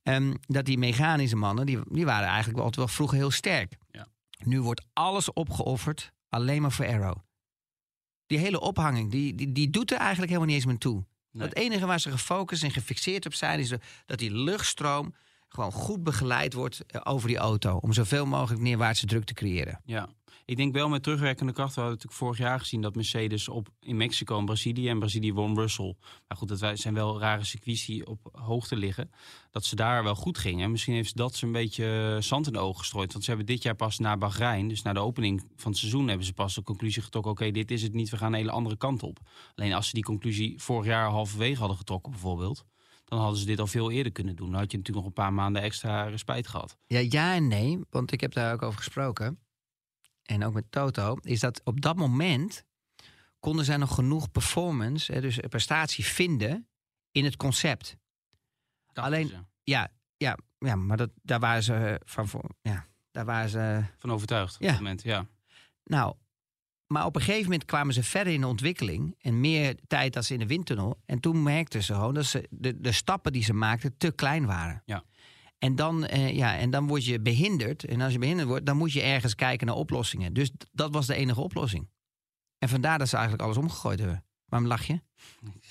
Ehm, 0.02 0.34
dat 0.40 0.64
die 0.64 0.78
mechanische 0.78 1.36
mannen, 1.36 1.66
die, 1.66 1.78
die 1.84 2.04
waren 2.04 2.26
eigenlijk 2.26 2.56
wel, 2.56 2.64
altijd 2.64 2.86
wel 2.86 2.94
vroeger 2.94 3.16
heel 3.18 3.30
sterk. 3.30 3.76
Ja. 3.90 4.06
Nu 4.44 4.60
wordt 4.60 4.84
alles 4.92 5.32
opgeofferd, 5.32 6.12
alleen 6.28 6.62
maar 6.62 6.72
voor 6.72 6.86
aero. 6.86 7.14
Die 8.26 8.38
hele 8.38 8.60
ophanging, 8.60 9.10
die, 9.10 9.34
die, 9.34 9.52
die 9.52 9.70
doet 9.70 9.90
er 9.90 9.98
eigenlijk 9.98 10.28
helemaal 10.28 10.46
niet 10.48 10.56
eens 10.56 10.66
meer 10.66 10.78
toe. 10.78 11.04
Nee. 11.30 11.48
Het 11.48 11.56
enige 11.56 11.86
waar 11.86 12.00
ze 12.00 12.10
gefocust 12.10 12.62
en 12.62 12.70
gefixeerd 12.70 13.26
op 13.26 13.34
zijn... 13.34 13.58
is 13.58 13.68
de- 13.68 13.80
dat 14.06 14.18
die 14.18 14.34
luchtstroom 14.34 15.14
gewoon 15.48 15.72
goed 15.72 16.02
begeleid 16.02 16.52
wordt 16.52 16.86
eh, 16.86 17.00
over 17.04 17.28
die 17.28 17.36
auto... 17.36 17.76
om 17.76 17.92
zoveel 17.92 18.26
mogelijk 18.26 18.62
neerwaartse 18.62 19.06
druk 19.06 19.24
te 19.24 19.34
creëren. 19.34 19.80
Ja, 19.84 20.08
ik 20.50 20.56
denk 20.56 20.72
wel 20.72 20.88
met 20.88 21.02
terugwerkende 21.02 21.52
kracht. 21.52 21.74
We 21.74 21.80
hadden 21.80 21.98
natuurlijk 21.98 22.22
vorig 22.22 22.38
jaar 22.38 22.58
gezien 22.58 22.80
dat 22.80 22.94
Mercedes 22.94 23.48
op 23.48 23.68
in 23.80 23.96
Mexico 23.96 24.38
en 24.38 24.44
Brazilië. 24.44 24.88
En 24.88 24.98
Brazilië 24.98 25.32
won 25.32 25.54
Russell. 25.54 25.94
Maar 26.28 26.36
goed, 26.36 26.48
dat 26.48 26.78
zijn 26.78 26.94
wel 26.94 27.20
rare 27.20 27.44
circuits 27.44 27.86
die 27.86 28.06
op 28.06 28.28
hoogte 28.32 28.76
liggen. 28.76 29.10
Dat 29.50 29.64
ze 29.64 29.76
daar 29.76 30.04
wel 30.04 30.14
goed 30.14 30.38
gingen. 30.38 30.70
Misschien 30.70 30.94
heeft 30.94 31.16
dat 31.16 31.34
ze 31.34 31.46
een 31.46 31.52
beetje 31.52 32.14
eh, 32.16 32.22
zand 32.22 32.46
in 32.46 32.52
de 32.52 32.58
ogen 32.58 32.78
gestrooid. 32.78 33.12
Want 33.12 33.24
ze 33.24 33.30
hebben 33.30 33.48
dit 33.48 33.62
jaar 33.62 33.74
pas 33.74 33.98
na 33.98 34.16
Bahrein, 34.16 34.68
dus 34.68 34.82
na 34.82 34.92
de 34.92 35.00
opening 35.00 35.44
van 35.56 35.70
het 35.70 35.80
seizoen, 35.80 36.08
hebben 36.08 36.26
ze 36.26 36.32
pas 36.32 36.54
de 36.54 36.62
conclusie 36.62 37.02
getrokken: 37.02 37.32
oké, 37.32 37.50
dit 37.50 37.70
is 37.70 37.82
het 37.82 37.94
niet, 37.94 38.10
we 38.10 38.16
gaan 38.16 38.32
een 38.32 38.38
hele 38.38 38.50
andere 38.50 38.76
kant 38.76 39.02
op. 39.02 39.18
Alleen 39.54 39.72
als 39.72 39.86
ze 39.86 39.94
die 39.94 40.04
conclusie 40.04 40.62
vorig 40.62 40.86
jaar 40.86 41.10
halverwege 41.10 41.58
hadden 41.58 41.76
getrokken, 41.76 42.12
bijvoorbeeld. 42.12 42.64
Dan 43.04 43.18
hadden 43.18 43.38
ze 43.38 43.46
dit 43.46 43.60
al 43.60 43.66
veel 43.66 43.90
eerder 43.90 44.12
kunnen 44.12 44.36
doen. 44.36 44.50
Dan 44.50 44.60
had 44.60 44.70
je 44.70 44.76
natuurlijk 44.76 45.06
nog 45.06 45.16
een 45.16 45.24
paar 45.24 45.32
maanden 45.32 45.62
extra 45.62 46.02
respijt 46.02 46.48
gehad. 46.48 46.76
Ja, 46.86 46.98
ja 46.98 47.34
en 47.34 47.48
nee, 47.48 47.80
want 47.90 48.12
ik 48.12 48.20
heb 48.20 48.32
daar 48.32 48.52
ook 48.52 48.62
over 48.62 48.78
gesproken. 48.78 49.38
En 50.30 50.44
ook 50.44 50.54
met 50.54 50.64
Toto. 50.72 51.16
Is 51.22 51.40
dat 51.40 51.60
op 51.64 51.80
dat 51.80 51.96
moment 51.96 52.64
konden 53.38 53.64
zij 53.64 53.76
nog 53.76 53.94
genoeg 53.94 54.30
performance, 54.30 55.12
hè, 55.12 55.20
dus 55.20 55.38
prestatie 55.48 56.04
vinden 56.04 56.68
in 57.10 57.24
het 57.24 57.36
concept. 57.36 57.96
Alleen- 58.92 59.28
ze. 59.28 59.38
Ja, 59.62 59.88
ja, 60.16 60.38
ja 60.58 60.76
maar 60.76 60.96
dat, 60.96 61.10
daar 61.22 61.40
waren 61.40 61.62
ze 61.62 61.74
eh, 61.74 61.94
van 62.04 62.28
voor. 62.28 62.50
Ja, 62.62 62.86
daar 63.10 63.24
waren 63.24 63.48
ze. 63.48 63.84
Van 63.98 64.10
overtuigd 64.12 64.54
op 64.54 64.60
Ja. 64.60 64.66
dat 64.68 64.76
moment, 64.76 65.02
ja. 65.02 65.26
Nou, 65.84 66.14
maar 66.86 67.04
op 67.04 67.14
een 67.16 67.22
gegeven 67.22 67.44
moment 67.44 67.64
kwamen 67.64 67.94
ze 67.94 68.02
verder 68.02 68.32
in 68.32 68.40
de 68.40 68.46
ontwikkeling 68.46 69.14
en 69.20 69.40
meer 69.40 69.76
tijd 69.86 70.16
als 70.16 70.30
in 70.30 70.38
de 70.38 70.46
windtunnel. 70.46 71.00
En 71.06 71.20
toen 71.20 71.42
merkten 71.42 71.82
ze 71.82 71.94
gewoon 71.94 72.14
dat 72.14 72.24
ze 72.24 72.46
de, 72.50 72.80
de 72.80 72.92
stappen 72.92 73.32
die 73.32 73.42
ze 73.44 73.52
maakten 73.52 73.96
te 73.96 74.12
klein 74.12 74.46
waren. 74.46 74.82
Ja. 74.84 75.04
En 75.60 75.74
dan, 75.76 76.06
eh, 76.06 76.36
ja, 76.36 76.56
en 76.58 76.70
dan 76.70 76.86
word 76.86 77.04
je 77.04 77.20
behinderd. 77.20 77.84
En 77.84 78.00
als 78.00 78.12
je 78.12 78.18
behinderd 78.18 78.48
wordt, 78.48 78.66
dan 78.66 78.76
moet 78.76 78.92
je 78.92 79.02
ergens 79.02 79.34
kijken 79.34 79.66
naar 79.66 79.76
oplossingen. 79.76 80.32
Dus 80.32 80.50
dat 80.72 80.92
was 80.92 81.06
de 81.06 81.14
enige 81.14 81.40
oplossing. 81.40 81.88
En 82.58 82.68
vandaar 82.68 82.98
dat 82.98 83.08
ze 83.08 83.14
eigenlijk 83.14 83.44
alles 83.44 83.56
omgegooid 83.56 83.98
hebben. 83.98 84.24
Waarom 84.44 84.68
lach 84.68 84.84
je? 84.86 85.00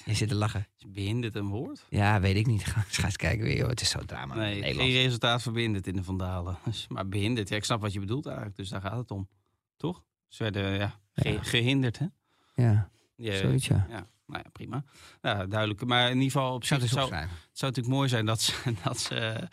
Je 0.05 0.13
zit 0.13 0.29
te 0.29 0.35
lachen. 0.35 0.67
Is 0.77 0.85
behinderd 0.91 1.35
een 1.35 1.47
woord? 1.47 1.85
Ja, 1.89 2.19
weet 2.19 2.35
ik 2.35 2.45
niet. 2.47 2.65
Ga 2.71 2.85
ga 2.87 3.03
eens 3.05 3.15
kijken 3.15 3.45
weer. 3.45 3.57
joh. 3.57 3.69
Het 3.69 3.81
is 3.81 3.89
zo 3.89 3.99
drama. 3.99 4.35
Nee, 4.35 4.73
geen 4.73 4.91
resultaat 4.91 5.41
verbindend 5.41 5.87
in 5.87 5.95
de 5.95 6.03
Vandalen. 6.03 6.57
Maar 6.87 7.07
behinderd, 7.07 7.49
ja, 7.49 7.55
ik 7.55 7.63
snap 7.63 7.81
wat 7.81 7.93
je 7.93 7.99
bedoelt 7.99 8.25
eigenlijk. 8.25 8.55
Dus 8.57 8.69
daar 8.69 8.81
gaat 8.81 8.97
het 8.97 9.11
om. 9.11 9.29
Toch? 9.77 10.03
Ze 10.27 10.43
werden 10.43 10.73
ja, 10.73 10.99
ge- 11.13 11.29
Ja. 11.29 11.43
gehinderd, 11.43 11.99
hè? 11.99 12.05
Ja, 12.53 12.89
Ja, 13.15 13.37
zoiets 13.37 13.67
ja. 13.67 13.87
ja, 13.89 14.07
nou 14.29 14.41
ja, 14.43 14.49
prima. 14.49 14.83
Ja, 15.21 15.45
duidelijk. 15.45 15.85
Maar 15.85 16.09
in 16.09 16.21
ieder 16.21 16.31
geval 16.31 16.53
op 16.53 16.63
zou 16.63 16.81
zich 16.81 16.89
het 16.89 16.99
zou, 16.99 17.13
het 17.15 17.29
zou 17.51 17.71
natuurlijk 17.71 17.95
mooi 17.95 18.09
zijn 18.09 18.25
dat 18.25 18.41
ze, 18.41 18.53
dat 18.83 18.99
ze 18.99 19.47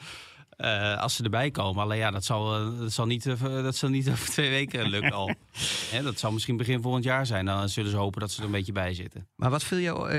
eh, 0.56 0.98
als 0.98 1.14
ze 1.14 1.22
erbij 1.22 1.50
komen. 1.50 1.82
Alleen 1.82 1.98
ja, 1.98 2.10
dat 2.10 2.24
zal, 2.24 2.54
eh, 2.54 2.78
dat 2.78 2.92
zal, 2.92 3.06
niet, 3.06 3.26
eh, 3.26 3.40
dat 3.42 3.76
zal 3.76 3.88
niet 3.88 4.10
over 4.12 4.28
twee 4.28 4.50
weken 4.50 4.88
lukken 4.88 5.12
al. 5.12 5.34
Dat 6.02 6.18
zal 6.18 6.32
misschien 6.32 6.56
begin 6.56 6.82
volgend 6.82 7.04
jaar 7.04 7.26
zijn. 7.26 7.44
Dan 7.44 7.68
zullen 7.68 7.90
ze 7.90 7.96
hopen 7.96 8.20
dat 8.20 8.30
ze 8.30 8.38
er 8.38 8.46
een 8.46 8.52
beetje 8.52 8.72
bij 8.72 8.94
zitten. 8.94 9.28
Maar 9.36 9.50
wat 9.50 9.64
viel 9.64 9.78
jou, 9.78 10.10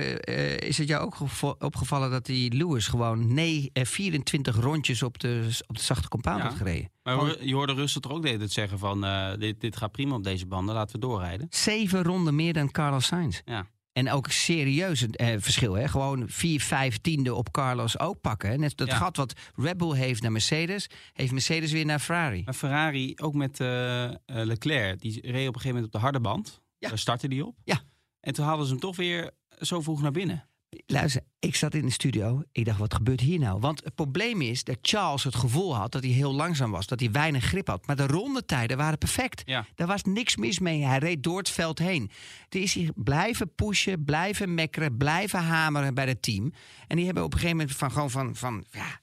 is 0.60 0.78
het 0.78 0.88
jou 0.88 1.06
ook 1.06 1.18
opgevallen 1.60 2.12
dat 2.12 2.26
die 2.26 2.54
Lewis 2.54 2.88
gewoon 2.88 3.34
nee, 3.34 3.70
eh, 3.74 3.86
24 3.86 4.56
rondjes 4.56 5.04
op 5.04 5.20
de, 5.20 5.58
op 5.68 5.76
de 5.76 5.84
zachte 5.84 6.08
compound 6.08 6.38
Ja. 6.38 6.44
had 6.44 6.58
gereden? 6.58 6.92
Maar 7.04 7.44
je 7.46 7.54
hoorde 7.54 7.74
Russell 7.74 8.02
toch 8.02 8.12
ook 8.12 8.22
de 8.22 8.28
hele 8.28 8.40
tijd 8.40 8.52
zeggen 8.52 8.80
van... 8.80 9.06
dit, 9.40 9.62
dit 9.62 9.78
gaat 9.78 9.92
prima 9.92 10.16
op 10.16 10.24
deze 10.24 10.46
banden, 10.46 10.76
laten 10.76 10.96
we 11.00 11.02
doorrijden. 11.02 11.48
Zeven 11.50 12.04
ronden 12.04 12.36
meer 12.36 12.54
dan 12.54 12.72
Carlos 12.72 13.06
Sainz. 13.06 13.42
Ja. 13.46 13.68
En 13.98 14.12
ook 14.12 14.28
serieus 14.32 15.02
een 15.02 15.12
eh, 15.12 15.36
verschil. 15.40 15.74
Hè? 15.74 15.88
Gewoon 15.88 16.30
vier, 16.30 16.62
vijf 16.62 16.98
tiende 16.98 17.34
op 17.36 17.52
Carlos 17.52 18.00
ook 18.00 18.22
pakken. 18.22 18.50
hè. 18.50 18.58
Net 18.58 18.78
dat 18.78 18.88
Ja. 18.88 18.96
gat 18.96 19.18
wat 19.18 19.34
Red 19.56 19.78
Bull 19.78 19.96
heeft 19.96 20.22
naar 20.22 20.32
Mercedes, 20.32 20.88
heeft 21.14 21.32
Mercedes 21.32 21.72
weer 21.72 21.86
naar 21.86 22.00
Ferrari. 22.00 22.42
Maar 22.46 22.54
Ferrari, 22.54 23.14
ook 23.16 23.34
met 23.34 23.60
eh, 23.60 24.04
eh, 24.06 24.16
Leclerc, 24.26 25.02
die 25.02 25.12
reed 25.22 25.48
op 25.48 25.56
een 25.56 25.62
gegeven 25.62 25.68
moment 25.68 25.86
op 25.86 25.92
de 25.92 25.98
harde 25.98 26.20
band. 26.20 26.62
Ja. 26.78 26.88
Daar 26.90 26.98
startte 26.98 27.28
die 27.28 27.46
op. 27.46 27.56
Ja. 27.64 27.82
En 28.20 28.34
toen 28.34 28.46
hadden 28.46 28.66
ze 28.66 28.72
hem 28.72 28.82
toch 28.82 28.96
weer 28.96 29.32
zo 29.60 29.82
vroeg 29.82 30.02
naar 30.02 30.12
binnen. 30.12 30.50
Luister, 30.90 31.22
ik 31.40 31.56
zat 31.56 31.74
in 31.74 31.86
de 31.86 31.92
studio. 31.92 32.44
Ik 32.52 32.66
dacht, 32.66 32.80
wat 32.80 32.94
gebeurt 32.94 33.20
hier 33.20 33.40
nou? 33.40 33.60
Want 33.60 33.84
het 33.84 33.96
probleem 33.96 34.42
is 34.42 34.64
dat 34.64 34.78
Charles 34.82 35.24
het 35.24 35.36
gevoel 35.36 35.76
had 35.76 35.92
dat 35.92 36.04
hij 36.04 36.12
heel 36.12 36.34
langzaam 36.34 36.72
was. 36.72 36.88
Dat 36.88 37.00
hij 37.00 37.12
weinig 37.12 37.44
grip 37.44 37.68
had. 37.68 37.88
Maar 37.88 37.96
de 37.96 38.08
rondetijden 38.08 38.78
waren 38.78 38.98
perfect. 38.98 39.42
Ja. 39.46 39.66
Daar 39.76 39.88
was 39.88 40.04
niks 40.04 40.36
mis 40.36 40.60
mee. 40.60 40.84
Hij 40.84 40.98
reed 40.98 41.24
door 41.24 41.38
het 41.38 41.50
veld 41.50 41.80
heen. 41.80 42.12
Toen 42.50 42.62
is 42.62 42.74
hij 42.74 42.92
blijven 42.96 43.56
pushen, 43.56 44.04
blijven 44.04 44.54
mekkeren, 44.54 44.98
blijven 44.98 45.44
hameren 45.44 45.94
bij 45.94 46.06
het 46.06 46.22
team. 46.22 46.54
En 46.88 46.96
die 46.96 47.06
hebben 47.06 47.24
op 47.24 47.34
een 47.34 47.40
gegeven 47.40 47.58
moment 47.58 47.78
van 47.78 47.92
gewoon 47.92 48.12
van, 48.12 48.36
van 48.36 48.66
ja, 48.72 49.00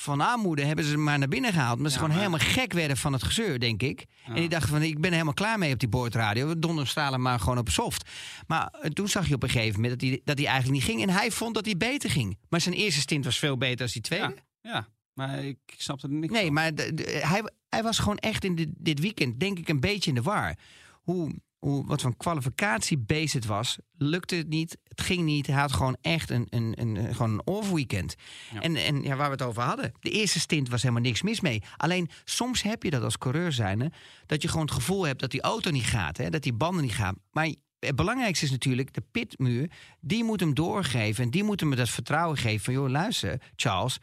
van 0.00 0.20
armoede 0.20 0.64
hebben 0.64 0.84
ze 0.84 0.96
maar 0.96 1.18
naar 1.18 1.28
binnen 1.28 1.52
gehaald. 1.52 1.78
Maar 1.78 1.90
ze 1.90 1.96
gewoon 1.98 2.10
maar- 2.10 2.18
helemaal 2.24 2.46
gek 2.48 2.72
werden 2.72 2.96
van 2.96 3.12
het 3.12 3.22
gezeur, 3.22 3.58
denk 3.58 3.82
ik. 3.82 4.04
Ja. 4.24 4.28
En 4.34 4.34
die 4.40 4.48
dachten 4.48 4.68
van, 4.68 4.82
ik 4.82 5.00
ben 5.00 5.12
helemaal 5.12 5.34
klaar 5.34 5.58
mee 5.58 5.72
op 5.72 5.78
die 5.78 5.88
boordradio. 5.88 6.48
We 6.48 6.58
donderstralen 6.58 7.20
maar 7.20 7.40
gewoon 7.40 7.58
op 7.58 7.68
soft. 7.68 8.10
Maar 8.46 8.68
eh, 8.80 8.90
toen 8.90 9.08
zag 9.08 9.28
je 9.28 9.34
op 9.34 9.42
een 9.42 9.48
gegeven 9.48 9.80
moment 9.80 10.00
dat 10.00 10.08
hij, 10.10 10.20
dat 10.24 10.38
hij 10.38 10.46
eigenlijk 10.46 10.76
niet 10.80 10.90
ging. 10.90 11.02
En 11.02 11.10
hij 11.14 11.30
vond 11.30 11.54
dat 11.54 11.64
hij 11.64 11.76
beter 11.76 12.10
ging. 12.10 12.38
Maar 12.48 12.60
zijn 12.60 12.74
eerste 12.74 13.00
stint 13.00 13.24
was 13.24 13.38
veel 13.38 13.56
beter 13.58 13.76
dan 13.76 13.88
die 13.92 14.02
tweede. 14.02 14.34
Ja, 14.60 14.88
maar 15.12 15.44
ik, 15.44 15.58
snapte 15.76 16.06
er 16.06 16.12
niks 16.12 16.32
Nee, 16.32 16.44
van. 16.44 16.52
maar 16.52 16.72
hij, 17.04 17.42
hij 17.68 17.82
was 17.82 17.98
gewoon 17.98 18.18
echt 18.18 18.44
in 18.44 18.54
dit, 18.54 18.68
dit 18.76 19.00
weekend, 19.00 19.40
denk 19.40 19.58
ik, 19.58 19.68
een 19.68 19.80
beetje 19.80 20.08
in 20.10 20.16
de 20.16 20.22
war. 20.22 20.54
Hoe, 21.02 21.34
hoe, 21.58 21.86
wat 21.86 22.00
voor 22.00 22.16
kwalificatiebeest 22.16 23.34
het 23.34 23.46
was, 23.46 23.78
lukte 23.96 24.34
het 24.34 24.48
niet. 24.48 24.78
Het 24.84 25.00
ging 25.00 25.22
niet. 25.22 25.46
Hij 25.46 25.56
had 25.60 25.72
gewoon 25.72 25.96
echt 26.00 26.30
een, 26.30 26.46
een, 26.50 26.74
een, 26.76 26.96
een- 26.96 27.14
gewoon 27.14 27.32
een 27.32 27.46
off-weekend. 27.46 28.14
Ja. 28.52 28.60
En, 28.60 28.76
en 28.76 29.02
ja, 29.02 29.16
waar 29.16 29.26
we 29.26 29.32
het 29.32 29.42
over 29.42 29.62
hadden. 29.62 29.92
De 30.00 30.10
eerste 30.10 30.40
stint 30.40 30.68
was 30.68 30.82
helemaal 30.82 31.02
niks 31.02 31.22
mis 31.22 31.40
mee. 31.40 31.62
Alleen 31.76 32.10
soms 32.24 32.62
heb 32.62 32.82
je 32.82 32.90
dat 32.90 33.02
als 33.02 33.18
coureur 33.18 33.52
zijnde... 33.52 33.92
dat 34.26 34.42
je 34.42 34.48
gewoon 34.48 34.66
het 34.66 34.74
gevoel 34.74 35.06
hebt 35.06 35.20
dat 35.20 35.30
die 35.30 35.42
auto 35.42 35.70
niet 35.70 35.86
gaat. 35.86 36.16
Hè, 36.16 36.30
dat 36.30 36.42
die 36.42 36.52
banden 36.52 36.82
niet 36.82 36.94
gaan. 36.94 37.16
Maar 37.30 37.54
het 37.78 37.96
belangrijkste 37.96 38.44
is 38.44 38.50
natuurlijk 38.50 38.92
de 38.94 39.02
pitmuur. 39.12 39.70
Die 40.00 40.24
moet 40.24 40.40
hem 40.40 40.54
doorgeven. 40.54 41.24
En 41.24 41.30
die 41.30 41.44
moet 41.44 41.60
hem 41.60 41.74
dat 41.74 41.88
vertrouwen 41.88 42.36
geven 42.36 42.64
van... 42.64 42.74
joh, 42.74 42.88
luister, 42.90 43.40
Charles... 43.56 43.98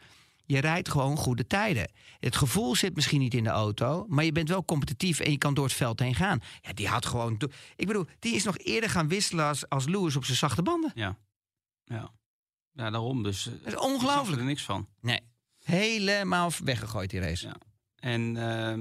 Je 0.46 0.58
rijdt 0.58 0.88
gewoon 0.88 1.16
goede 1.16 1.46
tijden. 1.46 1.90
Het 2.18 2.36
gevoel 2.36 2.74
zit 2.76 2.94
misschien 2.94 3.20
niet 3.20 3.34
in 3.34 3.44
de 3.44 3.50
auto, 3.50 4.04
maar 4.08 4.24
je 4.24 4.32
bent 4.32 4.48
wel 4.48 4.64
competitief 4.64 5.20
en 5.20 5.30
je 5.30 5.38
kan 5.38 5.54
door 5.54 5.64
het 5.64 5.74
veld 5.74 6.00
heen 6.00 6.14
gaan. 6.14 6.40
Ja, 6.60 6.72
die 6.72 6.88
had 6.88 7.06
gewoon. 7.06 7.40
Ik 7.76 7.86
bedoel, 7.86 8.04
die 8.18 8.34
is 8.34 8.44
nog 8.44 8.58
eerder 8.58 8.90
gaan 8.90 9.08
wisselen 9.08 9.44
als, 9.44 9.68
als 9.68 9.86
Lewis 9.86 10.16
op 10.16 10.24
zijn 10.24 10.36
zachte 10.36 10.62
banden. 10.62 10.92
Ja. 10.94 11.16
Ja. 11.84 12.10
Ja, 12.72 12.90
daarom. 12.90 13.22
Dus, 13.22 13.46
eh, 13.46 13.52
Dat 13.52 13.66
is 13.66 13.72
ik 13.72 13.82
ongelooflijk. 13.82 14.38
er 14.40 14.46
niks 14.46 14.62
van. 14.62 14.88
Nee. 15.00 15.20
Helemaal 15.64 16.50
weggegooid 16.64 17.10
die 17.10 17.20
race. 17.20 17.46
Ja. 17.46 17.56
En 17.96 18.36
ehm, 18.36 18.80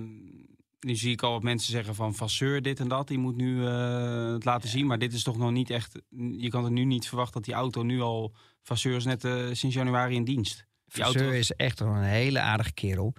nu 0.80 0.96
zie 0.96 1.12
ik 1.12 1.22
al 1.22 1.32
wat 1.32 1.44
mensen 1.44 1.72
zeggen 1.72 1.96
van 1.96 2.16
Vasseur 2.16 2.62
dit 2.62 2.80
en 2.80 2.88
dat. 2.88 3.08
Die 3.08 3.18
moet 3.18 3.36
nu 3.36 3.66
eh, 3.68 4.32
het 4.34 4.46
laten 4.46 4.70
zien. 4.70 4.86
Maar 4.86 5.00
dit 5.00 5.14
is 5.14 5.24
toch 5.24 5.38
nog 5.38 5.52
niet 5.52 5.70
echt... 5.70 6.02
Je 6.38 6.50
kan 6.50 6.66
er 6.66 6.72
nu 6.72 6.84
niet 6.84 7.08
verwachten 7.08 7.34
dat 7.34 7.44
die 7.44 7.54
auto 7.54 7.84
nu 7.84 8.02
al... 8.02 8.34
Vasseur 8.62 8.96
is 8.96 9.06
net 9.06 9.24
eh, 9.24 9.48
sinds 9.52 9.76
januari 9.76 10.16
in 10.16 10.24
dienst. 10.24 10.66
Vasseur 10.88 11.34
is 11.34 11.52
echt 11.52 11.80
een 11.80 12.04
hele 12.04 12.40
aardige 12.40 12.74
kerel. 12.74 13.14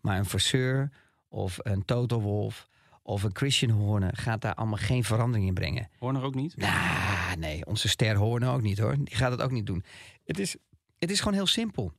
Maar 0.00 0.18
een 0.18 0.24
Vasseur 0.24 0.90
of 1.28 1.58
een 1.62 1.84
Toto 1.84 2.20
Wolf 2.20 2.68
of 3.02 3.22
een 3.22 3.36
Christian 3.36 3.70
Horner 3.70 4.16
gaat 4.16 4.40
daar 4.40 4.54
allemaal 4.54 4.78
geen 4.78 5.04
verandering 5.04 5.48
in 5.48 5.54
brengen. 5.54 5.88
Horner 5.98 6.22
ook 6.22 6.34
niet? 6.34 6.56
Nou, 6.56 7.36
nee, 7.38 7.66
onze 7.66 7.88
ster 7.88 8.16
Horner 8.16 8.50
ook 8.50 8.62
niet 8.62 8.78
hoor. 8.78 8.96
Die 8.96 9.16
gaat 9.16 9.30
het 9.30 9.42
ook 9.42 9.50
niet 9.50 9.66
doen. 9.66 9.84
Het 10.24 10.38
is, 10.38 10.56
het 10.98 11.10
is 11.10 11.18
gewoon 11.18 11.34
heel 11.34 11.46
simpel. 11.46 11.92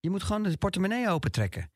Je 0.00 0.10
moet 0.10 0.22
gewoon 0.22 0.42
de 0.42 0.56
portemonnee 0.56 1.08
opentrekken. 1.08 1.70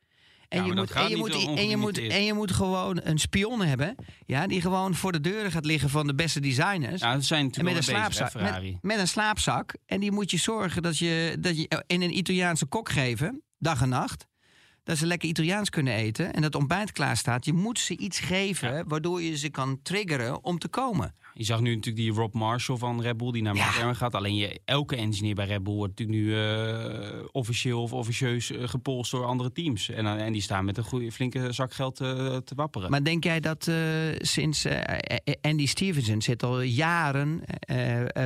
En, 0.50 0.64
je 0.66 0.74
moet, 0.74 0.90
en, 0.90 1.08
je 1.08 1.16
moet, 1.16 1.32
en, 1.32 1.40
je 1.40 1.46
moet, 1.46 1.58
ongelimiteerd. 1.58 2.12
en 2.12 2.24
je 2.24 2.34
moet 2.34 2.52
gewoon 2.52 3.00
een 3.02 3.18
spion 3.18 3.62
hebben. 3.62 3.94
Ja, 4.26 4.46
die 4.46 4.60
gewoon 4.60 4.94
voor 4.94 5.12
de 5.12 5.20
deuren 5.20 5.50
gaat 5.50 5.64
liggen 5.64 5.90
van 5.90 6.06
de 6.06 6.14
beste 6.14 6.40
designers. 6.40 7.00
Ja, 7.00 7.14
dat 7.14 7.24
zijn 7.24 7.44
natuurlijk 7.44 7.74
met 7.74 7.88
een, 7.88 7.94
bezig, 7.94 8.08
hè, 8.08 8.12
slaapzak, 8.12 8.62
met, 8.62 8.82
met 8.82 8.98
een 8.98 9.08
slaapzak. 9.08 9.74
En 9.86 10.00
die 10.00 10.12
moet 10.12 10.30
je 10.30 10.36
zorgen 10.36 10.82
dat 10.82 10.98
je, 10.98 11.36
dat 11.40 11.56
je 11.56 11.82
in 11.86 12.02
een 12.02 12.16
Italiaanse 12.16 12.66
kok 12.66 12.88
geven, 12.88 13.42
dag 13.58 13.82
en 13.82 13.88
nacht. 13.88 14.26
Dat 14.84 14.98
ze 14.98 15.06
lekker 15.06 15.28
Italiaans 15.28 15.70
kunnen 15.70 15.94
eten 15.94 16.32
en 16.34 16.42
dat 16.42 16.54
ontbijt 16.54 16.92
klaar 16.92 17.16
staat. 17.16 17.44
Je 17.44 17.52
moet 17.52 17.78
ze 17.78 17.96
iets 17.96 18.18
geven 18.20 18.72
Ja. 18.74 18.84
waardoor 18.86 19.22
je 19.22 19.36
ze 19.36 19.50
kan 19.50 19.78
triggeren 19.82 20.44
om 20.44 20.58
te 20.58 20.68
komen. 20.68 21.14
Je 21.34 21.44
zag 21.44 21.60
nu 21.60 21.74
natuurlijk 21.74 22.04
die 22.04 22.12
Rob 22.12 22.34
Marshall 22.34 22.78
van 22.78 23.02
Red 23.02 23.16
Bull 23.16 23.32
die 23.32 23.42
naar 23.42 23.54
Ja. 23.56 23.68
McLaren 23.68 23.96
gaat. 23.96 24.14
Alleen 24.14 24.36
je, 24.36 24.60
elke 24.64 24.96
engineer 24.96 25.34
bij 25.34 25.46
Red 25.46 25.62
Bull 25.62 25.74
wordt 25.74 25.98
natuurlijk 25.98 26.26
nu 26.28 26.36
eh, 26.36 27.24
officieel 27.32 27.82
of 27.82 27.92
officieus 27.92 28.50
eh, 28.50 28.68
gepolst 28.68 29.10
door 29.10 29.24
andere 29.24 29.52
teams. 29.52 29.88
En, 29.88 30.06
eh, 30.06 30.24
en 30.26 30.32
die 30.32 30.42
staan 30.42 30.64
met 30.64 30.76
een 30.76 30.84
goede, 30.84 31.12
flinke 31.12 31.52
zak 31.52 31.72
geld 31.74 31.96
te 31.96 32.52
wapperen. 32.56 32.90
Maar 32.90 33.04
denk 33.04 33.24
jij 33.24 33.40
dat 33.40 33.70
sinds 34.18 34.66
Andy 35.40 35.66
Stevenson 35.66 36.22
zit 36.22 36.42
al 36.42 36.60
jaren 36.60 37.42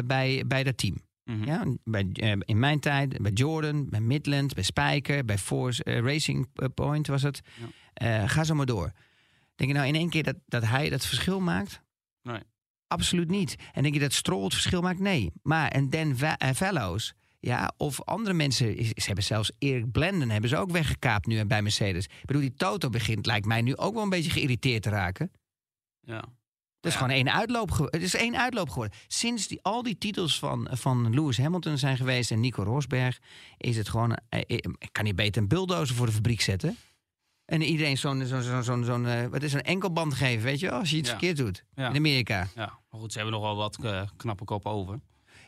bij, 0.05 0.45
bij 0.47 0.63
dat 0.63 0.77
team? 0.79 0.97
Mhm. 1.25 1.45
Ja, 1.45 1.65
bij, 1.85 2.09
eh, 2.13 2.33
in 2.39 2.59
mijn 2.59 2.81
tijd, 2.81 3.23
bij 3.23 3.31
Jordan, 3.33 3.89
bij 3.89 4.01
Midland, 4.01 4.55
bij 4.55 4.63
Spijker, 4.63 5.25
bij 5.25 5.39
Force 5.39 5.85
eh, 5.85 6.01
Racing 6.01 6.49
Point 6.75 7.07
was 7.07 7.23
het. 7.23 7.41
Eh, 7.95 8.29
ga 8.29 8.45
zo 8.45 8.55
maar 8.55 8.67
door. 8.67 8.93
Denk 9.55 9.71
je 9.71 9.77
nou 9.77 9.89
in 9.89 9.95
één 9.95 10.09
keer 10.11 10.23
dat, 10.23 10.37
dat 10.47 10.65
hij 10.65 10.89
dat 10.89 11.07
verschil 11.07 11.41
maakt? 11.41 11.83
Nee. 12.23 12.41
Absoluut 12.87 13.31
niet. 13.31 13.57
En 13.73 13.83
denk 13.83 13.95
je 13.95 14.01
dat 14.01 14.13
Stroll 14.13 14.45
het 14.45 14.53
verschil 14.53 14.81
maakt? 14.81 14.99
Nee. 14.99 15.33
Maar 15.43 15.69
en 15.71 15.91
Dan 15.91 16.17
eh, 16.17 16.51
Fellows, 16.55 17.15
ja, 17.41 17.73
of 17.77 18.03
andere 18.03 18.35
mensen, 18.35 18.85
ze 18.85 19.03
hebben 19.05 19.25
zelfs 19.25 19.53
Erik 19.59 19.91
Blenden 19.91 20.31
hebben 20.31 20.51
ze 20.51 20.57
ook 20.57 20.71
weggekaapt 20.71 21.27
nu 21.27 21.45
bij 21.45 21.63
Mercedes. 21.63 22.05
Ik 22.05 22.25
bedoel, 22.25 22.43
die 22.43 22.55
Toto 22.55 22.91
begint, 22.91 23.27
lijkt 23.27 23.47
mij 23.47 23.63
nu 23.63 23.77
ook 23.77 23.95
wel 23.95 24.03
een 24.03 24.09
beetje 24.09 24.31
geïrriteerd 24.31 24.83
te 24.83 24.91
raken. 24.91 25.31
Ja. 26.01 26.25
Het 26.85 26.93
is 26.93 26.99
Ja. 27.01 27.05
gewoon 27.07 27.17
één 27.25 27.33
uitloop, 27.35 27.89
het 27.91 28.03
is 28.03 28.15
één 28.15 28.37
uitloop 28.39 28.69
geworden. 28.69 28.97
Sinds 29.07 29.47
die, 29.49 29.59
al 29.63 29.83
die 29.83 29.99
titels 29.99 30.39
van, 30.39 30.69
van 30.71 31.15
Lewis 31.15 31.39
Hamilton 31.39 31.79
zijn 31.79 31.97
geweest 31.97 32.31
en 32.31 32.41
Nico 32.41 32.63
Rosberg, 32.63 33.19
is 33.57 33.77
het 33.77 33.89
gewoon. 33.89 34.17
eh, 34.29 34.41
eh, 34.41 34.57
Ik 34.79 34.89
kan 34.93 35.05
niet 35.05 35.17
beter 35.17 35.43
een 35.43 35.49
bulldozer 35.49 35.97
voor 35.97 36.07
de 36.07 36.13
fabriek 36.13 36.41
zetten. 36.41 36.77
En 37.45 37.63
iedereen 37.63 37.99
zo'n 37.99 38.27
zo'n 38.27 38.63
zo'n 38.63 38.85
zo'n 38.85 39.07
eh, 39.07 39.27
wat 39.27 39.43
is 39.43 39.53
een 39.53 39.63
enkelband 39.63 40.15
geven, 40.15 40.45
weet 40.45 40.61
je, 40.61 40.69
wel, 40.71 40.79
als 40.79 40.91
je 40.91 40.97
iets 40.97 41.09
Ja. 41.11 41.19
verkeerd 41.19 41.37
doet. 41.37 41.65
Ja. 41.75 41.89
In 41.89 41.97
Amerika. 41.97 42.49
ja, 42.55 42.79
maar 42.91 43.01
goed, 43.01 43.13
ze 43.13 43.19
hebben 43.19 43.35
nog 43.41 43.45
wel 43.47 43.57
wat 43.57 43.79
eh, 43.85 44.03
knappe 44.17 44.45
kop 44.45 44.67
over. 44.67 45.01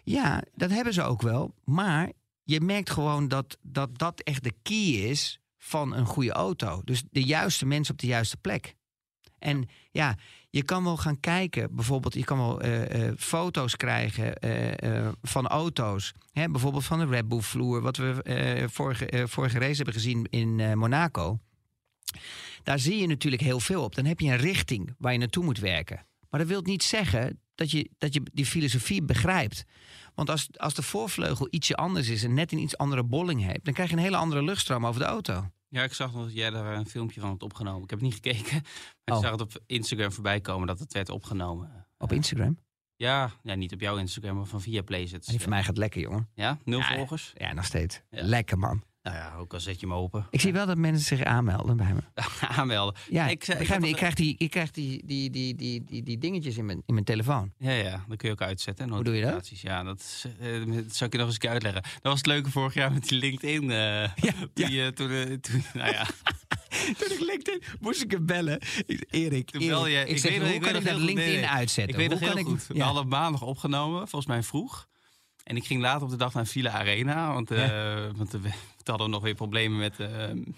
Ja, 0.05 0.43
dat 0.55 0.71
hebben 0.71 0.93
ze 0.93 1.03
ook 1.03 1.23
wel. 1.23 1.55
Maar 1.65 2.11
je 2.43 2.61
merkt 2.61 2.91
gewoon 2.91 3.29
dat 3.29 3.59
dat, 3.63 3.99
dat 3.99 4.21
echt 4.21 4.43
de 4.45 4.53
key 4.63 4.87
is 5.11 5.41
van 5.59 5.95
een 5.95 6.07
goede 6.07 6.33
auto. 6.33 6.81
Dus 6.85 7.03
de 7.11 7.23
juiste 7.25 7.67
mensen 7.67 7.95
op 7.95 8.01
de 8.01 8.07
juiste 8.07 8.37
plek. 8.37 8.75
En 9.39 9.69
ja, 9.91 10.17
je 10.57 10.63
kan 10.63 10.85
wel 10.85 10.97
gaan 10.97 11.21
kijken. 11.21 11.75
Bijvoorbeeld, 11.75 12.15
je 12.15 12.25
kan 12.25 12.39
wel 12.39 12.61
eh, 12.61 13.09
eh, 13.09 13.15
foto's 13.19 13.77
krijgen 13.77 14.37
eh, 14.37 15.09
van 15.23 15.47
auto's. 15.47 16.13
Hè, 16.33 16.49
bijvoorbeeld 16.49 16.85
van 16.85 16.99
de 16.99 17.07
Red 17.07 17.29
Bull 17.29 17.41
vloer. 17.41 17.81
Wat 17.81 17.97
we 17.97 18.67
vorige, 18.71 19.25
vorige 19.29 19.59
race 19.59 19.77
hebben 19.77 19.95
gezien 19.95 20.27
in 20.31 20.79
Monaco. 20.79 21.39
Daar 22.63 22.79
zie 22.79 22.97
je 22.97 23.07
natuurlijk 23.07 23.43
heel 23.43 23.61
veel 23.61 23.83
op. 23.83 23.95
Dan 23.95 24.05
heb 24.05 24.21
je 24.21 24.31
een 24.31 24.37
richting 24.37 24.95
waar 24.99 25.13
je 25.13 25.19
naartoe 25.19 25.45
moet 25.45 25.59
werken. 25.59 26.07
Maar 26.31 26.41
dat 26.41 26.49
wil 26.49 26.63
niet 26.63 26.83
zeggen 26.83 27.41
dat 27.55 27.71
je, 27.71 27.91
dat 27.99 28.15
je 28.15 28.23
die 28.33 28.47
filosofie 28.47 29.03
begrijpt. 29.03 29.65
Want 30.15 30.31
als, 30.31 30.49
als 30.57 30.75
de 30.75 30.83
voorvleugel 30.83 31.47
ietsje 31.51 31.77
anders 31.77 32.09
is 32.09 32.23
en 32.23 32.35
net 32.35 32.53
een 32.53 32.59
iets 32.59 32.77
andere 32.77 33.05
bolling 33.05 33.43
heeft, 33.43 33.65
dan 33.65 33.75
krijg 33.75 33.91
je 33.91 33.97
een 33.97 34.03
hele 34.03 34.17
andere 34.17 34.43
luchtstroom 34.43 34.87
over 34.87 35.01
de 35.01 35.07
auto. 35.07 35.51
Ja, 35.69 35.83
ik 35.83 35.93
zag 35.93 36.13
nog 36.13 36.23
dat 36.25 36.35
jij 36.35 36.51
daar 36.51 36.77
een 36.77 36.87
filmpje 36.87 37.21
van 37.21 37.31
hebt 37.31 37.43
opgenomen. 37.43 37.83
Ik 37.83 37.91
heb 37.91 37.99
het 38.01 38.09
niet 38.09 38.15
gekeken, 38.23 38.53
maar 39.05 39.17
Oh. 39.17 39.17
ik 39.17 39.23
zag 39.23 39.31
het 39.31 39.41
op 39.41 39.63
Instagram 39.67 40.13
voorbij 40.13 40.41
komen 40.41 40.67
dat 40.67 40.79
het 40.79 40.93
werd 40.93 41.09
opgenomen. 41.09 41.87
Op 41.99 42.13
Instagram. 42.13 42.59
Ja, 42.97 43.31
ja, 43.43 43.55
niet 43.55 43.73
op 43.73 43.81
jouw 43.81 43.97
Instagram, 43.97 44.37
maar 44.37 44.47
van 44.47 44.61
Viaplay 44.61 45.07
zit. 45.07 45.27
En 45.27 45.33
die 45.33 45.41
van 45.41 45.51
mij 45.51 45.63
gaat 45.65 45.77
lekker, 45.79 46.01
jongen. 46.01 46.29
Ja, 46.35 46.59
nul 46.65 46.79
Ja, 46.79 46.95
volgers. 46.95 47.33
Ja, 47.37 47.53
nog 47.53 47.65
steeds. 47.65 48.01
Ja. 48.11 48.23
Lekker, 48.23 48.59
man. 48.59 48.83
Nou 49.07 49.19
ja, 49.19 49.35
ook 49.39 49.53
al 49.53 49.61
zet 49.61 49.81
je 49.81 49.87
hem 49.87 49.95
open. 49.95 50.27
Ik 50.31 50.41
zie 50.41 50.53
wel 50.53 50.67
dat 50.67 50.77
mensen 50.79 51.17
zich 51.17 51.27
aanmelden 51.27 51.77
bij 51.77 51.93
me. 51.95 52.01
Aanmelden. 52.57 52.95
Ja, 53.11 53.27
Ik 53.29 53.47
ik, 53.47 53.59
ik 53.85 53.97
krijg 53.97 54.15
die, 54.15 54.35
ik 54.39 54.51
krijg 54.51 54.71
die, 54.71 55.03
die, 55.07 55.31
die, 55.31 55.55
die, 55.55 55.85
die, 55.85 56.03
die 56.03 56.19
dingetjes 56.19 56.57
in 56.57 56.65
mijn, 56.67 56.83
in 56.87 56.93
mijn 56.95 57.07
telefoon. 57.07 57.53
Ja, 57.59 57.71
ja, 57.71 58.05
dat 58.09 58.17
kun 58.17 58.29
je 58.29 58.35
ook 58.35 58.41
uitzetten. 58.43 58.91
Hoe 58.91 59.05
doe 59.05 59.15
je 59.15 59.23
dat? 59.23 59.49
Ja, 59.61 59.83
dat, 59.83 60.01
is, 60.01 60.25
eh, 60.41 60.75
dat 60.75 60.95
zal 60.95 61.07
ik 61.07 61.13
je 61.13 61.19
nog 61.19 61.27
eens 61.29 61.37
een 61.41 61.49
uitleggen. 61.51 61.83
Dat 61.83 62.03
was 62.03 62.17
het 62.17 62.27
leuke 62.27 62.51
vorig 62.51 62.75
jaar 62.75 62.93
met 62.93 63.09
die 63.09 63.19
LinkedIn. 63.19 63.71
eh 63.71 64.09
die, 64.55 64.83
eh, 64.83 64.89
toen, 64.89 65.41
toen, 65.41 65.63
nou 65.75 65.93
ja, 65.93 66.07
Toen 66.99 67.11
ik 67.13 67.21
LinkedIn 67.21 67.63
moest 67.81 68.03
ik 68.03 68.11
hem 68.11 68.27
bellen. 68.27 68.61
Ik- 68.87 69.05
Erik, 69.11 69.51
Toen 69.51 69.61
Erik, 69.61 69.87
je- 69.87 70.01
ik, 70.01 70.09
ik 70.09 70.19
zeg, 70.19 70.31
weet- 70.31 70.41
hoe 70.41 70.49
ik 70.55 70.61
kan 70.61 70.73
weet 70.73 70.81
ik 70.81 70.83
nog 70.83 70.83
dat 70.83 70.93
heel 70.93 71.05
LinkedIn 71.07 71.31
nee, 71.33 71.41
nee. 71.41 71.49
uitzetten? 71.51 71.95
ik 71.95 72.01
weet 72.01 72.11
nog 72.11 72.19
Hoe 72.19 72.29
heel 72.29 72.37
kan 72.45 72.53
goed. 72.53 72.67
We 72.67 72.75
ja. 72.75 72.85
hadden 72.85 73.09
maandag 73.09 73.43
opgenomen, 73.43 73.99
volgens 74.09 74.27
mij 74.27 74.43
vroeg. 74.43 74.87
En 75.47 75.57
ik 75.57 75.67
ging 75.67 75.81
later 75.81 76.03
op 76.03 76.11
de 76.11 76.17
dag 76.17 76.35
naar 76.35 76.47
Villa 76.47 76.71
Arena. 76.71 77.33
Want, 77.33 77.51
eh, 77.51 78.07
want 78.17 78.31
we, 78.43 78.51
hadden 78.85 79.11
nog 79.11 79.23
weer 79.23 79.35
problemen 79.35 79.79
met, 79.79 80.01
eh, 80.01 80.09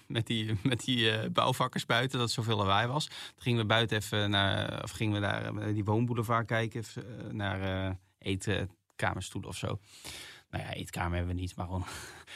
met 0.06 0.26
die, 0.26 0.58
met 0.62 0.84
die 0.84 1.10
eh, 1.10 1.30
bouwvakkers 1.30 1.86
buiten. 1.86 2.18
Dat 2.18 2.30
zoveel 2.30 2.56
lawaai 2.56 2.86
was. 2.86 3.06
Toen 3.06 3.42
gingen 3.42 3.60
we 3.60 3.66
buiten 3.66 3.96
even 3.96 4.30
naar... 4.30 4.82
Of 4.82 4.90
gingen 4.90 5.14
we 5.14 5.20
daar 5.20 5.44
eh, 5.44 5.74
die 5.74 5.84
woonboulevard 5.84 6.46
kijken. 6.46 6.84
naar 7.30 7.86
eh 7.86 7.90
eetkamerstoelen 8.18 9.50
of 9.50 9.56
zo. 9.56 9.78
Nou 10.50 10.64
ja, 10.64 10.72
eetkamer 10.72 11.16
hebben 11.16 11.34
we 11.34 11.40
niet, 11.40 11.56
maar 11.56 11.66
gewoon 11.66 11.84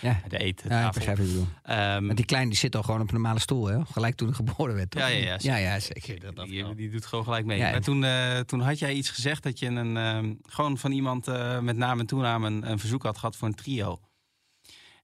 Ja. 0.01 0.21
de 0.29 0.39
eten. 0.39 0.71
Ja, 0.71 0.87
ik 0.87 0.93
begrijp 0.93 1.17
wat 1.17 1.27
je 1.27 1.33
bedoelt. 1.33 1.49
Ehm, 1.63 2.05
Want 2.05 2.17
die 2.17 2.25
kleine 2.27 2.51
die 2.51 2.59
zit 2.59 2.77
al 2.77 2.83
gewoon 2.83 3.01
op 3.01 3.07
een 3.09 3.15
normale 3.15 3.39
stoel, 3.41 3.67
hè? 3.67 3.85
Gelijk 3.85 4.15
toen 4.15 4.27
hij 4.27 4.37
geboren 4.37 4.75
werd, 4.75 4.91
toch? 4.91 5.01
Ja, 5.03 5.07
ja, 5.09 5.17
ja, 5.19 5.27
ja, 5.27 5.39
zeker. 5.39 5.61
ja, 5.61 5.81
zeker. 5.81 6.21
Dat, 6.21 6.37
dat 6.37 6.47
die, 6.47 6.63
wel. 6.63 6.75
die 6.75 6.91
doet 6.91 7.07
gewoon 7.07 7.25
gelijk 7.25 7.45
mee. 7.45 7.59
Ja, 7.59 7.65
maar 7.65 7.75
en- 7.75 7.83
toen, 7.83 8.05
eh, 8.05 8.39
toen 8.39 8.61
had 8.61 8.79
jij 8.79 8.93
iets 8.93 9.11
gezegd 9.11 9.43
dat 9.43 9.59
je 9.59 9.67
een, 9.67 9.97
ehm, 9.97 10.35
gewoon 10.43 10.79
van 10.79 10.93
iemand 10.93 11.29
eh, 11.29 11.59
met 11.61 11.77
naam 11.77 12.01
en 12.01 12.07
toenaam 12.07 12.45
een, 12.45 12.71
een 12.71 12.79
verzoek 12.79 13.03
had 13.03 13.19
gehad 13.19 13.37
voor 13.37 13.49
een 13.49 13.55
trio. 13.55 14.01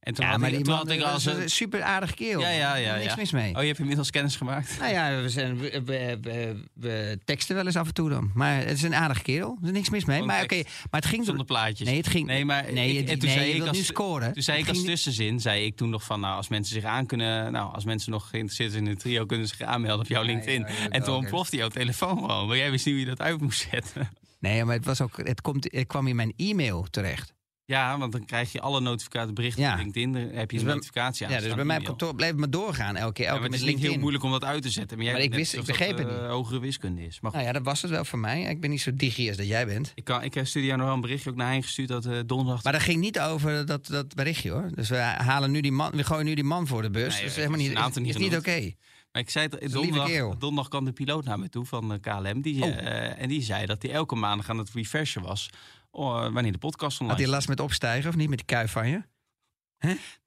En 0.00 0.14
toen 0.14 0.24
ja, 0.24 0.30
had 0.30 0.40
maar 0.40 0.52
ik, 0.52 0.64
toen 0.64 0.74
had 0.74 0.90
ik 0.90 1.02
een... 1.26 1.50
super 1.50 1.82
aardig 1.82 2.14
kerel. 2.14 2.40
Ja, 2.40 2.50
ja, 2.50 2.74
ja, 2.74 2.94
Niks 2.94 3.06
ja. 3.06 3.14
mis 3.16 3.30
mee. 3.30 3.54
Oh, 3.54 3.60
je 3.60 3.66
hebt 3.66 3.78
inmiddels 3.78 4.10
kennis 4.10 4.36
gemaakt? 4.36 4.76
Nou 4.78 4.92
ja, 4.92 5.22
we, 5.22 5.28
zijn, 5.28 5.58
we, 5.58 5.82
we, 5.84 6.62
we, 6.74 7.18
teksten 7.24 7.54
wel 7.54 7.66
eens 7.66 7.76
af 7.76 7.86
en 7.86 7.94
toe 7.94 8.08
dan. 8.08 8.30
Maar 8.34 8.56
het 8.56 8.70
is 8.76 8.82
een 8.82 8.94
aardig 8.94 9.22
kerel. 9.22 9.58
Er 9.62 9.66
is 9.66 9.72
niks 9.72 9.90
mis 9.90 10.04
mee. 10.04 10.22
Maar 10.22 10.42
oké, 10.42 10.54
maar 10.90 11.00
het 11.00 11.06
ging... 11.06 11.24
Zonder 11.24 11.44
plaatjes. 11.44 11.88
Nee, 11.88 11.96
het 11.96 12.06
ging... 12.06 12.26
Nee, 12.26 12.44
maar 12.44 12.72
nee, 12.72 12.96
ik- 12.96 13.08
en 13.08 13.18
toen 13.18 13.28
nee, 13.28 13.38
zei 13.38 13.52
ik 13.52 13.66
als- 13.66 13.76
nu 13.76 13.82
scoren. 13.82 14.32
Toen 14.32 14.42
zei 14.42 14.58
ik 14.58 14.68
als 14.68 14.84
tussenzin, 14.84 15.40
zei 15.40 15.64
ik 15.64 15.76
toen 15.76 15.90
nog 15.90 16.04
van, 16.04 16.20
nou, 16.20 16.36
als 16.36 16.48
mensen 16.48 16.74
zich 16.74 16.84
aan 16.84 17.06
kunnen, 17.06 17.52
nou, 17.52 17.74
als 17.74 17.84
mensen 17.84 18.10
nog 18.12 18.28
geïnteresseerd 18.28 18.72
zijn 18.72 18.84
in 18.84 18.90
een 18.90 18.98
trio, 18.98 19.26
kunnen 19.26 19.48
ze 19.48 19.54
zich 19.56 19.66
aanmelden 19.66 20.00
op 20.04 20.10
jouw 20.10 20.22
LinkedIn. 20.22 20.66
en 20.90 21.02
toen 21.02 21.14
ontplofte 21.14 21.56
jouw 21.56 21.68
telefoon 21.68 22.18
gewoon, 22.18 22.46
maar 22.46 22.56
jij 22.56 22.70
wist 22.70 22.84
niet 22.86 22.94
hoe 22.94 23.04
je 23.04 23.10
dat 23.10 23.20
uit 23.20 23.40
moest 23.40 23.68
zetten. 23.70 24.08
Nee, 24.40 24.64
maar 24.64 24.74
het, 24.74 24.84
was 24.84 25.00
ook, 25.00 25.16
het, 25.26 25.40
komt, 25.40 25.68
het 25.72 25.86
kwam 25.86 26.06
in 26.06 26.16
mijn 26.16 26.32
e-mail 26.36 26.86
terecht. 26.90 27.32
Ja, 27.68 27.98
want 27.98 28.12
dan 28.12 28.24
krijg 28.24 28.52
je 28.52 28.60
alle 28.60 28.80
notificatie 28.80 29.32
berichten 29.32 29.62
Ja. 29.62 29.72
op 29.72 29.78
LinkedIn, 29.78 30.12
daar 30.12 30.22
heb 30.22 30.50
je 30.50 30.56
Dus 30.58 30.66
een 30.66 30.72
notificatie 30.74 31.26
aan. 31.26 31.32
Ja, 31.32 31.40
dus 31.40 31.54
bij 31.54 31.64
mij 31.64 31.78
op 31.78 31.84
kantoor 31.84 32.14
bleef 32.14 32.28
het 32.28 32.38
maar 32.38 32.50
doorgaan 32.50 32.96
elke 32.96 33.12
keer. 33.12 33.24
Ja, 33.24 33.30
Elke 33.30 33.42
maar 33.42 33.50
het 33.50 33.60
is 33.60 33.66
niet 33.74 33.78
heel 33.82 33.98
moeilijk 33.98 34.24
om 34.24 34.30
dat 34.30 34.44
uit 34.44 34.62
te 34.62 34.70
zetten. 34.70 34.96
Maar, 34.96 35.06
jij 35.06 35.14
Maar 35.14 35.22
ik 35.22 35.34
wist- 35.34 35.54
ik 35.54 35.64
begreep 35.64 35.96
dat, 35.96 36.06
het 36.10 36.18
eh, 36.20 36.28
hogere 36.30 36.60
wiskunde 36.60 37.06
is. 37.06 37.20
Maar. 37.20 37.32
Nou 37.32 37.44
ja, 37.44 37.52
dat 37.52 37.62
was 37.62 37.82
het 37.82 37.90
wel 37.90 38.04
voor 38.04 38.18
mij. 38.18 38.42
Ik 38.42 38.60
ben 38.60 38.70
niet 38.70 38.80
zo 38.80 38.90
digi 38.94 39.28
als 39.28 39.36
dat 39.36 39.46
jij 39.46 39.66
bent. 39.66 39.92
Ik, 39.94 40.04
kan, 40.04 40.22
ik 40.22 40.34
heb 40.34 40.46
studio 40.46 40.76
nog 40.76 40.84
wel 40.86 40.94
een 40.94 41.00
berichtje 41.00 41.30
ook 41.30 41.36
naar 41.36 41.52
hen 41.52 41.62
gestuurd 41.62 41.88
dat 41.88 42.06
eh, 42.06 42.18
donderdag... 42.26 42.62
Maar 42.64 42.72
dat 42.72 42.82
ging 42.82 43.00
niet 43.00 43.20
over 43.20 43.66
dat, 43.66 43.86
dat 43.86 44.14
berichtje 44.14 44.50
hoor. 44.50 44.70
Dus 44.74 44.88
we 44.88 44.96
halen 44.96 45.50
nu 45.50 45.60
die 45.60 45.72
man, 45.72 45.90
we 45.90 46.04
gooien 46.04 46.24
nu 46.24 46.34
die 46.34 46.44
man 46.44 46.66
voor 46.66 46.82
de 46.82 46.90
bus. 46.90 47.14
Nee, 47.20 47.30
helemaal 47.30 47.58
is 47.58 47.68
niet, 47.68 47.78
is, 47.78 47.96
niet 47.96 48.08
is 48.14 48.16
niet 48.20 48.36
oké. 48.36 48.70
Maar 49.12 49.22
ik 49.22 49.30
zei 49.30 49.44
het, 49.50 49.60
lieve 49.60 49.74
donderdag, 49.74 50.36
donderdag 50.38 50.68
kwam 50.68 50.84
de 50.84 50.92
piloot 50.92 51.24
naar 51.24 51.38
me 51.38 51.48
toe 51.48 51.64
van 51.64 51.98
KLM. 52.00 52.40
Die, 52.40 52.62
Oh. 52.62 52.68
eh, 52.68 53.22
en 53.22 53.28
die 53.28 53.42
zei 53.42 53.66
dat 53.66 53.82
hij 53.82 53.90
elke 53.92 54.14
maandag 54.14 54.48
aan 54.50 54.58
het 54.58 54.70
refreshen 54.74 55.22
was. 55.22 55.50
Oh, 55.90 56.32
wanneer 56.32 56.52
de 56.52 56.58
podcast 56.58 57.00
online 57.00 57.16
Had 57.16 57.26
hij 57.26 57.34
last 57.34 57.48
met 57.48 57.60
opstijgen 57.60 58.10
of 58.10 58.16
niet 58.16 58.28
met 58.28 58.38
die 58.38 58.46
kuif 58.46 58.70
van 58.70 58.88
je? 58.88 59.02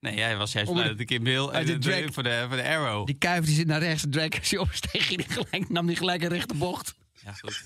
Nee, 0.00 0.20
hij 0.20 0.36
was 0.36 0.52
juist 0.52 0.72
blij 0.72 0.88
dat 0.88 1.00
ik 1.00 1.10
in 1.10 1.22
beeld... 1.22 1.50
uit 1.50 1.66
de 1.66 1.78
drag. 1.78 2.12
voor, 2.12 2.22
de, 2.22 2.44
voor 2.48 2.56
de 2.56 2.68
Arrow. 2.68 3.06
Die 3.06 3.14
kuif 3.18 3.44
die 3.44 3.54
zit 3.54 3.66
naar 3.66 3.80
rechts, 3.80 4.02
de 4.02 4.08
drag 4.08 4.38
als 4.38 4.50
hij 4.50 4.58
opsteeg, 4.58 5.08
die 5.08 5.24
gelijk, 5.28 5.68
nam 5.68 5.86
die 5.86 5.96
gelijk 5.96 6.22
een 6.22 6.28
rechte 6.28 6.54
bocht. 6.54 6.94
Ja, 7.12 7.32
goed. 7.32 7.64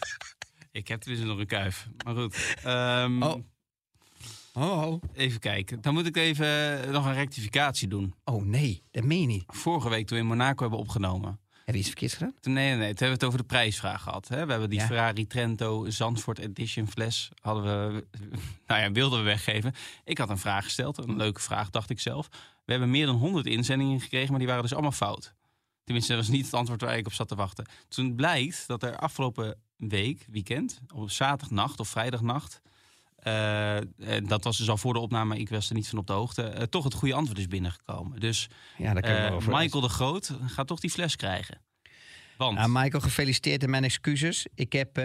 ik 0.72 0.88
heb 0.88 1.00
tenminste 1.00 1.28
nog 1.28 1.38
een 1.38 1.46
kuif. 1.46 1.88
Maar 2.04 2.14
goed. 2.14 2.54
Ehm, 2.62 3.22
Oh. 3.22 3.44
Oh, 4.52 4.86
oh. 4.86 5.02
Even 5.12 5.40
kijken. 5.40 5.80
Dan 5.80 5.94
moet 5.94 6.06
ik 6.06 6.16
even 6.16 6.90
nog 6.90 7.06
een 7.06 7.14
rectificatie 7.14 7.88
doen. 7.88 8.14
oh 8.24 8.44
nee, 8.44 8.82
dat 8.90 9.04
meen 9.04 9.20
je 9.20 9.26
niet. 9.26 9.44
Vorige 9.46 9.88
week 9.88 10.06
toen 10.06 10.16
we 10.16 10.22
in 10.22 10.28
Monaco 10.28 10.60
hebben 10.60 10.78
opgenomen... 10.78 11.40
Heb 11.66 11.74
je 11.74 11.80
iets 11.80 11.90
verkeerds 11.90 12.14
gedaan? 12.14 12.34
Nee, 12.42 12.54
nee, 12.54 12.64
nee. 12.64 12.76
Toen 12.76 12.86
hebben 12.86 13.06
we 13.06 13.12
het 13.12 13.24
over 13.24 13.38
de 13.38 13.44
prijsvraag 13.44 14.02
gehad. 14.02 14.28
Hè? 14.28 14.44
We 14.44 14.50
hebben 14.50 14.70
die 14.70 14.78
Ja. 14.78 14.86
Ferrari 14.86 15.26
Trento 15.26 15.90
Zandvoort 15.90 16.38
Edition 16.38 16.88
fles. 16.88 17.30
Hadden 17.40 17.64
we, 17.64 18.04
nou 18.66 18.80
ja, 18.80 18.92
wilden 18.92 19.18
we 19.18 19.24
weggeven. 19.24 19.74
Ik 20.04 20.18
had 20.18 20.30
een 20.30 20.38
vraag 20.38 20.64
gesteld. 20.64 20.98
Een 20.98 21.16
leuke 21.16 21.40
vraag, 21.40 21.70
dacht 21.70 21.90
ik 21.90 22.00
zelf. 22.00 22.28
We 22.64 22.72
hebben 22.72 22.90
meer 22.90 23.06
dan 23.06 23.16
100 23.16 23.46
inzendingen 23.46 24.00
gekregen, 24.00 24.30
maar 24.30 24.38
die 24.38 24.48
waren 24.48 24.62
dus 24.62 24.72
allemaal 24.72 24.92
fout. 24.92 25.34
Tenminste, 25.84 26.12
dat 26.12 26.20
was 26.20 26.34
niet 26.34 26.44
het 26.44 26.54
antwoord 26.54 26.80
waar 26.80 26.96
ik 26.96 27.06
op 27.06 27.12
zat 27.12 27.28
te 27.28 27.34
wachten. 27.34 27.66
Toen 27.88 28.14
blijkt 28.14 28.64
dat 28.66 28.82
er 28.82 28.96
afgelopen 28.96 29.58
week, 29.76 30.26
weekend, 30.30 30.80
op 30.94 31.10
zaterdagnacht 31.10 31.80
of 31.80 31.88
vrijdagnacht. 31.88 32.60
Eh, 33.26 33.76
dat 34.28 34.44
was 34.44 34.58
dus 34.58 34.68
al 34.68 34.76
voor 34.76 34.92
de 34.92 34.98
opname, 35.00 35.24
maar 35.24 35.38
ik 35.38 35.48
was 35.48 35.68
er 35.68 35.74
niet 35.74 35.88
van 35.88 35.98
op 35.98 36.06
de 36.06 36.12
hoogte. 36.12 36.42
eh, 36.42 36.62
toch 36.62 36.84
het 36.84 36.94
goede 36.94 37.14
antwoord 37.14 37.38
is 37.38 37.46
binnengekomen. 37.48 38.20
Dus 38.20 38.48
Ja. 38.78 38.92
Michael 39.46 39.80
de 39.82 39.88
Groot 39.88 40.30
gaat 40.46 40.66
toch 40.66 40.80
die 40.80 40.90
fles 40.90 41.16
krijgen. 41.16 41.60
Want 42.36 42.56
Nou, 42.58 42.70
Michael, 42.70 43.02
gefeliciteerd 43.02 43.62
en 43.62 43.70
mijn 43.70 43.84
excuses. 43.84 44.46
Ik 44.54 44.72
heb, 44.72 44.96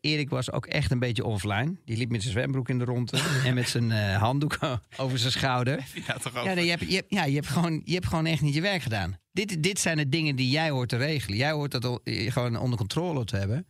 Erik 0.00 0.30
was 0.30 0.50
ook 0.52 0.66
echt 0.66 0.90
een 0.90 0.98
beetje 0.98 1.24
offline. 1.24 1.76
Die 1.84 1.96
liep 1.96 2.10
met 2.10 2.20
zijn 2.22 2.32
zwembroek 2.32 2.68
in 2.68 2.78
de 2.78 2.84
ronde 2.84 3.18
en 3.46 3.54
met 3.54 3.68
zijn 3.68 3.90
handdoek 4.14 4.58
over 4.96 5.18
zijn 5.18 5.32
schouder. 5.32 5.84
ja, 6.06 6.14
toch 6.16 6.36
ook. 6.36 6.44
Ja, 6.44 6.54
nee, 6.54 6.64
je, 6.64 6.70
hebt, 6.70 6.88
je, 6.90 6.94
hebt- 6.94 7.10
ja 7.10 7.24
je, 7.24 7.34
hebt 7.34 7.46
gewoon, 7.46 7.82
je 7.84 7.94
hebt 7.94 8.06
gewoon 8.06 8.26
echt 8.26 8.40
niet 8.40 8.54
je 8.54 8.60
werk 8.60 8.82
gedaan. 8.82 9.16
Dit, 9.32 9.62
dit 9.62 9.78
zijn 9.80 9.96
de 9.96 10.08
dingen 10.08 10.36
die 10.36 10.50
jij 10.50 10.70
hoort 10.70 10.88
te 10.88 10.96
regelen. 10.96 11.36
Jij 11.38 11.52
hoort 11.52 11.70
dat 11.80 12.00
gewoon 12.04 12.56
onder 12.56 12.78
controle 12.78 13.24
te 13.24 13.36
hebben. 13.36 13.66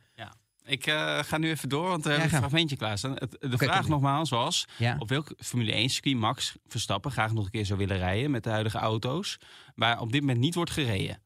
Ik 0.67 0.87
eh, 0.87 1.19
ga 1.19 1.39
nu 1.39 1.51
even 1.51 1.69
door, 1.69 1.89
want 1.89 2.05
we 2.05 2.11
Ja, 2.11 2.15
hebben 2.17 2.33
een 2.35 2.39
fragmentje 2.41 2.77
klaarstaan. 2.77 3.13
Het, 3.13 3.37
de 3.41 3.59
vraag 3.59 3.89
nogmaals 3.89 4.31
was 4.31 4.67
Ja. 4.79 4.97
op 4.99 5.09
welk 5.09 5.33
Formule 5.39 5.73
1 5.73 5.89
circuit 5.89 6.17
Max 6.17 6.57
Verstappen 6.67 7.11
graag 7.11 7.33
nog 7.33 7.45
een 7.45 7.51
keer 7.51 7.67
zou 7.67 7.79
willen 7.79 7.99
rijden 7.99 8.31
met 8.31 8.45
de 8.45 8.51
huidige 8.51 8.79
auto's, 8.79 9.39
waar 9.75 10.01
op 10.01 10.13
dit 10.13 10.21
moment 10.21 10.39
niet 10.39 10.55
wordt 10.55 10.71
gereden. 10.71 11.23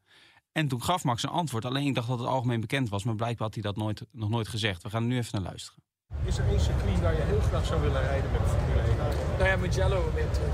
En 0.51 0.67
toen 0.67 0.83
gaf 0.83 1.03
Max 1.03 1.23
een 1.23 1.29
antwoord, 1.29 1.65
alleen 1.65 1.87
ik 1.87 1.95
dacht 1.95 2.07
dat 2.07 2.19
het 2.19 2.27
algemeen 2.27 2.61
bekend 2.61 2.89
was, 2.89 3.03
maar 3.03 3.15
blijkbaar 3.15 3.45
had 3.45 3.53
hij 3.53 3.63
dat 3.63 3.75
nooit, 3.77 4.01
nog 4.11 4.29
nooit 4.29 4.47
gezegd. 4.47 4.83
We 4.83 4.89
gaan 4.89 5.01
er 5.01 5.07
nu 5.07 5.17
even 5.17 5.41
naar 5.41 5.49
luisteren. 5.49 5.83
Is 6.25 6.37
er 6.37 6.47
één 6.47 6.59
circuit 6.61 6.99
waar 7.01 7.13
je 7.13 7.21
heel 7.21 7.41
graag 7.41 7.65
zou 7.65 7.81
willen 7.81 8.01
rijden 8.01 8.31
met 8.31 8.41
de 8.41 8.47
Formule 8.47 8.81
1? 8.81 8.97
Nou 9.37 9.49
ja, 9.49 9.55
Mugello 9.55 10.11
weer 10.13 10.29
terug. 10.31 10.53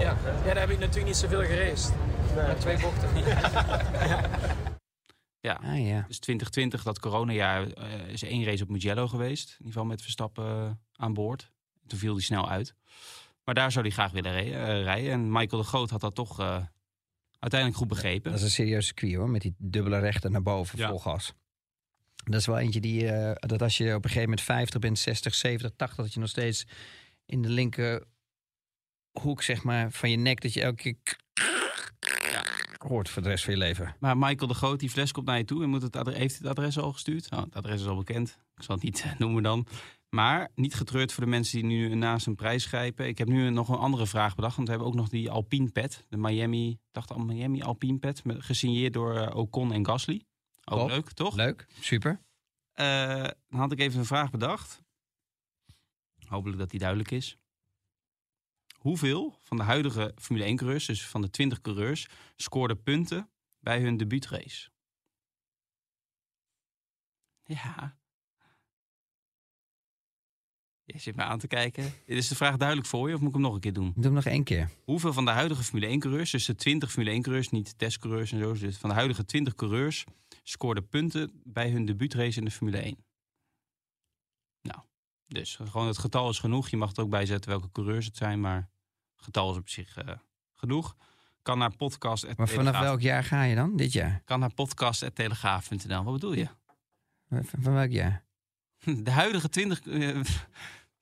ja, 0.00 0.16
daar 0.44 0.58
heb 0.58 0.70
ik 0.70 0.78
natuurlijk 0.78 1.06
niet 1.06 1.16
zoveel 1.16 1.42
geraced. 1.44 1.94
Met 2.34 2.60
twee 2.60 2.78
bochten. 2.78 3.08
Ja, 5.40 5.52
Ah 5.62 5.86
ja. 5.86 6.04
dus 6.08 6.18
2020, 6.18 6.82
dat 6.82 6.98
coronajaar, 7.00 7.66
eh, 7.72 8.08
is 8.08 8.22
één 8.22 8.44
race 8.44 8.62
op 8.62 8.68
Mugello 8.68 9.08
geweest. 9.08 9.48
In 9.48 9.54
ieder 9.58 9.72
geval 9.72 9.84
met 9.84 10.02
Verstappen 10.02 10.44
eh, 10.44 10.70
aan 10.92 11.14
boord. 11.14 11.50
Toen 11.86 11.98
viel 11.98 12.12
hij 12.14 12.22
snel 12.22 12.48
uit. 12.50 12.74
Maar 13.44 13.54
daar 13.54 13.72
zou 13.72 13.84
hij 13.84 13.94
graag 13.94 14.12
willen 14.12 14.34
eh, 14.34 14.82
rijden. 14.82 15.10
En 15.12 15.32
Michael 15.32 15.62
de 15.62 15.68
Groot 15.68 15.90
had 15.90 16.00
dat 16.00 16.14
toch 16.14 16.38
uiteindelijk 17.38 17.80
goed 17.80 17.88
begrepen. 17.88 18.30
Dat 18.30 18.40
is 18.40 18.44
een 18.46 18.50
serieus 18.52 18.86
circuit 18.86 19.14
hoor, 19.14 19.30
met 19.30 19.42
die 19.42 19.54
dubbele 19.58 19.98
rechten 19.98 20.32
naar 20.32 20.42
boven, 20.42 20.78
Ja. 20.78 20.88
vol 20.88 20.98
gas. 20.98 21.32
Dat 22.24 22.40
is 22.40 22.46
wel 22.46 22.58
eentje 22.58 22.80
die, 22.80 23.06
dat 23.34 23.62
als 23.62 23.76
je 23.76 23.84
op 23.88 23.94
een 24.04 24.10
gegeven 24.10 24.20
moment 24.28 24.40
50 24.40 24.80
bent, 24.80 24.98
60, 24.98 25.34
70, 25.34 25.70
80, 25.76 26.04
dat 26.04 26.14
je 26.14 26.20
nog 26.20 26.28
steeds 26.28 26.66
in 27.26 27.42
de 27.42 27.48
linker 27.48 28.04
hoek 29.20 29.42
zeg 29.42 29.62
maar, 29.62 29.90
van 29.92 30.10
je 30.10 30.16
nek, 30.16 30.40
dat 30.40 30.52
je 30.52 30.60
elke 30.62 30.76
keer 30.82 30.96
hoort 32.82 33.08
voor 33.08 33.22
de 33.22 33.28
rest 33.28 33.44
van 33.44 33.52
je 33.52 33.58
leven. 33.58 33.96
Maar 34.00 34.18
Michael 34.18 34.46
de 34.46 34.54
Groot, 34.54 34.80
die 34.80 34.90
fles 34.90 35.12
komt 35.12 35.26
naar 35.26 35.38
je 35.38 35.44
toe. 35.44 35.62
En 35.62 35.68
moet 35.68 35.82
het 35.82 35.96
adres, 35.96 36.16
heeft 36.16 36.38
het 36.38 36.46
adres 36.46 36.78
al 36.78 36.92
gestuurd? 36.92 37.30
Oh, 37.30 37.40
het 37.40 37.54
adres 37.54 37.80
is 37.80 37.86
al 37.86 37.96
bekend. 37.96 38.38
Ik 38.56 38.62
zal 38.62 38.74
het 38.74 38.84
niet 38.84 39.02
eh, 39.02 39.18
noemen 39.18 39.42
dan. 39.42 39.66
Maar 40.08 40.50
niet 40.54 40.74
getreurd 40.74 41.12
voor 41.12 41.24
de 41.24 41.30
mensen 41.30 41.60
die 41.60 41.68
nu 41.68 41.94
naast 41.94 42.26
een 42.26 42.34
prijs 42.34 42.66
grijpen. 42.66 43.06
Ik 43.06 43.18
heb 43.18 43.28
nu 43.28 43.50
nog 43.50 43.68
een 43.68 43.78
andere 43.78 44.06
vraag 44.06 44.34
bedacht. 44.34 44.56
Want 44.56 44.68
we 44.68 44.74
hebben 44.74 44.92
ook 44.92 44.98
nog 44.98 45.08
die 45.08 45.30
Alpine 45.30 45.70
Pet. 45.70 46.04
De 46.08 46.16
Miami, 46.16 46.70
ik 46.70 46.78
dacht 46.90 47.12
al 47.12 47.18
Miami 47.18 47.62
Alpine 47.62 47.98
Pet. 47.98 48.22
Gesigneerd 48.26 48.92
door 48.92 49.16
eh, 49.16 49.36
Ocon 49.36 49.72
en 49.72 49.86
Gasly. 49.86 50.22
Ook 50.64 50.78
Top. 50.78 50.88
leuk, 50.88 51.12
toch? 51.12 51.34
Leuk, 51.36 51.66
super. 51.80 52.20
Eh, 52.72 53.28
dan 53.48 53.60
had 53.60 53.72
ik 53.72 53.78
even 53.78 53.98
een 53.98 54.04
vraag 54.04 54.30
bedacht. 54.30 54.82
Hopelijk 56.26 56.58
dat 56.58 56.70
die 56.70 56.80
duidelijk 56.80 57.10
is. 57.10 57.38
Hoeveel 58.78 59.38
van 59.42 59.56
de 59.56 59.62
huidige 59.62 60.12
Formule 60.16 60.44
1 60.44 60.56
coureurs, 60.56 60.86
dus 60.86 61.06
van 61.06 61.20
de 61.20 61.30
20 61.30 61.60
coureurs, 61.60 62.08
scoorden 62.36 62.82
punten 62.82 63.30
bij 63.60 63.80
hun 63.80 63.96
debuutrace? 63.96 64.70
Ja. 67.44 67.96
Je 70.84 70.98
zit 70.98 71.16
me 71.16 71.22
aan 71.22 71.38
te 71.38 71.46
kijken. 71.46 71.92
Is 72.04 72.28
de 72.28 72.34
vraag 72.34 72.56
duidelijk 72.56 72.88
voor 72.88 73.08
je 73.08 73.14
of 73.14 73.20
moet 73.20 73.28
ik 73.28 73.34
hem 73.34 73.44
nog 73.44 73.54
een 73.54 73.60
keer 73.60 73.72
doen? 73.72 73.92
Doe 73.94 74.04
hem 74.04 74.12
nog 74.12 74.24
één 74.24 74.44
keer. 74.44 74.70
Hoeveel 74.84 75.12
van 75.12 75.24
de 75.24 75.30
huidige 75.30 75.62
Formule 75.62 75.86
1 75.86 76.00
coureurs, 76.00 76.30
dus 76.30 76.44
de 76.44 76.54
20 76.54 76.90
Formule 76.90 77.10
1 77.10 77.22
coureurs, 77.22 77.48
niet 77.48 77.78
testcoureurs 77.78 78.32
en 78.32 78.38
zo, 78.38 78.52
dus 78.52 78.76
van 78.76 78.88
de 78.88 78.94
huidige 78.94 79.24
20 79.24 79.54
coureurs, 79.54 80.04
scoorden 80.42 80.88
punten 80.88 81.40
bij 81.44 81.70
hun 81.70 81.84
debuutrace 81.84 82.38
in 82.38 82.44
de 82.44 82.50
Formule 82.50 82.78
1? 82.78 83.06
Dus 85.28 85.56
gewoon 85.56 85.86
het 85.86 85.98
getal 85.98 86.28
is 86.30 86.38
genoeg. 86.38 86.68
Je 86.68 86.76
mag 86.76 86.96
er 86.96 87.02
ook 87.02 87.10
bij 87.10 87.26
zetten 87.26 87.50
welke 87.50 87.70
coureurs 87.72 88.06
het 88.06 88.16
zijn, 88.16 88.40
maar 88.40 88.70
het 89.16 89.24
getal 89.24 89.50
is 89.50 89.56
op 89.56 89.68
zich 89.68 89.96
eh, 89.96 90.14
genoeg. 90.54 90.96
Kan 91.42 91.58
naar 91.58 91.76
podcast. 91.76 92.36
Maar 92.36 92.48
vanaf 92.48 92.78
welk 92.80 93.00
jaar 93.00 93.24
ga 93.24 93.42
je 93.42 93.54
dan? 93.54 93.76
Dit 93.76 93.92
jaar? 93.92 94.22
Kan 94.24 94.40
naar 94.40 94.54
podcast.telegraaf.nl. 94.54 96.04
Wat 96.04 96.12
bedoel 96.12 96.32
je? 96.32 96.48
Van, 97.28 97.44
van 97.44 97.72
welk 97.72 97.90
jaar? 97.90 98.24
De 99.04 99.10
huidige 99.10 99.48
20. 99.48 99.80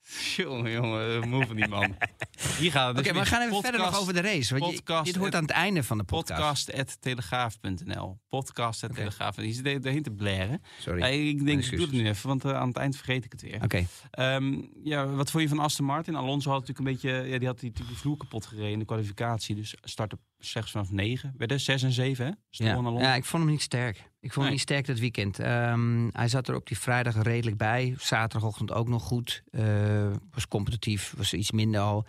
jongen, 0.37 0.71
jongen, 0.73 1.29
moe 1.29 1.47
van 1.47 1.57
die 1.57 1.69
man. 1.69 1.83
Hier 2.59 2.81
het. 2.87 2.91
Oké, 2.99 3.03
dus 3.03 3.13
maar 3.13 3.23
we 3.23 3.29
gaan 3.29 3.41
even 3.41 3.53
podcast- 3.53 3.61
verder 3.61 3.81
nog 3.81 4.01
over 4.01 4.13
de 4.15 4.21
race. 4.21 4.59
Want 4.59 4.73
je- 4.87 5.01
dit 5.03 5.17
hoort 5.17 5.35
aan 5.35 5.43
het 5.43 5.51
einde 5.51 5.83
van 5.83 5.99
de 5.99 6.05
podcast. 6.05 6.67
Podcast.telegraaf.nl. 6.67 8.19
Podcast.telegraaf. 8.29 9.35
Die 9.35 9.53
zit 9.53 9.83
daarheen 9.83 10.03
te 10.03 10.11
blaren. 10.11 10.63
Sorry. 10.81 11.03
Ik 11.29 11.45
denk, 11.47 11.65
ik 11.65 11.71
doe 11.71 11.81
het 11.81 11.93
nu 11.93 12.07
even, 12.09 12.29
want 12.29 12.45
eh, 12.45 12.55
aan 12.55 12.69
het 12.69 12.77
eind 12.77 12.97
vergeet 12.97 13.25
ik 13.25 13.33
het 13.33 13.43
weer. 13.43 13.63
Oké. 13.63 13.87
Ehm, 14.11 14.63
ja, 14.83 15.07
wat 15.07 15.31
vond 15.31 15.43
je 15.43 15.49
van 15.49 15.59
Aston 15.59 15.87
Martin? 15.87 16.15
Alonso 16.17 16.51
had 16.51 16.61
natuurlijk 16.67 16.89
een 16.89 17.11
beetje, 17.11 17.31
ja, 17.33 17.39
die 17.39 17.49
had 17.49 17.61
die, 17.61 17.73
die 17.73 17.97
vloer 17.97 18.17
kapot 18.17 18.47
gereden 18.47 18.71
in 18.71 18.79
de 18.79 18.85
kwalificatie. 18.85 19.55
Dus 19.55 19.75
startte 19.83 20.19
slechts 20.39 20.71
vanaf 20.71 20.91
9. 20.91 21.35
Werden 21.37 21.61
6 21.61 21.83
en 21.83 21.93
7, 21.93 22.27
hè? 22.27 22.33
Ja. 22.51 22.75
Alonso. 22.75 23.05
ja, 23.05 23.15
ik 23.15 23.25
vond 23.25 23.43
hem 23.43 23.53
niet 23.53 23.63
sterk. 23.63 24.11
Ik 24.27 24.33
vond 24.33 24.45
hem 24.45 24.55
niet 24.55 24.63
sterk 24.65 24.87
dat 24.87 24.99
weekend. 24.99 25.39
Ehm, 25.39 26.09
hij 26.13 26.29
zat 26.29 26.49
er 26.49 26.55
op 26.55 26.67
die 26.67 26.79
vrijdag 26.79 27.23
redelijk 27.23 27.57
bij. 27.57 27.95
Zaterdagochtend 27.99 28.73
ook 28.73 28.89
nog 28.89 29.03
goed. 29.03 29.43
Eh, 29.51 30.11
was 30.31 30.49
competitief, 30.49 31.15
was 31.17 31.33
iets 31.35 31.51
minder 31.51 31.81
al. 31.81 32.05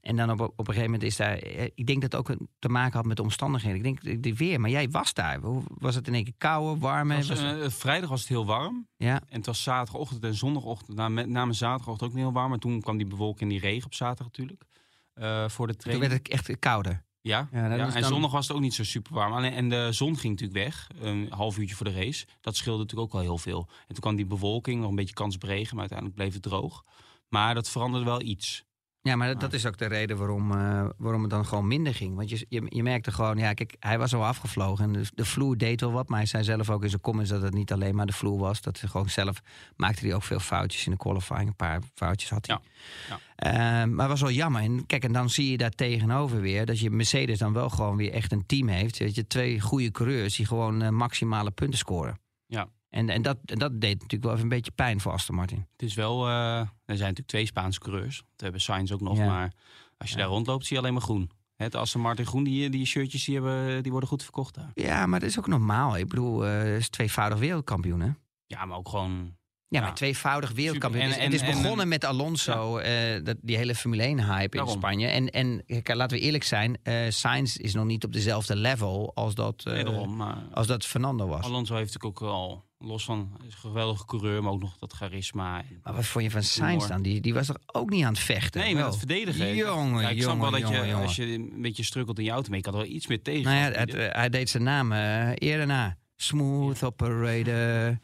En 0.00 0.16
dan 0.16 0.30
op, 0.30 0.40
op 0.40 0.58
een 0.58 0.64
gegeven 0.66 0.84
moment 0.84 1.02
is 1.02 1.16
daar... 1.16 1.36
eh, 1.36 1.64
Ik 1.74 1.86
denk 1.86 2.00
dat 2.00 2.12
het 2.12 2.20
ook 2.20 2.36
te 2.58 2.68
maken 2.68 2.96
had 2.96 3.04
met 3.06 3.16
de 3.16 3.22
omstandigheden. 3.22 3.84
Ik 3.84 4.02
denk 4.02 4.22
de 4.22 4.34
weer, 4.34 4.60
maar 4.60 4.70
jij 4.70 4.88
was 4.90 5.14
daar. 5.14 5.38
Was 5.64 5.94
het 5.94 6.06
in 6.06 6.14
één 6.14 6.24
keer 6.24 6.34
kouder, 6.38 6.78
warmer? 6.78 7.16
Het 7.16 7.26
was, 7.26 7.42
eh, 7.42 7.68
vrijdag 7.68 8.10
was 8.10 8.20
het 8.20 8.28
heel 8.28 8.46
warm. 8.46 8.86
ja, 8.96 9.20
En 9.28 9.36
het 9.36 9.46
was 9.46 9.62
zaterdagochtend 9.62 10.24
en 10.24 10.34
zondagochtend. 10.34 10.96
Na, 10.96 11.08
met 11.08 11.28
name 11.28 11.52
zaterdagochtend 11.52 12.08
ook 12.10 12.16
niet 12.16 12.24
heel 12.24 12.32
warm. 12.34 12.48
Maar 12.50 12.58
toen 12.58 12.80
kwam 12.80 12.96
die 12.96 13.06
bewolking 13.06 13.40
en 13.40 13.48
die 13.48 13.60
regen 13.60 13.84
op 13.86 13.94
zaterdag 13.94 14.26
natuurlijk. 14.26 14.62
voor 15.50 15.66
de 15.66 15.72
toen 15.72 15.82
training. 15.82 16.10
werd 16.10 16.22
het 16.26 16.28
echt 16.32 16.58
kouder. 16.58 17.03
Ja, 17.28 17.48
Ja, 17.52 17.70
en 17.70 17.78
dan- 17.78 18.04
zondag 18.04 18.30
was 18.30 18.48
het 18.48 18.56
ook 18.56 18.62
niet 18.62 18.74
zo 18.74 18.84
super 18.84 19.14
warm. 19.14 19.32
Alleen, 19.32 19.52
en 19.52 19.68
de 19.68 19.88
zon 19.92 20.16
ging 20.18 20.32
natuurlijk 20.40 20.64
weg, 20.66 20.88
een 21.00 21.26
half 21.30 21.58
uurtje 21.58 21.74
voor 21.76 21.86
de 21.86 21.92
race. 21.92 22.26
Dat 22.40 22.56
scheelde 22.56 22.82
natuurlijk 22.82 23.06
ook 23.08 23.12
wel 23.12 23.22
heel 23.30 23.38
veel. 23.38 23.66
En 23.80 23.86
toen 23.94 24.00
kwam 24.00 24.16
die 24.16 24.26
bewolking, 24.26 24.80
nog 24.80 24.90
een 24.90 24.96
beetje 24.96 25.14
kans 25.14 25.34
op 25.34 25.42
regen, 25.42 25.70
maar 25.76 25.80
uiteindelijk 25.90 26.18
bleef 26.18 26.32
het 26.32 26.42
droog. 26.42 26.84
Maar 27.28 27.54
dat 27.54 27.68
veranderde 27.70 28.06
wel 28.06 28.20
iets. 28.20 28.64
Ja, 29.08 29.16
maar 29.16 29.28
dat, 29.28 29.40
dat 29.40 29.52
is 29.52 29.66
ook 29.66 29.78
de 29.78 29.86
reden 29.86 30.16
waarom, 30.16 30.52
eh, 30.52 30.86
waarom 30.96 31.20
het 31.20 31.30
dan 31.30 31.46
gewoon 31.46 31.66
minder 31.66 31.94
ging. 31.94 32.16
Want 32.16 32.30
je, 32.30 32.46
je, 32.48 32.62
je 32.68 32.82
merkte 32.82 33.12
gewoon, 33.12 33.36
ja, 33.38 33.52
kijk, 33.52 33.76
hij 33.78 33.98
was 33.98 34.14
al 34.14 34.24
afgevlogen 34.26 34.84
en 34.84 34.92
de, 34.92 35.06
de 35.14 35.24
vloer 35.24 35.58
deed 35.58 35.80
wel 35.80 35.92
wat. 35.92 36.08
Maar 36.08 36.18
hij 36.18 36.26
zei 36.26 36.44
zelf 36.44 36.70
ook 36.70 36.82
in 36.82 36.88
zijn 36.88 37.00
comments 37.00 37.30
dat 37.30 37.42
het 37.42 37.54
niet 37.54 37.72
alleen 37.72 37.94
maar 37.94 38.06
de 38.06 38.12
vloer 38.12 38.38
was. 38.38 38.60
Dat 38.60 38.80
hij 38.80 38.88
gewoon 38.88 39.08
zelf 39.08 39.40
maakte 39.76 40.06
hij 40.06 40.14
ook 40.14 40.22
veel 40.22 40.38
foutjes 40.38 40.84
in 40.84 40.90
de 40.90 40.96
qualifying. 40.96 41.46
Een 41.46 41.56
paar 41.56 41.80
foutjes 41.94 42.30
had 42.30 42.46
hij. 42.46 42.58
Ja, 43.08 43.18
Eh, 43.36 43.52
maar 43.88 44.08
het 44.08 44.08
was 44.08 44.20
wel 44.20 44.30
jammer. 44.30 44.62
En 44.62 44.86
kijk, 44.86 45.04
en 45.04 45.12
dan 45.12 45.30
zie 45.30 45.50
je 45.50 45.56
daar 45.56 45.70
tegenover 45.70 46.40
weer 46.40 46.66
dat 46.66 46.80
je 46.80 46.90
Mercedes 46.90 47.38
dan 47.38 47.52
wel 47.52 47.70
gewoon 47.70 47.96
weer 47.96 48.12
echt 48.12 48.32
een 48.32 48.46
team 48.46 48.68
heeft. 48.68 48.98
Dat 48.98 49.14
je 49.14 49.26
twee 49.26 49.60
goede 49.60 49.90
coureurs 49.90 50.36
die 50.36 50.46
gewoon 50.46 50.82
eh, 50.82 50.88
maximale 50.88 51.50
punten 51.50 51.78
scoren. 51.78 52.18
Ja. 52.46 52.68
En, 52.94 53.08
en 53.08 53.22
dat, 53.22 53.36
en 53.44 53.58
dat 53.58 53.80
deed 53.80 53.92
natuurlijk 53.94 54.22
wel 54.22 54.32
even 54.32 54.42
een 54.42 54.48
beetje 54.48 54.70
pijn 54.70 55.00
voor 55.00 55.12
Aston 55.12 55.34
Martin. 55.36 55.66
Het 55.72 55.82
is 55.82 55.94
wel, 55.94 56.26
eh, 56.26 56.58
er 56.60 56.66
zijn 56.84 56.98
natuurlijk 56.98 57.26
twee 57.28 57.46
Spaanse 57.46 57.80
coureurs. 57.80 58.18
We 58.36 58.42
hebben 58.42 58.60
Sainz 58.60 58.92
ook 58.92 59.00
nog, 59.00 59.16
Ja. 59.18 59.26
maar 59.26 59.52
als 59.98 60.10
je 60.10 60.16
Ja. 60.16 60.22
daar 60.22 60.30
rondloopt 60.30 60.66
zie 60.66 60.72
je 60.76 60.82
alleen 60.82 60.92
maar 60.94 61.02
groen. 61.02 61.30
Het 61.56 61.74
Aston 61.74 62.00
Martin 62.00 62.26
groen, 62.26 62.44
die, 62.44 62.70
die 62.70 62.86
shirtjes 62.86 63.24
die, 63.24 63.34
hebben, 63.34 63.82
die 63.82 63.90
worden 63.92 64.08
goed 64.08 64.22
verkocht 64.22 64.54
daar. 64.54 64.70
Ja, 64.74 65.06
maar 65.06 65.20
dat 65.20 65.28
is 65.28 65.38
ook 65.38 65.46
normaal. 65.46 65.96
Ik 65.96 66.08
bedoel, 66.08 66.46
eh 66.46 66.76
is 66.76 66.88
tweevoudig 66.88 67.38
wereldkampioen, 67.38 68.00
hè? 68.00 68.10
Ja, 68.46 68.64
maar 68.64 68.78
ook 68.78 68.88
gewoon... 68.88 69.36
Ja, 69.68 69.80
Ja. 69.80 69.86
maar 69.86 69.94
tweevoudig 69.94 70.52
wereldkampioen. 70.52 71.04
Het 71.04 71.16
En- 71.16 71.24
het 71.24 71.32
is 71.34 71.40
en- 71.40 71.62
begonnen 71.62 71.88
met 71.88 72.04
Alonso, 72.04 72.76
eh, 72.78 73.24
dat, 73.24 73.36
die 73.40 73.56
hele 73.56 73.74
Formule 73.74 74.02
1-hype 74.02 74.42
in 74.42 74.48
Daarom. 74.50 74.76
Spanje. 74.76 75.06
En, 75.06 75.30
en 75.30 75.62
kijk, 75.66 75.94
laten 75.94 76.16
we 76.18 76.22
eerlijk 76.22 76.44
zijn, 76.44 76.78
Sainz 77.08 77.56
is 77.56 77.74
nog 77.74 77.84
niet 77.84 78.04
op 78.04 78.12
dezelfde 78.12 78.56
level 78.56 79.12
als 79.14 79.34
dat, 79.34 79.64
nee, 79.64 79.84
daarom, 79.84 80.16
maar 80.16 80.36
als 80.52 80.66
dat 80.66 80.84
Fernando 80.86 81.26
was. 81.26 81.44
Alonso 81.44 81.74
heeft 81.76 81.92
natuurlijk 81.94 82.22
ook 82.22 82.28
al, 82.28 82.64
los 82.86 83.04
van, 83.04 83.36
een 83.44 83.52
geweldige 83.52 84.04
coureur, 84.04 84.42
maar 84.42 84.52
ook 84.52 84.60
nog 84.60 84.78
dat 84.78 84.92
charisma. 84.92 85.58
En- 85.58 85.80
Maar 85.82 85.94
wat 85.94 86.04
vond 86.06 86.24
je 86.24 86.30
van 86.30 86.42
Sainz 86.42 86.86
dan? 86.88 87.02
Die, 87.02 87.20
die 87.20 87.34
was 87.34 87.48
er 87.48 87.56
ook 87.66 87.90
niet 87.90 88.04
aan 88.04 88.12
het 88.12 88.22
vechten? 88.22 88.60
Nee, 88.60 88.74
maar 88.74 88.84
het 88.84 88.96
verdedigen. 88.96 89.54
Jongen, 89.54 90.02
ja, 90.02 90.08
ik 90.08 90.22
snap 90.22 90.34
jongen, 90.34 90.50
wel 90.50 90.60
dat 90.60 90.70
jongen, 90.70 90.86
je, 90.86 90.94
als 90.94 91.16
je 91.16 91.24
een 91.32 91.62
beetje 91.62 91.82
strukkelt 91.82 92.18
in 92.18 92.24
je 92.24 92.30
auto, 92.30 92.50
maar 92.50 92.60
kan 92.60 92.72
er 92.72 92.78
wel 92.78 92.88
iets 92.88 93.06
meer 93.06 93.22
tegen. 93.22 93.42
Nou 93.42 93.56
ja, 93.72 93.78
het, 93.78 93.94
eh, 93.94 94.12
hij 94.12 94.28
deed 94.28 94.50
zijn 94.50 94.62
naam 94.62 94.92
eh, 94.92 95.30
eerder 95.34 95.66
na. 95.66 95.96
Smooth 96.16 96.82
operator. 96.82 97.98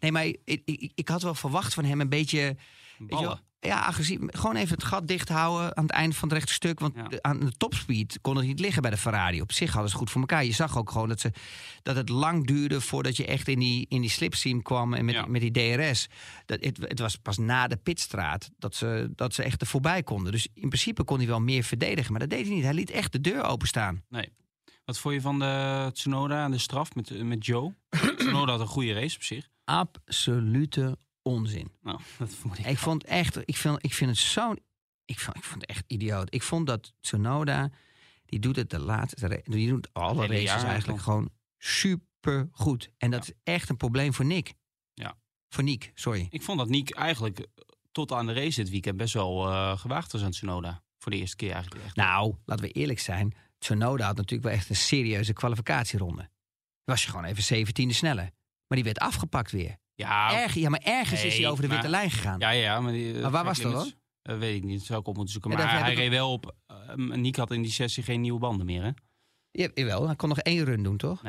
Nee, 0.00 0.12
maar 0.12 0.24
ik, 0.26 0.38
ik, 0.44 0.92
ik 0.94 1.08
had 1.08 1.22
wel 1.22 1.34
verwacht 1.34 1.74
van 1.74 1.84
hem 1.84 2.00
een 2.00 2.08
beetje... 2.08 2.56
Ballen. 2.98 3.40
Ja, 3.60 3.80
agressief. 3.80 4.18
Gewoon 4.26 4.56
even 4.56 4.74
het 4.74 4.84
gat 4.84 5.08
dicht 5.08 5.28
houden 5.28 5.76
aan 5.76 5.82
het 5.82 5.92
eind 5.92 6.16
van 6.16 6.28
het 6.28 6.36
rechte 6.38 6.52
stuk. 6.52 6.80
Want 6.80 6.94
Ja. 6.96 7.08
aan 7.20 7.40
de 7.40 7.52
topspeed 7.56 8.18
kon 8.20 8.36
het 8.36 8.46
niet 8.46 8.60
liggen 8.60 8.82
bij 8.82 8.90
de 8.90 8.96
Ferrari. 8.96 9.40
Op 9.40 9.52
zich 9.52 9.70
hadden 9.72 9.90
ze 9.90 9.96
het 9.96 10.02
goed 10.04 10.10
voor 10.12 10.20
elkaar. 10.20 10.44
Je 10.44 10.52
zag 10.52 10.78
ook 10.78 10.90
gewoon 10.90 11.08
dat, 11.08 11.20
ze, 11.20 11.32
dat 11.82 11.96
het 11.96 12.08
lang 12.08 12.46
duurde 12.46 12.80
voordat 12.80 13.16
je 13.16 13.26
echt 13.26 13.48
in 13.48 13.58
die, 13.58 13.86
in 13.88 14.00
die 14.00 14.10
slipstream 14.10 14.62
kwam. 14.62 14.94
En 14.94 15.04
met, 15.04 15.14
Ja. 15.14 15.26
met 15.26 15.40
die 15.40 15.50
DRS. 15.50 16.06
Dat, 16.46 16.64
het, 16.64 16.76
het 16.80 16.98
was 16.98 17.16
pas 17.16 17.38
na 17.38 17.66
de 17.66 17.76
pitstraat 17.76 18.50
dat 18.58 18.74
ze, 18.74 19.10
dat 19.14 19.34
ze 19.34 19.42
echt 19.42 19.60
er 19.60 19.66
voorbij 19.66 20.02
konden. 20.02 20.32
Dus 20.32 20.48
in 20.54 20.68
principe 20.68 21.04
kon 21.04 21.18
hij 21.18 21.26
wel 21.26 21.40
meer 21.40 21.62
verdedigen. 21.62 22.10
Maar 22.10 22.20
dat 22.20 22.30
deed 22.30 22.46
hij 22.46 22.54
niet. 22.54 22.64
Hij 22.64 22.74
liet 22.74 22.90
echt 22.90 23.12
de 23.12 23.20
deur 23.20 23.42
openstaan. 23.42 24.02
Wat 24.84 24.98
vond 24.98 25.14
je 25.14 25.20
van 25.20 25.38
de 25.38 25.90
Tsunoda 25.92 26.44
en 26.44 26.50
de 26.50 26.58
straf 26.58 26.94
met, 26.94 27.22
met 27.24 27.46
Joe? 27.46 27.74
Tsunoda 28.16 28.52
had 28.52 28.60
een 28.60 28.66
goede 28.66 28.92
race 28.92 29.16
op 29.16 29.22
zich. 29.22 29.48
Absolute 29.64 30.98
onzin. 31.22 31.72
Nou, 31.82 32.00
dat 32.18 32.30
vond 32.30 32.58
ik. 32.58 32.66
Ik 32.66 32.78
vond 32.78 33.04
echt, 33.04 33.48
ik 33.48 33.56
vind, 33.56 33.84
ik 33.84 33.94
vind 33.94 34.10
het 34.10 34.18
zo. 34.18 34.54
Ik 35.04 35.20
vond, 35.20 35.36
ik 35.36 35.44
vond 35.44 35.60
het 35.60 35.70
echt 35.70 35.84
idioot. 35.86 36.34
Ik 36.34 36.42
vond 36.42 36.66
dat 36.66 36.92
Tsunoda, 37.00 37.70
die 38.26 38.38
doet 38.38 38.56
het 38.56 38.70
de 38.70 38.78
laatste, 38.78 39.42
die 39.44 39.68
doet 39.68 39.88
alle 39.92 40.20
races 40.20 40.36
eigenlijk 40.36 40.68
eigenlijk. 40.68 41.02
gewoon 41.02 41.30
super 41.58 42.48
goed. 42.52 42.90
En 42.98 43.10
dat 43.10 43.22
is 43.22 43.32
echt 43.42 43.68
een 43.68 43.76
probleem 43.76 44.14
voor 44.14 44.24
Nick. 44.24 44.54
Ja. 44.94 45.18
Voor 45.48 45.64
Nick, 45.64 45.90
sorry. 45.94 46.26
Ik 46.30 46.42
vond 46.42 46.58
dat 46.58 46.68
Nick 46.68 46.90
eigenlijk 46.90 47.46
tot 47.92 48.12
aan 48.12 48.26
de 48.26 48.32
race 48.32 48.62
dit 48.62 48.70
weekend 48.70 48.96
best 48.96 49.14
wel 49.14 49.48
eh, 49.48 49.78
gewaagd 49.78 50.12
was 50.12 50.22
aan 50.22 50.30
Tsunoda. 50.30 50.82
Voor 50.98 51.12
de 51.12 51.18
eerste 51.18 51.36
keer 51.36 51.52
eigenlijk 51.52 51.84
echt. 51.84 51.96
Nou, 51.96 52.34
laten 52.44 52.64
we 52.64 52.70
eerlijk 52.70 52.98
zijn. 52.98 53.34
Tsunoda 53.58 54.06
had 54.06 54.16
natuurlijk 54.16 54.48
wel 54.48 54.58
echt 54.58 54.68
een 54.68 54.76
serieuze 54.76 55.32
kwalificatieronde. 55.32 56.30
Was 56.84 57.04
je 57.04 57.10
gewoon 57.10 57.24
even 57.24 57.66
17e 57.66 57.94
sneller. 57.94 58.30
Maar 58.66 58.78
die 58.78 58.84
werd 58.84 58.98
afgepakt 58.98 59.50
weer. 59.50 59.76
Ja, 60.00 60.42
Erg, 60.42 60.54
ja, 60.54 60.68
maar 60.68 60.80
ergens 60.84 61.24
is 61.24 61.32
Nee, 61.32 61.40
hij 61.42 61.50
over 61.50 61.62
de 61.62 61.68
witte 61.68 61.88
lijn 61.88 62.10
gegaan. 62.10 62.38
ja, 62.38 62.50
ja, 62.50 62.80
maar, 62.80 62.92
die, 62.92 63.14
eh, 63.14 63.22
Maar 63.22 63.30
waar 63.30 63.44
was 63.44 63.58
dat 63.60 63.72
limits, 63.72 63.96
eh, 64.22 64.38
weet 64.38 64.56
ik 64.56 64.64
niet, 64.64 64.78
dat 64.78 64.86
zou 64.86 65.00
ik 65.00 65.06
op 65.06 65.14
moeten 65.16 65.32
zoeken. 65.32 65.50
Ja, 65.50 65.56
Maar 65.56 65.68
hij 65.70 65.78
heb 65.82 65.92
ik 65.92 65.98
reed 65.98 66.10
wel 66.10 66.32
op. 66.32 66.54
eh, 66.66 66.94
Nick 66.94 67.36
had 67.36 67.50
in 67.50 67.62
die 67.62 67.70
sessie 67.70 68.02
geen 68.02 68.20
nieuwe 68.20 68.38
banden 68.38 68.66
meer, 68.66 68.82
hè? 68.82 68.90
Ja, 69.50 69.68
jawel, 69.74 70.06
hij 70.06 70.16
kon 70.16 70.28
nog 70.28 70.38
één 70.38 70.64
run 70.64 70.82
doen, 70.82 70.96
toch? 70.96 71.22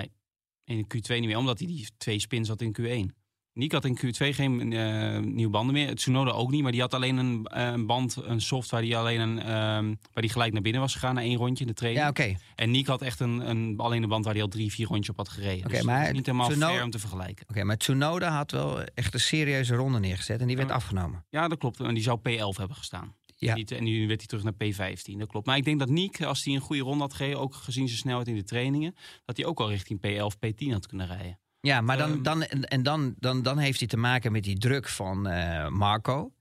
In 0.64 0.84
Q2 0.84 1.08
niet 1.20 1.26
meer, 1.26 1.38
omdat 1.38 1.60
hij 1.60 1.68
die 1.68 1.88
twee 1.98 2.20
spins 2.20 2.48
had 2.48 2.62
in 2.62 2.76
Q1. 2.82 3.16
Nick 3.54 3.72
had 3.72 3.86
in 3.86 3.98
Q2 3.98 4.10
geen 4.36 4.74
eh, 4.74 5.20
nieuwe 5.20 5.52
banden 5.52 5.74
meer. 5.74 5.96
Tsunoda 5.96 6.32
ook 6.32 6.52
niet, 6.52 6.62
maar 6.64 6.72
die 6.72 6.82
had 6.82 6.94
alleen 6.94 7.18
een, 7.18 7.46
eh, 7.46 7.66
een 7.72 7.86
band, 7.86 8.16
een 8.24 8.42
soft 8.42 8.70
waar 8.70 8.82
die 8.82 8.98
alleen 8.98 9.20
een, 9.20 9.40
ehm, 9.40 9.86
waar 10.14 10.22
die 10.24 10.30
gelijk 10.30 10.54
naar 10.54 10.62
binnen 10.62 10.82
was 10.82 10.94
gegaan 10.94 11.16
na 11.16 11.22
één 11.22 11.38
rondje 11.38 11.64
in 11.64 11.70
de 11.70 11.76
training. 11.76 12.04
Ja, 12.04 12.10
oké. 12.10 12.36
En 12.56 12.72
Nick 12.72 12.88
had 12.88 13.02
echt 13.02 13.20
een, 13.20 13.50
een, 13.50 13.74
alleen 13.78 14.04
een 14.04 14.10
band 14.10 14.26
waar 14.26 14.34
hij 14.34 14.44
al 14.44 14.48
drie, 14.50 14.72
vier 14.72 14.88
rondjes 14.88 15.10
op 15.10 15.18
had 15.18 15.30
gereden. 15.30 15.66
Oké, 15.66 15.76
dus 15.76 15.82
maar 15.84 16.00
het 16.00 16.08
is 16.10 16.14
niet 16.16 16.26
helemaal 16.26 16.48
Tsunoda- 16.50 16.72
fair 16.72 16.84
om 16.84 16.92
te 16.92 17.00
vergelijken. 17.00 17.46
Oké, 17.50 17.64
maar 17.64 17.78
Tsunoda 17.78 18.30
had 18.30 18.52
wel 18.52 18.84
echt 18.84 19.14
een 19.14 19.20
serieuze 19.20 19.76
ronde 19.76 20.00
neergezet 20.00 20.42
en 20.42 20.48
die 20.48 20.56
werd 20.58 20.70
Ja. 20.70 20.76
afgenomen. 20.76 21.26
Ja, 21.30 21.48
dat 21.48 21.58
klopt. 21.58 21.80
En 21.80 21.94
die 21.94 22.04
zou 22.04 22.20
P11 22.20 22.58
hebben 22.58 22.78
gestaan. 22.78 23.16
Ja. 23.36 23.56
En 23.56 23.84
nu 23.84 24.08
werd 24.08 24.20
hij 24.20 24.28
terug 24.28 24.44
naar 24.44 24.54
P15. 24.54 25.18
Dat 25.20 25.28
klopt. 25.28 25.46
Maar 25.46 25.58
ik 25.58 25.64
denk 25.64 25.80
dat 25.80 25.90
Nick, 25.90 26.22
als 26.24 26.44
hij 26.44 26.54
een 26.54 26.60
goede 26.62 26.82
ronde 26.82 27.00
had 27.04 27.14
gereden, 27.14 27.40
ook 27.40 27.54
gezien 27.56 27.88
zijn 27.88 28.00
snelheid 28.00 28.28
in 28.28 28.36
de 28.36 28.44
trainingen, 28.44 28.96
dat 29.26 29.38
hij 29.38 29.46
ook 29.46 29.60
al 29.60 29.70
richting 29.70 30.00
P11, 30.08 30.36
P10 30.40 30.72
had 30.72 30.88
kunnen 30.88 31.08
rijden. 31.08 31.40
Ja, 31.62 31.82
maar 31.82 31.98
dan, 31.98 32.12
Ehm. 32.12 32.22
dan, 32.24 32.44
en 32.44 32.84
dan, 32.84 33.16
dan, 33.20 33.42
dan 33.42 33.58
heeft 33.58 33.80
hij 33.80 33.88
te 33.88 33.98
maken 33.98 34.32
met 34.32 34.44
die 34.44 34.58
druk 34.58 34.88
van 34.88 35.28
eh, 35.28 35.68
Marco. 35.68 36.32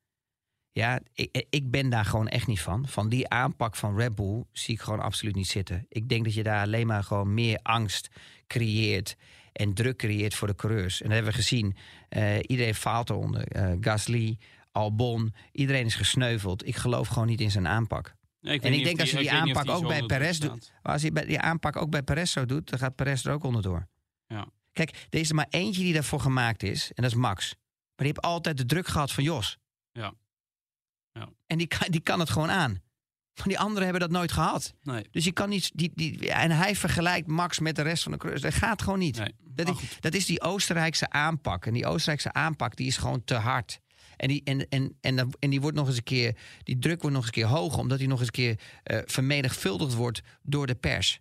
Ja, 0.73 1.01
ik, 1.15 1.47
ik 1.51 1.71
ben 1.71 1.89
daar 1.91 2.05
gewoon 2.05 2.29
echt 2.29 2.47
niet 2.47 2.61
van. 2.61 2.89
Van 2.89 3.09
die 3.09 3.29
aanpak 3.29 3.77
van 3.77 3.97
Red 3.97 4.15
Bull 4.15 4.45
zie 4.53 4.75
ik 4.75 4.81
gewoon 4.81 5.01
absoluut 5.01 5.35
niet 5.35 5.49
zitten. 5.49 5.87
Ik 5.89 6.09
denk 6.09 6.25
dat 6.25 6.35
je 6.35 6.43
daar 6.43 6.63
alleen 6.65 6.87
maar 6.87 7.05
gewoon 7.05 7.35
meer 7.35 7.59
angst 7.63 8.09
creëert 8.47 9.17
en 9.53 9.75
druk 9.75 9.97
creëert 9.97 10.35
voor 10.35 10.49
de 10.49 10.55
coureurs. 10.55 11.01
En 11.01 11.07
dat 11.07 11.15
hebben 11.15 11.33
we 11.33 11.39
gezien. 11.39 11.77
Eh, 12.09 12.37
iedereen 12.47 12.75
faalt 12.75 13.11
eronder. 13.11 13.43
Eh 13.49 13.73
Gasly, 13.81 14.39
Albon, 14.73 15.35
iedereen 15.53 15.87
is 15.87 15.95
gesneuveld. 15.95 16.67
Ik 16.67 16.77
geloof 16.77 17.09
gewoon 17.09 17.29
niet 17.29 17.41
in 17.41 17.51
zijn 17.51 17.69
aanpak. 17.69 18.15
Weet 18.41 18.63
En 18.65 18.73
ik 18.73 18.85
denk 18.85 19.01
als 19.01 19.11
je 19.11 19.17
die 19.17 19.27
ik 19.27 19.33
aanpak 19.33 19.69
ook 19.69 19.87
bij 19.89 20.03
Perez 20.03 20.39
doet- 20.39 20.73
als 20.83 21.09
bij- 21.11 21.27
die 21.27 21.41
aanpak 21.41 21.77
ook 21.77 21.91
bij 21.91 22.03
Perez 22.03 22.33
zo 22.33 22.47
doet, 22.47 22.71
dan 22.71 22.79
gaat 22.79 22.95
Perez 22.95 23.25
er 23.27 23.33
ook 23.33 23.45
onderdoor. 23.45 23.87
Ja. 24.27 24.47
Kijk, 24.73 25.07
er 25.11 25.21
is 25.21 25.29
er 25.29 25.35
maar 25.35 25.47
eentje 25.51 25.83
die 25.83 25.93
daarvoor 25.93 26.21
gemaakt 26.21 26.63
is. 26.63 26.93
En 26.95 27.03
dat 27.03 27.13
is 27.13 27.19
Max. 27.19 27.49
Maar 27.49 28.07
die 28.07 28.07
heeft 28.07 28.21
altijd 28.21 28.57
de 28.57 28.67
druk 28.67 28.87
gehad 28.87 29.13
van 29.13 29.25
Jos. 29.25 29.59
Ja. 29.93 30.15
Ja. 31.13 31.29
En 31.47 31.59
die 31.59 31.67
kan, 31.67 31.91
die 31.91 32.01
kan 32.01 32.21
het 32.21 32.31
gewoon 32.31 32.51
aan. 32.51 32.83
Maar 33.35 33.49
die 33.49 33.59
anderen 33.59 33.83
hebben 33.83 34.01
dat 34.01 34.11
nooit 34.19 34.33
gehad. 34.33 34.75
Nee. 34.83 35.05
Dus 35.11 35.25
je 35.25 35.33
kan 35.33 35.49
niet. 35.49 35.71
Die, 35.75 35.93
die, 35.95 36.31
en 36.33 36.51
hij 36.51 36.77
vergelijkt 36.77 37.27
Max 37.27 37.59
met 37.59 37.77
de 37.77 37.83
rest 37.83 38.03
van 38.03 38.13
de 38.13 38.19
coureurs. 38.19 38.43
Dat 38.43 38.55
gaat 38.55 38.83
gewoon 38.83 38.99
niet. 38.99 39.17
nee. 39.19 39.35
Dat, 39.41 39.69
is, 39.69 39.75
goed. 39.75 40.03
dat 40.03 40.15
is 40.15 40.27
die 40.27 40.41
Oostenrijkse 40.41 41.11
aanpak. 41.11 41.67
En 41.67 41.73
die 41.73 41.87
Oostenrijkse 41.87 42.33
aanpak 42.33 42.77
die 42.77 42.87
is 42.87 42.97
gewoon 42.97 43.25
te 43.25 43.35
hard. 43.35 43.81
En 44.17 44.29
die, 44.29 44.41
en, 44.45 44.69
en, 44.69 44.97
en, 45.01 45.31
en 45.39 45.51
die 45.51 45.61
wordt 45.61 45.77
nog 45.77 45.87
eens 45.87 45.97
een 45.97 46.03
keer, 46.03 46.37
die 46.63 46.79
druk 46.79 47.01
wordt 47.01 47.17
nog 47.17 47.27
eens 47.27 47.37
een 47.37 47.43
keer 47.43 47.53
hoog, 47.57 47.79
omdat 47.79 47.99
die 47.99 48.09
nog 48.09 48.19
eens 48.19 48.27
een 48.27 48.33
keer 48.33 48.61
eh, 48.83 48.99
vermenigvuldigd 49.05 49.95
wordt 49.95 50.21
door 50.43 50.67
de 50.67 50.75
pers. 50.75 51.21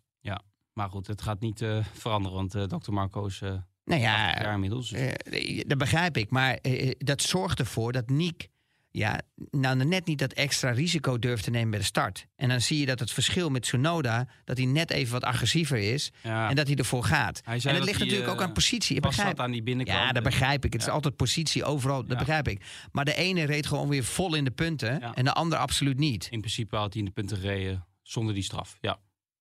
Maar 0.80 0.90
goed, 0.90 1.08
het 1.08 1.22
gaat 1.22 1.40
niet 1.40 1.62
eh, 1.62 1.86
veranderen, 1.94 2.38
want 2.38 2.56
eh 2.56 2.64
Dr. 2.64 2.92
Marco 2.92 3.26
is 3.26 3.42
eh 3.42 3.50
Nou 3.50 3.62
80 3.86 4.02
ja, 4.02 4.42
jaar 4.42 4.54
inmiddels. 4.54 4.90
dus- 4.90 5.64
dat 5.68 5.78
begrijp 5.78 6.18
ik. 6.18 6.30
Maar 6.30 6.60
dat 6.98 7.22
zorgt 7.22 7.60
ervoor 7.60 7.92
dat 7.92 8.10
Niek 8.10 8.50
ja, 8.92 9.22
nou 9.52 9.86
net 9.86 10.06
niet 10.06 10.20
dat 10.20 10.34
extra 10.34 10.72
risico 10.72 11.20
durft 11.20 11.44
te 11.44 11.50
nemen 11.50 11.70
bij 11.70 11.80
de 11.80 11.86
start. 11.86 12.28
En 12.36 12.50
dan 12.50 12.62
zie 12.62 12.80
je 12.80 12.86
dat 12.86 13.00
het 13.00 13.12
verschil 13.12 13.50
met 13.50 13.62
Tsunoda, 13.62 14.28
dat 14.46 14.58
hij 14.58 14.66
net 14.66 14.92
even 14.92 15.12
wat 15.14 15.24
agressiever 15.24 15.78
is 15.78 16.12
ja. 16.24 16.50
en 16.50 16.56
dat 16.56 16.68
hij 16.68 16.76
ervoor 16.76 17.04
gaat. 17.04 17.42
Hij 17.44 17.54
En 17.54 17.62
dat 17.62 17.74
dat 17.76 17.86
ligt 17.86 18.00
natuurlijk 18.00 18.30
ook 18.30 18.42
aan 18.42 18.54
positie. 18.54 18.96
Ik 18.96 19.02
begrijp, 19.02 19.40
aan 19.40 19.52
die 19.52 19.64
binnenkant. 19.64 19.98
ja, 19.98 20.12
dat 20.12 20.24
begrijp 20.24 20.66
ik. 20.66 20.74
Het 20.74 20.82
is 20.82 20.88
altijd 20.90 21.16
positie 21.16 21.64
overal, 21.64 22.02
dat 22.02 22.12
Ja. 22.12 22.18
begrijp 22.18 22.48
ik. 22.48 22.66
Maar 22.92 23.06
de 23.06 23.16
ene 23.16 23.44
reed 23.44 23.66
gewoon 23.68 23.90
weer 23.90 24.04
vol 24.04 24.36
in 24.36 24.44
de 24.44 24.52
punten 24.52 25.02
en 25.14 25.24
de 25.24 25.34
andere 25.34 25.62
absoluut 25.62 25.98
niet. 25.98 26.28
In 26.30 26.40
principe 26.40 26.76
had 26.76 26.94
hij 26.94 27.00
in 27.02 27.06
de 27.08 27.14
punten 27.14 27.38
gereden 27.38 27.86
zonder 28.02 28.34
die 28.34 28.44
straf. 28.44 28.78
Ja, 28.82 29.00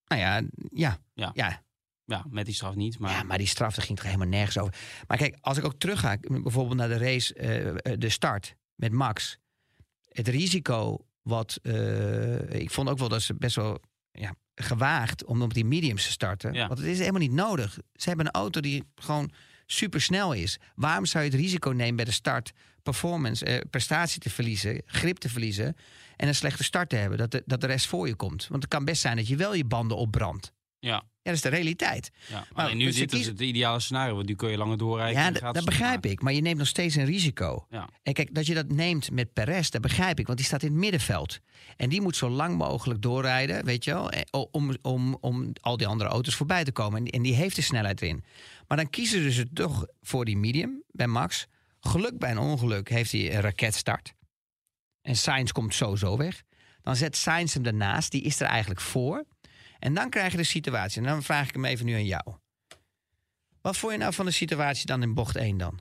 Nou 0.09 0.21
ja, 0.21 0.41
ja, 0.71 0.97
Ja. 1.13 1.31
ja. 1.33 1.63
ja 2.05 2.25
met 2.29 2.45
die 2.45 2.55
straf 2.55 2.75
niet. 2.75 2.99
Maar, 2.99 3.11
Ja, 3.11 3.23
maar 3.23 3.37
die 3.37 3.47
straf 3.47 3.75
daar 3.75 3.85
ging 3.85 3.97
toch 3.97 4.07
helemaal 4.07 4.27
nergens 4.27 4.57
over. 4.57 4.75
Maar 5.07 5.17
kijk, 5.17 5.37
als 5.41 5.57
ik 5.57 5.65
ook 5.65 5.79
terug 5.79 5.99
ga, 5.99 6.17
bijvoorbeeld 6.19 6.77
naar 6.77 6.87
de 6.87 6.97
race, 6.97 7.33
eh, 7.33 7.67
eh, 7.67 7.75
de 7.99 8.09
start 8.09 8.55
met 8.75 8.91
Max. 8.91 9.37
Het 10.09 10.27
risico 10.27 11.05
wat, 11.21 11.59
eh, 11.61 12.49
ik 12.49 12.71
vond 12.71 12.89
ook 12.89 12.97
wel 12.97 13.09
dat 13.09 13.21
ze 13.21 13.33
best 13.33 13.55
wel 13.55 13.81
ja, 14.11 14.35
gewaagd 14.55 15.25
om 15.25 15.41
op 15.41 15.53
die 15.53 15.65
mediums 15.65 16.03
te 16.03 16.11
starten. 16.11 16.53
Ja. 16.53 16.67
Want 16.67 16.79
het 16.79 16.87
is 16.87 16.99
helemaal 16.99 17.21
niet 17.21 17.31
nodig. 17.31 17.79
Ze 17.93 18.07
hebben 18.07 18.25
een 18.25 18.31
auto 18.31 18.61
die 18.61 18.83
gewoon 18.95 19.31
super 19.65 20.01
snel 20.01 20.33
is. 20.33 20.59
Waarom 20.75 21.05
zou 21.05 21.23
je 21.23 21.29
het 21.29 21.39
risico 21.39 21.69
nemen 21.69 21.95
bij 21.95 22.05
de 22.05 22.11
start 22.11 22.51
performance, 22.91 23.45
eh, 23.45 23.59
prestatie 23.69 24.19
te 24.21 24.29
verliezen, 24.29 24.81
grip 24.85 25.17
te 25.17 25.29
verliezen 25.29 25.75
en 26.15 26.27
een 26.27 26.35
slechte 26.35 26.63
start 26.63 26.89
te 26.89 26.95
hebben, 26.95 27.17
dat 27.17 27.31
de, 27.31 27.43
dat 27.45 27.61
de 27.61 27.67
rest 27.67 27.85
voor 27.87 28.07
je 28.07 28.15
komt? 28.15 28.47
Want 28.47 28.63
het 28.63 28.71
kan 28.71 28.85
best 28.85 29.01
zijn 29.01 29.15
dat 29.15 29.27
je 29.27 29.35
wel 29.35 29.53
je 29.55 29.65
banden 29.65 29.97
opbrandt. 29.97 30.53
ja, 30.79 30.91
Ja, 30.91 31.03
dat 31.23 31.33
is 31.33 31.41
de 31.41 31.49
realiteit. 31.49 32.11
ja. 32.29 32.45
Maar 32.53 32.75
nu 32.75 32.85
dit 32.85 32.95
is 32.95 33.05
kiezen- 33.05 33.31
het 33.31 33.41
ideale 33.41 33.79
scenario, 33.79 34.15
want 34.15 34.27
nu 34.27 34.35
kun 34.35 34.49
je 34.49 34.57
langer 34.57 34.77
doorrijden. 34.77 35.21
Ja, 35.21 35.31
dat 35.31 35.55
het 35.55 35.65
begrijp 35.65 36.05
ik. 36.05 36.21
Maar 36.21 36.33
je 36.33 36.41
neemt 36.41 36.57
nog 36.57 36.67
steeds 36.67 36.95
een 36.95 37.05
risico. 37.05 37.65
Ja. 37.69 37.89
En 38.03 38.13
kijk, 38.13 38.35
dat 38.35 38.45
je 38.45 38.53
dat 38.53 38.67
neemt 38.71 39.11
met 39.11 39.33
Perez, 39.33 39.69
dat 39.69 39.81
begrijp 39.81 40.19
ik. 40.19 40.25
Want 40.25 40.37
die 40.37 40.47
staat 40.47 40.63
in 40.63 40.69
het 40.71 40.77
middenveld. 40.79 41.39
En 41.77 41.89
die 41.89 42.01
moet 42.01 42.15
zo 42.15 42.29
lang 42.29 42.57
mogelijk 42.57 43.01
doorrijden, 43.01 43.65
weet 43.65 43.83
je 43.83 43.91
wel. 43.93 44.09
eh, 44.11 44.21
Om, 44.51 44.75
om, 44.81 45.17
om 45.21 45.51
al 45.61 45.77
die 45.77 45.87
andere 45.87 46.09
auto's 46.09 46.35
voorbij 46.35 46.63
te 46.63 46.71
komen. 46.71 46.97
En 46.97 47.03
die, 47.03 47.13
en 47.13 47.21
die 47.21 47.33
heeft 47.33 47.55
de 47.55 47.61
snelheid 47.61 48.01
erin. 48.01 48.23
Maar 48.67 48.77
dan 48.77 48.89
kiezen 48.89 49.31
ze 49.31 49.43
dus 49.43 49.45
toch 49.53 49.85
voor 50.01 50.25
die 50.25 50.37
medium 50.37 50.83
bij 50.91 51.07
Max. 51.07 51.47
Geluk 51.79 52.17
bij 52.19 52.31
een 52.31 52.37
ongeluk 52.37 52.89
heeft 52.89 53.11
hij 53.11 53.35
een 53.35 53.41
raketstart. 53.41 54.13
En 55.01 55.15
Sainz 55.15 55.51
komt 55.51 55.73
sowieso 55.73 56.17
weg. 56.17 56.43
Dan 56.81 56.95
zet 56.95 57.15
Sainz 57.17 57.53
hem 57.53 57.65
ernaast. 57.65 58.11
Die 58.11 58.21
is 58.21 58.39
er 58.39 58.47
eigenlijk 58.47 58.81
voor. 58.81 59.25
En 59.79 59.93
dan 59.93 60.09
krijg 60.09 60.31
je 60.31 60.37
de 60.37 60.43
situatie. 60.43 61.01
En 61.01 61.07
dan 61.07 61.23
vraag 61.23 61.47
ik 61.47 61.53
hem 61.53 61.65
even 61.65 61.85
nu 61.85 61.93
aan 61.93 62.05
jou. 62.05 62.35
Wat 63.61 63.77
vond 63.77 63.91
je 63.93 63.97
nou 63.99 64.13
van 64.13 64.25
de 64.25 64.31
situatie 64.31 64.85
dan 64.85 65.01
in 65.01 65.13
bocht 65.13 65.35
1 65.35 65.57
dan? 65.57 65.79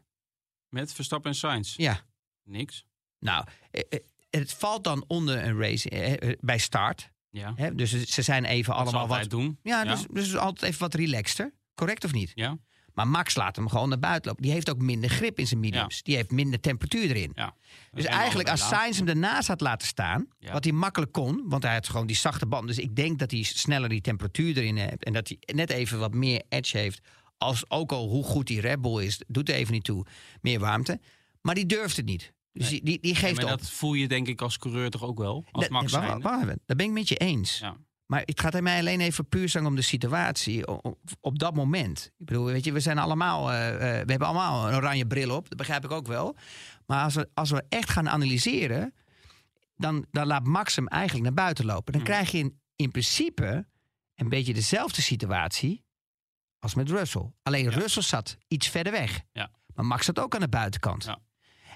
Met 0.69 0.93
Verstappen 0.93 1.31
en 1.31 1.37
Sainz? 1.37 1.77
Ja. 1.77 2.01
Niks. 2.45 2.85
Nou, 3.19 3.45
eh, 3.71 3.83
eh, 3.89 3.99
het 4.31 4.53
valt 4.53 4.85
dan 4.85 5.05
onder 5.07 5.45
een 5.45 5.59
race 5.61 5.91
eh, 5.91 6.35
bij 6.41 6.59
start. 6.59 7.11
Ja. 7.31 7.71
Dus 7.71 8.05
ze 8.05 8.23
zijn 8.23 8.45
even 8.45 8.75
allemaal 8.75 9.09
wat. 9.09 9.31
doen. 9.31 9.59
Ja, 9.63 9.83
Ja. 9.83 9.95
dus, 9.95 10.07
dus 10.11 10.37
altijd 10.37 10.71
even 10.71 10.81
wat 10.81 10.95
relaxter. 10.95 11.53
Correct 11.75 12.05
of 12.05 12.13
niet? 12.13 12.33
Ja. 12.35 12.59
Maar 12.99 13.09
Max 13.09 13.35
laat 13.35 13.57
hem 13.57 13.69
gewoon 13.69 13.89
naar 13.89 13.99
buiten 13.99 14.27
lopen. 14.29 14.43
Die 14.43 14.53
heeft 14.53 14.71
ook 14.71 14.79
minder 14.79 15.11
grip 15.11 15.39
in 15.39 15.47
zijn 15.47 15.61
mediums. 15.61 16.03
Die 16.03 16.17
heeft 16.17 16.31
minder 16.31 16.61
temperatuur 16.61 17.03
erin. 17.11 17.33
Ja. 17.35 17.55
Dus 17.93 18.05
En 18.05 18.13
eigenlijk 18.13 18.49
als 18.49 18.69
Sainz 18.69 18.99
hem 18.99 19.09
ernaast 19.09 19.49
had 19.49 19.61
laten 19.61 19.89
staan, 19.89 20.27
Ja. 20.39 20.53
wat 20.53 20.65
hij 20.65 20.73
makkelijk 20.73 21.13
kon, 21.13 21.43
want 21.47 21.63
hij 21.63 21.75
had 21.75 21.89
gewoon 21.89 22.07
die 22.07 22.17
zachte 22.17 22.47
band. 22.47 22.67
Dus 22.67 22.79
ik 22.79 22.97
denk 22.97 23.19
dat 23.19 23.31
hij 23.31 23.43
sneller 23.43 23.89
die 23.89 24.01
temperatuur 24.01 24.57
erin 24.57 24.77
heeft 24.77 25.05
en 25.05 25.13
dat 25.13 25.29
hij 25.29 25.39
net 25.55 25.71
even 25.71 25.99
wat 25.99 26.15
meer 26.15 26.43
edge 26.49 26.79
heeft. 26.79 27.01
Als 27.37 27.71
ook 27.71 27.93
al 27.93 28.09
hoe 28.09 28.25
goed 28.25 28.47
die 28.47 28.61
Red 28.61 28.81
Bull 28.81 29.05
is, 29.05 29.21
doet 29.27 29.49
er 29.49 29.55
even 29.55 29.73
niet 29.73 29.85
toe. 29.85 30.07
Meer 30.41 30.59
warmte. 30.61 31.01
Maar 31.41 31.55
die 31.55 31.67
durft 31.67 31.97
het 31.97 32.07
niet. 32.07 32.33
Dus 32.53 32.69
die, 32.69 32.83
die, 32.85 32.99
Ja, 33.03 33.15
geeft 33.15 33.35
maar 33.43 33.53
op. 33.53 33.59
dat 33.59 33.71
voel 33.71 33.95
je 33.95 34.09
denk 34.09 34.27
ik 34.29 34.41
als 34.43 34.59
coureur 34.59 34.91
toch 34.91 35.03
ook 35.03 35.19
wel? 35.19 35.45
Als 35.51 35.63
Dat- 35.63 35.73
Max 35.73 35.93
wacht 35.93 36.43
even, 36.43 36.61
dat 36.67 36.77
ben 36.77 36.87
ik 36.87 36.93
met 36.93 37.09
je 37.09 37.17
eens. 37.17 37.59
Ja. 37.59 37.77
Maar 38.09 38.23
het 38.25 38.41
gaat 38.41 38.61
mij 38.61 38.79
alleen 38.79 39.01
even 39.01 39.29
puur 39.29 39.49
zijn 39.49 39.67
om 39.67 39.75
de 39.75 39.83
situatie 39.83 40.67
op, 40.67 40.99
op 41.21 41.39
dat 41.39 41.55
moment. 41.55 42.11
Ik 42.19 42.27
bedoel, 42.27 42.45
weet 42.45 42.65
je, 42.65 42.73
we 42.73 42.81
zijn 42.81 42.99
allemaal, 42.99 43.53
eh, 43.53 43.69
eh, 43.75 43.79
we 43.81 44.11
hebben 44.11 44.27
allemaal 44.29 44.69
een 44.69 44.75
oranje 44.75 45.07
bril 45.07 45.37
op. 45.37 45.49
Dat 45.49 45.59
begrijp 45.59 45.85
ik 45.85 45.91
ook 45.91 46.07
wel. 46.07 46.37
Maar 46.87 47.05
als 47.05 47.15
we, 47.15 47.29
als 47.35 47.51
we 47.51 47.65
echt 47.69 47.91
gaan 47.91 48.09
analyseren, 48.09 48.95
dan, 49.77 50.07
dan 50.11 50.27
laat 50.27 50.47
Max 50.47 50.77
hem 50.77 50.87
eigenlijk 50.87 51.25
naar 51.25 51.35
buiten 51.45 51.65
lopen. 51.65 51.93
Dan 51.93 52.03
Hmm. 52.03 52.11
krijg 52.11 52.31
je 52.31 52.39
in, 52.39 52.61
in 52.77 52.91
principe 52.91 53.67
een 54.15 54.29
beetje 54.29 54.55
dezelfde 54.55 55.03
situatie 55.03 55.85
als 56.59 56.75
met 56.75 56.91
Russell. 56.91 57.33
Alleen 57.43 57.65
Ja. 57.65 57.71
Russell 57.71 58.03
zat 58.03 58.37
iets 58.49 58.69
verder 58.69 58.93
weg. 58.93 59.21
Ja. 59.33 59.51
Maar 59.75 59.85
Max 59.85 60.05
zat 60.05 60.19
ook 60.19 60.35
aan 60.35 60.41
de 60.41 60.49
buitenkant. 60.49 61.05
Ja. 61.05 61.19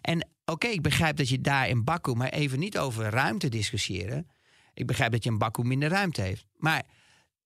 En 0.00 0.28
oké, 0.44 0.66
ik 0.66 0.82
begrijp 0.82 1.16
dat 1.16 1.28
je 1.28 1.40
daar 1.40 1.68
in 1.68 1.84
Baku, 1.84 2.14
maar 2.14 2.28
even 2.28 2.58
niet 2.58 2.78
over 2.78 3.10
ruimte 3.10 3.48
discussiëren. 3.48 4.26
Ik 4.74 4.86
begrijp 4.86 5.12
dat 5.12 5.24
je 5.24 5.30
in 5.30 5.38
Baku 5.38 5.62
minder 5.62 5.88
ruimte 5.88 6.20
heeft. 6.20 6.46
Maar 6.56 6.82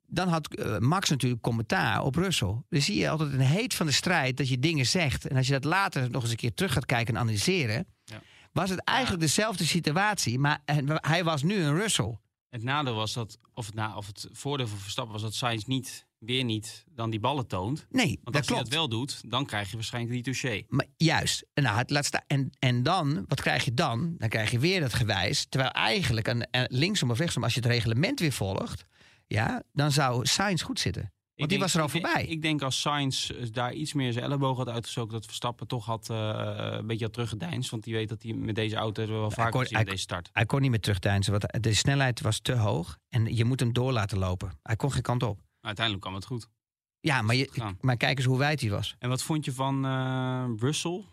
dan 0.07 0.29
had 0.29 0.55
eh, 0.55 0.79
Max 0.79 1.11
natuurlijk 1.11 1.43
commentaar 1.43 2.03
op 2.03 2.15
Russell. 2.15 2.63
Dus 2.69 2.85
zie 2.85 2.97
je 2.97 3.11
altijd 3.11 3.33
een 3.33 3.41
heet 3.41 3.75
van 3.75 3.87
de 3.87 3.93
strijd 3.93 4.37
dat 4.37 4.49
je 4.49 4.59
dingen 4.59 4.87
zegt. 4.87 5.27
En 5.27 5.37
als 5.37 5.47
je 5.47 5.53
dat 5.53 5.65
later 5.65 6.11
nog 6.11 6.23
eens 6.23 6.31
een 6.31 6.37
keer 6.37 6.55
terug 6.55 6.73
gaat 6.73 6.87
kijken 6.87 7.15
en 7.15 7.21
analyseren. 7.21 7.87
Ja. 8.05 8.23
Was 8.53 8.71
het 8.71 8.85
eigenlijk 8.85 9.23
dezelfde 9.23 9.65
situatie, 9.65 10.39
maar 10.39 10.63
en 10.65 10.89
hij 11.09 11.25
was 11.25 11.43
nu 11.43 11.55
een 11.55 11.75
Russell. 11.75 12.19
Het 12.49 12.63
nadeel 12.63 12.95
was 12.95 13.13
dat, 13.13 13.39
of 13.55 13.67
het, 13.67 13.75
na, 13.75 13.97
of 13.97 14.07
het 14.07 14.29
voordeel 14.33 14.69
van 14.69 14.79
Verstappen 14.79 15.13
was 15.13 15.23
dat 15.23 15.35
Sainz 15.35 15.65
niet, 15.65 16.06
weer 16.19 16.45
niet 16.45 16.85
dan 16.91 17.11
die 17.11 17.21
ballen 17.21 17.47
toont. 17.47 17.87
Nee, 17.91 18.07
Want 18.07 18.25
dat 18.25 18.37
als 18.37 18.47
hij 18.47 18.55
klopt. 18.57 18.71
dat 18.71 18.79
wel 18.79 18.89
doet, 18.89 19.31
dan 19.31 19.47
krijg 19.47 19.69
je 19.71 19.75
waarschijnlijk 19.75 20.15
die 20.15 20.23
touché. 20.35 20.63
Maar 20.69 20.87
juist. 20.97 21.47
En, 21.55 21.63
nou, 21.63 21.77
het 21.79 21.91
laat 21.91 22.05
staan. 22.05 22.23
En, 22.27 22.51
en 22.59 22.83
dan, 22.83 23.25
wat 23.29 23.41
krijg 23.41 23.65
je 23.65 23.75
dan? 23.75 24.15
Dan 24.19 24.29
krijg 24.29 24.51
je 24.51 24.59
weer 24.59 24.81
dat 24.81 24.95
gewijs. 24.95 25.47
Terwijl 25.49 25.71
eigenlijk, 25.73 26.29
aan 26.29 26.43
linksom 26.69 27.11
of 27.11 27.19
rechtsom, 27.19 27.43
als 27.43 27.55
je 27.55 27.61
het 27.61 27.69
reglement 27.69 28.21
weer 28.21 28.33
volgt, 28.33 28.85
ja, 29.27 29.63
dan 29.73 29.93
zou 29.93 30.27
Sainz 30.27 30.63
goed 30.63 30.81
zitten. 30.81 31.11
Want 31.35 31.51
die 31.51 31.59
was 31.59 31.75
er 31.75 31.81
al 31.81 31.89
voorbij. 31.89 32.23
Ik, 32.23 32.29
ik 32.29 32.43
denk 32.43 32.63
als 32.63 32.81
Sainz 32.81 33.31
eh, 33.31 33.47
daar 33.53 33.73
iets 33.73 33.93
meer 33.93 34.13
zijn 34.13 34.25
elleboog 34.25 34.57
had 34.57 34.69
uitgestoken, 34.69 35.13
dat 35.13 35.25
Verstappen 35.25 35.67
toch 35.67 35.85
had 35.87 36.11
eh, 36.11 36.77
een 36.79 36.87
beetje 36.87 37.05
had 37.05 37.13
teruggedeinst. 37.15 37.71
Want 37.71 37.85
die 37.85 37.95
weet 37.95 38.09
dat 38.09 38.23
hij 38.23 38.33
met 38.33 38.55
deze 38.55 38.77
auto 38.77 39.07
wel 39.07 39.31
vaker 39.31 39.51
kon- 39.53 39.67
hij- 39.71 39.85
deze 39.85 39.97
start. 39.97 40.29
Hij 40.33 40.47
kon 40.47 40.61
niet 40.61 40.71
meer 40.71 40.81
terugdeinzen, 40.81 41.33
want 41.33 41.63
de 41.63 41.75
snelheid 41.75 42.21
was 42.21 42.39
te 42.41 42.53
hoog. 42.53 42.99
En 43.09 43.37
je 43.37 43.45
moet 43.45 43.61
hem 43.61 43.73
door 43.73 43.93
laten 43.93 44.19
lopen. 44.19 44.59
Hij 44.63 44.77
kon 44.77 44.93
geen 44.93 45.03
kant 45.03 45.23
op. 45.23 45.39
Uiteindelijk 45.67 46.05
kwam 46.05 46.15
het 46.15 46.25
goed. 46.27 46.49
Ja, 47.01 47.23
maar, 47.23 47.35
je, 47.35 47.51
maar 47.81 47.97
kijk 47.97 48.17
eens 48.19 48.27
hoe 48.27 48.39
wijd 48.39 48.61
hij 48.61 48.71
was. 48.71 48.95
En 48.99 49.09
wat 49.09 49.23
vond 49.23 49.45
je 49.45 49.53
van 49.53 49.85
eh, 49.87 50.45
Russell? 50.59 51.05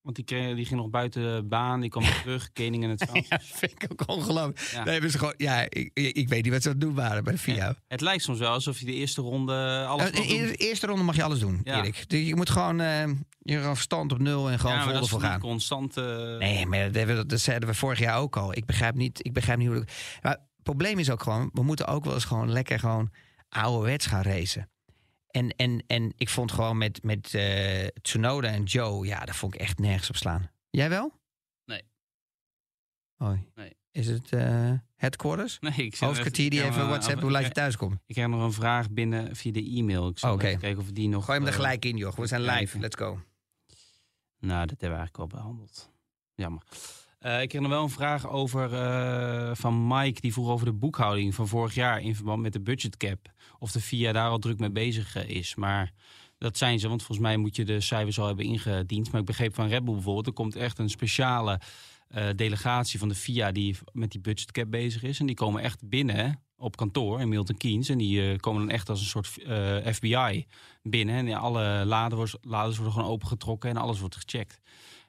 Want 0.00 0.16
die, 0.16 0.24
kreeg, 0.24 0.54
die 0.56 0.64
ging 0.64 0.80
nog 0.80 0.90
buiten 0.90 1.22
de 1.22 1.42
baan, 1.48 1.80
die 1.80 1.90
kwam 1.90 2.02
weer 2.08 2.20
terug, 2.22 2.52
Kening 2.52 2.82
in 2.82 2.90
het 2.90 3.04
veld. 3.10 3.28
Ja, 3.28 3.38
vind 3.42 3.72
ik 3.82 3.86
ook 3.92 4.02
ongelooflijk. 4.08 4.58
Ja. 4.60 4.84
Nee, 4.84 5.00
dus 5.00 5.14
gewoon, 5.14 5.34
ja, 5.36 5.60
ik, 5.68 5.90
ik 5.94 6.28
weet 6.28 6.42
niet 6.42 6.52
wat 6.52 6.62
ze 6.62 6.68
aan 6.68 6.74
het 6.74 6.82
doen 6.84 6.94
waren 6.94 7.24
bij 7.24 7.32
de 7.32 7.38
FIA. 7.38 7.74
Het 7.88 8.00
lijkt 8.00 8.22
soms 8.22 8.38
wel 8.38 8.52
alsof 8.52 8.78
je 8.78 8.84
de 8.86 8.92
eerste 8.92 9.20
ronde 9.20 9.84
alles 9.88 10.12
doen. 10.12 10.26
de 10.26 10.54
eerste 10.54 10.86
ronde 10.86 11.02
mag 11.02 11.16
je 11.16 11.22
alles 11.22 11.38
doen, 11.38 11.60
Ja. 11.64 11.76
Erik. 11.78 12.08
Dus 12.08 12.26
je 12.26 12.36
moet 12.36 12.50
gewoon 12.50 12.80
eh, 12.80 13.04
je 13.38 13.60
verstand 13.60 14.12
op 14.12 14.18
nul 14.18 14.50
en 14.50 14.58
gewoon 14.58 14.76
ja, 14.76 14.82
vol 14.84 14.92
ervoor 14.94 15.20
gaan. 15.20 15.40
constant. 15.40 15.96
eh, 15.96 16.04
Nee, 16.38 16.66
maar 16.66 16.92
dat, 17.26 17.40
zeiden 17.40 17.68
we 17.68 17.74
vorig 17.74 17.98
jaar 17.98 18.18
ook 18.18 18.36
al. 18.36 18.56
Ik 18.56 18.64
begrijp 18.66 18.94
niet, 18.94 19.24
ik 19.26 19.32
begrijp 19.32 19.58
niet 19.58 19.68
hoe... 19.68 19.84
Maar 20.22 20.32
het 20.32 20.62
probleem 20.62 20.98
is 20.98 21.10
ook 21.10 21.22
gewoon... 21.22 21.50
we 21.52 21.62
moeten 21.62 21.86
ook 21.86 22.04
wel 22.04 22.14
eens 22.14 22.24
gewoon 22.24 22.52
lekker 22.52 22.78
gewoon 22.78 23.10
ouderwets 23.52 24.06
gaan 24.06 24.22
racen. 24.22 24.70
En, 25.26 25.56
en, 25.56 25.84
en 25.86 26.12
ik 26.16 26.28
vond 26.28 26.52
gewoon 26.52 26.78
met, 26.78 27.02
met 27.02 27.34
eh, 27.34 27.86
Tsunoda 28.02 28.48
en 28.48 28.62
Joe... 28.62 29.06
ja, 29.06 29.24
daar 29.24 29.34
vond 29.34 29.54
ik 29.54 29.60
echt 29.60 29.78
nergens 29.78 30.08
op 30.08 30.16
slaan. 30.16 30.50
Jij 30.70 30.88
wel? 30.88 31.20
Nee. 31.64 31.82
Hoi. 33.16 33.44
Nee. 33.54 33.76
Is 33.90 34.06
het 34.06 34.32
eh 34.32 34.72
headquarters? 34.96 35.58
Nee, 35.60 35.72
ik 35.72 35.96
zit 35.96 36.08
Hoofdkwartier 36.08 36.50
die 36.50 36.62
even 36.62 36.88
WhatsApp 36.88 37.20
hoe 37.20 37.30
laat 37.30 37.44
je 37.44 37.50
thuis 37.50 37.76
komt. 37.76 37.98
Ik 38.06 38.14
heb 38.14 38.28
nog 38.28 38.42
een 38.42 38.52
vraag 38.52 38.90
binnen 38.90 39.36
via 39.36 39.52
de 39.52 39.70
e-mail. 39.70 40.08
Ik 40.08 40.18
zal 40.18 40.34
Oh, 40.34 40.42
even 40.42 40.60
kijken 40.60 40.82
of 40.82 40.90
die 40.90 41.08
nog... 41.08 41.24
Gooi 41.24 41.38
hem 41.38 41.46
er 41.46 41.52
eh, 41.52 41.58
gelijk 41.58 41.84
in, 41.84 41.96
joh. 41.96 42.16
We 42.16 42.26
zijn 42.26 42.40
live. 42.40 42.56
kijken. 42.56 42.80
Let's 42.80 42.96
go. 42.96 43.20
Nou, 44.38 44.66
dat 44.66 44.80
hebben 44.80 44.98
we 44.98 45.04
eigenlijk 45.04 45.18
al 45.18 45.26
behandeld. 45.26 45.90
Jammer. 46.34 46.62
Ik 47.40 47.48
kreeg 47.48 47.60
nog 47.60 47.70
wel 47.70 47.82
een 47.82 47.90
vraag 47.90 48.28
over 48.28 48.68
van 49.56 49.86
Mike. 49.86 50.20
Die 50.20 50.32
vroeg 50.32 50.48
over 50.48 50.66
de 50.66 50.72
boekhouding 50.72 51.34
van 51.34 51.48
vorig 51.48 51.74
jaar 51.74 52.00
in 52.00 52.14
verband 52.14 52.42
met 52.42 52.52
de 52.52 52.60
budgetcap. 52.60 53.32
Of 53.62 53.72
de 53.72 53.80
VIA 53.80 54.12
daar 54.12 54.30
al 54.30 54.38
druk 54.38 54.58
mee 54.58 54.70
bezig 54.70 55.16
eh, 55.16 55.28
is. 55.28 55.54
Maar 55.54 55.92
dat 56.38 56.58
zijn 56.58 56.78
ze, 56.78 56.88
want 56.88 57.02
volgens 57.02 57.26
mij 57.26 57.36
moet 57.36 57.56
je 57.56 57.64
de 57.64 57.80
cijfers 57.80 58.18
al 58.18 58.26
hebben 58.26 58.44
ingediend. 58.44 59.10
Maar 59.10 59.20
ik 59.20 59.26
begreep 59.26 59.54
van 59.54 59.68
Red 59.68 59.84
Bull 59.84 59.94
bijvoorbeeld, 59.94 60.26
er 60.26 60.32
komt 60.32 60.56
echt 60.56 60.78
een 60.78 60.90
speciale 60.90 61.60
eh, 62.08 62.28
delegatie 62.36 62.98
van 62.98 63.08
de 63.08 63.14
VIA 63.14 63.52
die 63.52 63.76
met 63.92 64.10
die 64.10 64.20
budgetcap 64.20 64.70
bezig 64.70 65.02
is. 65.02 65.20
En 65.20 65.26
die 65.26 65.34
komen 65.34 65.62
echt 65.62 65.88
binnen 65.88 66.42
op 66.56 66.76
kantoor 66.76 67.20
in 67.20 67.28
Milton 67.28 67.56
Keynes. 67.56 67.88
En 67.88 67.98
die 67.98 68.30
eh, 68.30 68.38
komen 68.38 68.60
dan 68.60 68.70
echt 68.70 68.88
als 68.88 69.00
een 69.00 69.06
soort 69.06 69.28
FBI 69.96 70.46
binnen. 70.82 71.28
En 71.28 71.34
alle 71.34 71.84
laders 71.84 72.36
worden 72.42 72.92
gewoon 72.92 73.10
opengetrokken 73.10 73.70
en 73.70 73.76
alles 73.76 74.00
wordt 74.00 74.16
gecheckt. 74.16 74.60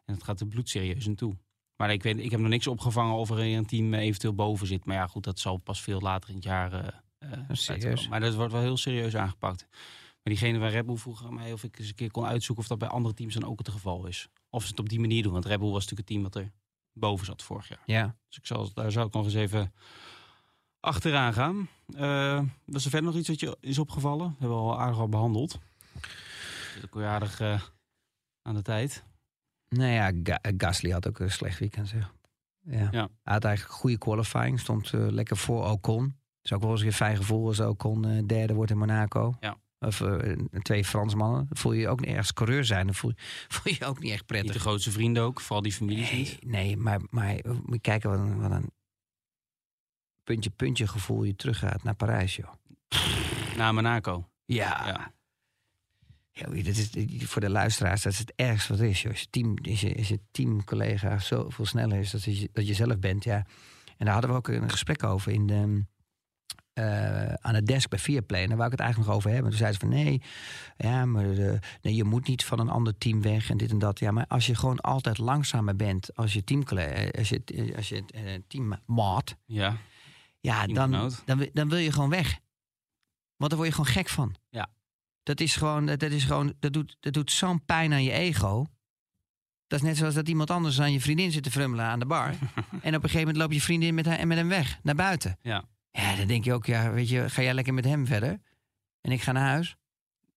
En 0.06 0.14
het 0.14 0.24
gaat 0.24 0.40
er 0.40 0.48
bloedserieus 0.48 1.08
aan 1.08 1.16
toe. 1.16 1.38
Maar 1.76 1.92
ik, 1.92 2.04
weet, 2.04 2.18
ik 2.18 2.32
heb 2.32 2.40
nog 2.40 2.50
niks 2.50 2.68
opgevangen 2.68 3.16
of 3.16 3.30
er 3.30 3.40
een 3.40 3.66
team 3.66 3.94
eventueel 3.94 4.34
boven 4.34 4.68
zit. 4.68 4.86
Maar 4.86 4.96
ja, 4.96 5.08
goed, 5.08 5.24
dat 5.24 5.40
zal 5.40 5.58
pas 5.58 5.82
veel 5.82 6.00
later 6.00 6.30
in 6.30 6.36
het 6.36 6.44
jaar. 6.44 7.03
Eh 7.32 7.40
serieus? 7.52 8.08
Maar 8.08 8.20
dat 8.20 8.34
wordt 8.36 8.52
wel 8.52 8.62
heel 8.62 8.78
serieus 8.78 9.16
aangepakt. 9.16 9.68
Maar 9.72 10.34
diegene 10.34 10.60
van 10.60 10.68
Red 10.68 10.86
Bull 10.86 10.96
vroeg 10.96 11.26
aan 11.26 11.34
mij 11.34 11.54
of 11.54 11.64
ik 11.64 11.80
eens 11.80 11.88
een 11.88 11.96
keer 11.96 12.12
kon 12.12 12.26
uitzoeken 12.26 12.64
of 12.64 12.70
dat 12.70 12.80
bij 12.80 12.88
andere 12.88 13.14
teams 13.16 13.34
dan 13.34 13.46
ook 13.46 13.58
het 13.58 13.70
geval 13.70 14.06
is. 14.06 14.28
Of 14.50 14.64
ze 14.64 14.70
het 14.70 14.80
op 14.80 14.90
die 14.90 15.00
manier 15.00 15.24
doen. 15.24 15.32
Want 15.32 15.46
Red 15.46 15.60
Bull 15.60 15.72
was 15.72 15.82
natuurlijk 15.88 15.98
het 16.00 16.08
team 16.08 16.24
wat 16.24 16.36
er 16.36 16.52
boven 16.94 17.26
zat 17.26 17.44
vorig 17.44 17.68
jaar. 17.68 17.82
Ja. 17.86 18.16
Dus 18.28 18.38
ik 18.38 18.46
zal, 18.46 18.74
daar 18.74 18.92
zou 18.92 19.08
ik 19.08 19.14
nog 19.14 19.26
eens 19.26 19.34
even 19.34 19.74
achteraan 20.80 21.34
gaan. 21.34 21.70
Eh 21.96 22.42
was 22.66 22.84
er 22.84 22.90
verder 22.90 23.10
nog 23.10 23.20
iets 23.20 23.28
wat 23.28 23.40
je 23.40 23.58
is 23.60 23.78
opgevallen? 23.80 24.28
We 24.28 24.36
hebben 24.40 24.58
we 24.58 24.64
al 24.64 24.80
aardig 24.80 24.98
al 25.00 25.10
behandeld. 25.10 25.60
Ook 26.86 26.94
weer 26.94 27.08
aardig 27.08 27.40
eh, 27.40 27.62
aan 28.42 28.56
de 28.56 28.62
tijd. 28.62 29.04
Nou 29.70 29.90
ja, 29.92 30.12
Ga- 30.24 30.42
Gasly 30.58 30.90
had 30.92 31.08
ook 31.08 31.20
een 31.20 31.32
slecht 31.32 31.60
weekend, 31.60 31.88
zeg. 31.88 32.14
Ja. 32.64 32.90
Ja. 32.92 33.10
Hij 33.24 33.34
had 33.34 33.44
eigenlijk 33.44 33.76
goede 33.76 33.98
qualifying. 33.98 34.60
Stond 34.60 34.92
lekker 34.92 35.38
voor 35.38 35.70
Ocon. 35.70 36.16
Is 36.44 36.54
ook 36.54 36.62
wel 36.62 36.72
eens 36.72 36.82
een 36.82 36.94
fijn 36.94 37.18
gevoel 37.18 37.48
als 37.48 37.60
Ocon 37.60 38.06
eh, 38.06 38.24
derde 38.26 38.54
wordt 38.54 38.72
in 38.72 38.78
Monaco. 38.78 39.34
Ja. 39.40 39.58
Of 39.80 40.02
eh, 40.02 40.38
twee 40.62 40.86
Fransmannen. 40.86 41.46
Dan 41.48 41.58
voel 41.58 41.72
je 41.72 41.82
je 41.82 41.88
ook 41.88 42.06
niet 42.06 42.16
echt 42.16 42.34
coureur 42.34 42.66
zijn. 42.66 42.86
Dan 42.86 42.96
voel, 42.96 43.12
voel 43.54 43.74
je 43.74 43.76
je 43.80 43.86
ook 43.86 44.00
niet 44.00 44.12
echt 44.12 44.20
Niet 44.20 44.28
prettig. 44.28 44.54
de 44.54 44.60
grootste 44.60 44.92
vrienden 44.92 45.24
ook, 45.24 45.42
vooral 45.42 45.62
die 45.62 45.74
families 45.74 46.12
niet. 46.12 46.46
Nee, 46.46 46.66
nee 46.66 46.78
maar, 46.78 47.02
maar 47.10 47.36
eh, 47.36 47.52
moet 47.52 47.74
je 47.74 47.80
kijken 47.80 48.10
wat 48.10 48.20
een, 48.20 48.40
wat 48.42 48.52
een 48.52 48.72
puntje 50.24 50.50
puntje 50.50 50.88
gevoel 50.88 51.24
je 51.24 51.36
teruggaat 51.36 51.84
naar 51.84 51.96
Parijs, 51.96 52.36
joh. 52.36 52.54
Na 53.58 53.72
Monaco. 53.72 54.30
Ja. 54.46 54.88
Ja. 54.88 55.12
Dat 56.46 56.66
is, 56.66 56.90
voor 57.20 57.42
de 57.42 57.50
luisteraars, 57.50 58.02
dat 58.02 58.12
is 58.12 58.20
het 58.20 58.34
ergste 58.36 58.72
wat 58.72 58.82
er 58.82 58.88
is. 58.88 59.02
Joh. 59.02 59.12
Als, 59.12 59.22
je 59.22 59.30
team, 59.30 59.56
als, 59.70 59.82
je, 59.82 59.98
als 59.98 60.08
je 60.08 60.20
teamcollega 60.32 61.20
zoveel 61.20 61.66
sneller 61.66 62.00
is 62.00 62.12
dat 62.12 62.24
je, 62.24 62.50
dat 62.54 62.68
je 62.68 62.74
zelf 62.74 63.00
bent. 63.00 63.24
Ja. 63.24 63.46
En 63.98 64.06
daar 64.06 64.14
hadden 64.14 64.32
we 64.32 64.38
ook 64.38 64.48
een 64.48 64.70
gesprek 64.70 65.04
over 65.04 65.32
in 65.32 65.48
de, 65.48 65.86
eh, 66.74 67.34
aan 67.34 67.54
de 67.54 67.64
desk 67.64 67.90
bij 67.90 68.00
Viaplay. 68.00 68.42
En 68.42 68.48
daar 68.48 68.58
wou 68.58 68.72
ik 68.72 68.78
het 68.78 68.82
eigenlijk 68.86 69.10
nog 69.10 69.20
over 69.20 69.32
hebben. 69.32 69.50
Toen 69.50 69.60
zei 69.60 69.74
ze 69.74 69.80
van 69.80 69.90
nee, 69.90 70.22
ja, 70.78 71.06
maar 71.06 71.30
eh, 71.38 71.60
nee, 71.82 71.96
je 71.96 72.04
moet 72.04 72.28
niet 72.28 72.46
van 72.46 72.60
een 72.60 72.70
ander 72.70 72.98
team 72.98 73.22
weg 73.22 73.50
en 73.50 73.58
dit 73.58 73.72
en 73.72 73.80
dat. 73.80 74.00
Ja, 74.00 74.12
maar 74.12 74.28
als 74.28 74.46
je 74.46 74.56
gewoon 74.56 74.80
altijd 74.80 75.18
langzamer 75.18 75.76
bent 75.76 76.16
als 76.16 76.34
je 76.34 76.44
teamcollega, 76.44 77.20
als 77.20 77.30
je, 77.30 77.74
als 77.76 77.90
je 77.90 78.04
eh, 78.08 78.40
teammaat, 78.48 79.36
Ja. 79.46 79.78
ja, 80.40 80.68
dan, 80.68 81.12
dan, 81.26 81.50
dan 81.54 81.70
wil 81.70 81.78
je 81.78 81.92
gewoon 81.92 82.10
weg. 82.10 82.40
Want 83.38 83.52
dan 83.52 83.60
word 83.60 83.68
je 83.68 83.76
gewoon 83.76 83.94
gek 83.94 84.10
van. 84.10 84.36
Ja. 84.50 84.70
Dat 85.24 85.40
is 85.40 85.56
gewoon, 85.56 85.86
dat, 85.86 86.00
dat 86.00 86.12
is 86.12 86.24
gewoon, 86.24 86.54
dat 86.60 86.74
doet, 86.74 86.98
dat 87.00 87.14
doet 87.14 87.32
zo'n 87.32 87.66
pijn 87.66 87.94
aan 87.94 88.04
je 88.04 88.12
ego. 88.12 88.66
Dat 89.68 89.80
is 89.82 89.88
net 89.88 89.98
zoals 89.98 90.14
dat 90.14 90.30
iemand 90.30 90.50
anders 90.50 90.82
aan 90.82 90.92
je 90.92 91.02
vriendin 91.02 91.32
zit 91.32 91.44
te 91.44 91.52
frummelen 91.52 91.86
aan 91.86 92.00
de 92.00 92.06
bar. 92.06 92.30
en 92.34 92.36
op 92.72 92.84
een 92.84 92.92
gegeven 92.94 93.20
moment 93.20 93.38
loop 93.38 93.52
je 93.52 93.62
vriendin 93.62 93.96
met, 93.96 94.06
haar, 94.06 94.28
met 94.28 94.38
hem 94.38 94.48
weg, 94.48 94.80
naar 94.84 94.96
buiten. 94.96 95.38
Ja. 95.42 95.64
Ja, 95.96 96.16
dan 96.16 96.28
denk 96.28 96.44
je 96.44 96.54
ook, 96.54 96.66
ja, 96.66 96.92
weet 96.92 97.10
je, 97.10 97.30
ga 97.30 97.42
jij 97.42 97.54
lekker 97.54 97.74
met 97.74 97.86
hem 97.86 98.06
verder? 98.06 98.42
En 99.02 99.12
ik 99.12 99.22
ga 99.22 99.32
naar 99.32 99.48
huis? 99.50 99.76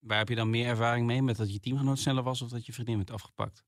Waar 0.01 0.19
heb 0.19 0.29
je 0.29 0.35
dan 0.35 0.51
meer 0.51 0.67
ervaring 0.67 1.07
mee? 1.07 1.23
Met 1.23 1.37
dat 1.37 1.53
je 1.53 1.61
teamgenoot 1.61 1.99
sneller 1.99 2.23
was 2.23 2.43
of 2.43 2.49
dat 2.51 2.67
je 2.67 2.73
vriendin 2.73 2.97
werd 2.97 3.11
afgepakt? 3.11 3.65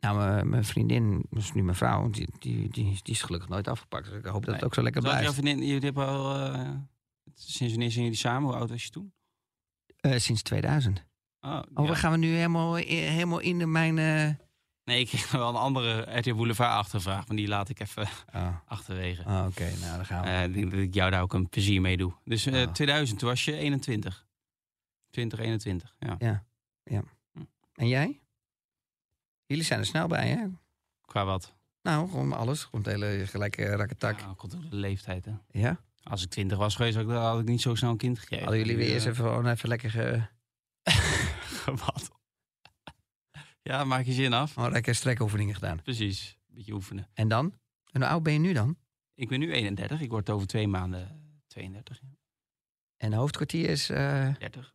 Nou, 0.00 0.44
mijn- 0.44 0.64
vriendin, 0.64 1.26
dus 1.30 1.52
nu 1.52 1.62
mijn 1.62 1.76
vrouw, 1.76 2.10
die, 2.10 2.28
die, 2.38 2.68
die, 2.68 2.84
die 3.02 3.14
is 3.14 3.22
gelukkig 3.22 3.48
nooit 3.48 3.68
afgepakt. 3.68 4.08
Dus 4.08 4.18
ik 4.18 4.24
hoop 4.24 4.44
dat 4.44 4.54
het 4.54 4.64
ook 4.64 4.74
zo 4.74 4.82
lekker 4.82 5.02
Zou 5.02 5.14
jouw 5.14 5.22
blijft. 5.22 5.40
vriendin, 5.40 5.66
jullie 5.68 5.84
hebben 5.84 6.06
al, 6.06 6.34
eh, 6.52 6.70
sinds 7.34 7.72
wanneer 7.74 7.90
zijn 7.90 8.04
jullie 8.04 8.18
samen? 8.18 8.48
Hoe 8.48 8.58
oud 8.58 8.70
was 8.70 8.84
je 8.84 8.90
toen? 8.90 9.12
Eh, 10.00 10.18
sinds 10.18 10.42
2000. 10.42 11.04
Oh, 11.40 11.62
Oh, 11.74 11.84
ja. 11.84 11.90
we 11.90 11.96
gaan 11.96 12.10
we 12.10 12.16
nu 12.18 12.26
helemaal, 12.34 12.74
helemaal 12.74 13.38
in 13.38 13.58
de 13.58 13.66
mijn... 13.66 13.98
eh, 13.98 14.43
Nee, 14.84 15.00
ik 15.00 15.06
kreeg 15.06 15.30
wel 15.40 15.48
een 15.48 15.54
andere 15.54 16.18
RTL 16.18 16.34
Boulevard 16.34 16.70
achtervraag, 16.70 17.26
maar 17.28 17.36
die 17.36 17.48
laat 17.48 17.68
ik 17.68 17.80
even 17.80 18.08
Oh, 18.34 18.56
achterwege. 18.66 19.22
oh, 19.26 19.44
oké, 19.48 19.70
nou 19.80 19.96
dan 19.96 20.06
gaan 20.06 20.22
we. 20.22 20.28
Eh, 20.28 20.44
ik 20.44 20.54
denk 20.54 20.70
dat 20.70 20.80
ik 20.80 20.94
jou 20.94 21.10
daar 21.10 21.22
ook 21.22 21.32
een 21.34 21.48
plezier 21.48 21.80
mee 21.80 21.96
doe. 21.96 22.12
Dus 22.24 22.46
eh, 22.46 22.62
Ah. 22.66 22.72
2000, 22.72 23.18
toen 23.18 23.28
was 23.28 23.44
je 23.44 23.56
21. 23.56 24.26
2021, 25.10 25.94
ja. 25.98 26.42
En 27.74 27.88
jij? 27.88 28.20
Jullie 29.46 29.64
zijn 29.64 29.80
er 29.80 29.86
snel 29.86 30.06
bij, 30.06 30.28
hè? 30.28 30.44
Qua 31.00 31.24
wat? 31.24 31.54
Nou, 31.82 32.08
gewoon 32.08 32.32
alles. 32.32 32.64
Gewoon 32.64 32.80
het 32.84 32.90
hele 32.92 33.26
gelijke 33.26 33.64
rakketak. 33.76 34.20
Ja, 34.20 34.34
komt 34.36 34.52
de 34.52 34.76
leeftijd, 34.76 35.24
hè. 35.24 35.32
Ja? 35.50 35.80
Als 36.02 36.22
ik 36.22 36.30
20 36.30 36.58
was 36.58 36.74
geweest, 36.76 36.96
had 36.96 37.04
ik, 37.04 37.10
had 37.10 37.40
ik 37.40 37.46
niet 37.46 37.60
zo 37.60 37.74
snel 37.74 37.90
een 37.90 37.96
kind 37.96 38.18
gekregen. 38.18 38.44
Hadden 38.44 38.64
jullie 38.64 38.76
weer 38.76 38.92
eerst 38.92 39.06
eh, 39.06 39.12
even, 39.12 39.24
gewoon 39.24 39.46
even 39.46 39.68
lekker, 39.68 39.90
ge, 39.90 40.22
wat? 41.86 42.10
Ja, 43.64 43.84
maak 43.84 44.04
je 44.04 44.12
zin 44.12 44.32
af. 44.32 44.52
gewoon 44.52 44.72
lekker 44.72 44.94
strekoefeningen 44.94 45.54
gedaan. 45.54 45.82
Precies, 45.82 46.38
beetje 46.46 46.72
oefenen. 46.72 47.08
En 47.14 47.28
dan? 47.28 47.54
En 47.92 48.00
hoe 48.00 48.10
oud 48.10 48.22
ben 48.22 48.32
je 48.32 48.38
nu 48.38 48.52
dan? 48.52 48.76
Ik 49.14 49.28
ben 49.28 49.38
nu 49.40 49.52
31, 49.52 50.00
ik 50.00 50.10
word 50.10 50.30
over 50.30 50.46
twee 50.46 50.68
maanden 50.68 51.20
32, 51.46 52.00
ja. 52.02 52.08
En 52.96 53.10
de 53.10 53.16
hoofdkwartier 53.16 53.68
is... 53.68 53.90
eh 53.90 54.34
30. 54.38 54.74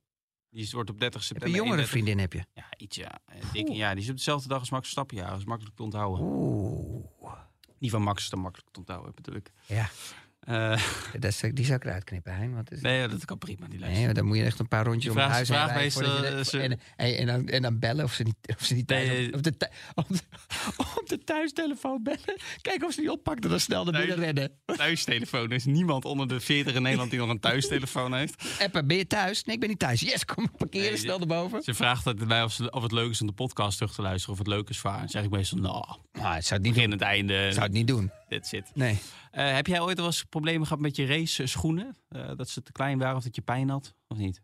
Die 0.49 0.61
is- 0.61 0.73
wordt 0.73 0.89
op 0.89 0.99
30 0.99 1.27
heb 1.27 1.29
je 1.29 1.35
september 1.35 1.59
een 1.59 1.65
jongere 1.65 1.87
31. 1.87 1.89
vriendin, 1.89 2.19
heb 2.19 2.33
je? 2.33 2.61
Ja, 2.61 2.67
iets 2.77 2.95
ja. 2.95 3.19
Eh, 3.25 3.51
Dik, 3.51 3.67
ja, 3.67 3.93
die 3.93 4.03
is 4.03 4.09
op 4.09 4.15
dezelfde 4.15 4.47
dag 4.47 4.59
als 4.59 4.69
Max 4.69 4.81
Verstappen. 4.81 5.17
Ja, 5.17 5.29
dat 5.29 5.37
is 5.39 5.45
makkelijk 5.45 5.75
te 5.75 5.83
onthouden. 5.83 6.25
Oeh. 6.25 7.37
Die 7.79 7.89
van 7.89 8.01
Max 8.01 8.23
is 8.23 8.29
dan 8.29 8.39
makkelijk 8.39 8.71
te 8.71 8.79
onthouden, 8.79 9.15
bedoel 9.15 9.35
ik. 9.35 9.51
Ja, 9.65 9.89
Eh, 10.49 10.81
dat 11.19 11.23
is, 11.31 11.39
die 11.53 11.65
zou 11.65 11.77
ik 11.77 11.83
eruit 11.85 12.03
knippen, 12.03 12.35
Hein. 12.35 12.53
Want 12.53 12.69
het 12.69 12.81
nee, 12.81 13.07
dat 13.07 13.25
kan 13.25 13.37
prima, 13.37 13.67
die 13.67 13.79
lijst. 13.79 13.99
nee, 13.99 14.13
dan 14.13 14.25
moet 14.25 14.37
je 14.37 14.43
echt 14.43 14.59
een 14.59 14.67
paar 14.67 14.85
rondjes 14.85 15.11
om 15.11 15.17
het 15.17 15.25
vraag- 15.47 15.69
huis 15.71 15.95
heen 15.95 16.03
rijden 16.03 16.45
eh, 16.51 16.63
en, 16.63 16.79
hey, 16.95 17.17
en, 17.19 17.25
dan, 17.25 17.47
en 17.47 17.61
dan 17.61 17.79
bellen 17.79 18.03
of 18.05 18.13
ze 18.13 18.23
niet, 18.23 18.35
of 18.59 18.65
ze 18.65 18.73
niet 18.73 18.87
thuis 18.87 19.07
Nee, 19.07 19.27
op, 19.27 19.33
op 19.35 19.43
de, 19.43 19.57
thu- 19.57 19.67
op, 20.01 20.05
de, 20.09 20.19
op 20.99 21.03
de 21.09 21.17
thuistelefoon 21.23 22.03
bellen. 22.03 22.41
Kijken 22.61 22.87
of 22.87 22.93
ze 22.93 22.99
die 23.01 23.11
oppakt 23.11 23.43
en 23.43 23.49
dan 23.49 23.59
snel 23.59 23.83
naar 23.85 23.99
binnen 24.05 24.17
rennen. 24.25 24.51
Thuistelefoon. 24.77 25.43
Er 25.49 25.51
is 25.55 25.65
niemand 25.65 26.05
onder 26.05 26.27
de 26.27 26.39
40 26.39 26.75
in 26.75 26.81
Nederland 26.81 27.09
die 27.09 27.19
nog 27.19 27.29
een 27.29 27.39
thuistelefoon 27.39 28.13
heeft. 28.13 28.59
Appen, 28.61 28.87
ben 28.87 28.97
je 28.97 29.07
thuis? 29.07 29.43
Nee, 29.43 29.53
ik 29.55 29.61
ben 29.61 29.69
niet 29.69 29.79
thuis. 29.79 29.99
Yes, 30.01 30.25
kom 30.25 30.51
parkeren, 30.57 30.87
Nee, 30.87 30.97
snel 30.97 31.19
erboven. 31.19 31.61
Ze 31.63 31.73
vraagt 31.73 32.05
altijd 32.07 32.27
mij 32.27 32.43
of, 32.43 32.51
ze, 32.53 32.71
of 32.71 32.83
het 32.83 32.91
leuk 32.91 33.09
is 33.09 33.21
om 33.21 33.27
de 33.27 33.33
podcast 33.33 33.77
terug 33.77 33.93
te 33.93 34.01
luisteren. 34.01 34.33
Of 34.33 34.39
het 34.39 34.47
leuk 34.47 34.69
is 34.69 34.77
voor 34.79 34.89
haar. 34.89 34.99
Dan 34.99 35.09
zeg 35.09 35.23
ik 35.23 35.29
meestal, 35.29 35.57
nou, 35.57 35.85
Nou, 36.11 36.35
ik 36.35 36.41
zou 36.43 36.53
het 36.53 36.61
niet 36.61 36.73
begin 36.73 36.89
doen. 36.89 36.99
het 36.99 37.07
einde. 37.07 37.49
Zou 37.51 37.63
het 37.65 37.73
niet 37.73 37.87
doen. 37.87 38.11
That's 38.29 38.51
it. 38.51 38.71
Nee. 38.73 38.99
Eh, 39.31 39.53
heb 39.53 39.67
jij 39.67 39.79
ooit 39.81 39.97
wel 39.97 40.05
eens 40.05 40.23
problemen 40.23 40.67
gehad 40.67 40.81
met 40.81 40.95
je 40.95 41.05
race 41.05 41.47
schoenen? 41.47 41.95
Eh, 42.09 42.31
dat 42.35 42.49
ze 42.49 42.61
te 42.61 42.71
klein 42.71 42.97
waren 42.97 43.15
of 43.17 43.23
dat 43.23 43.35
je 43.35 43.41
pijn 43.41 43.69
had? 43.69 43.93
Of 44.07 44.17
niet? 44.17 44.41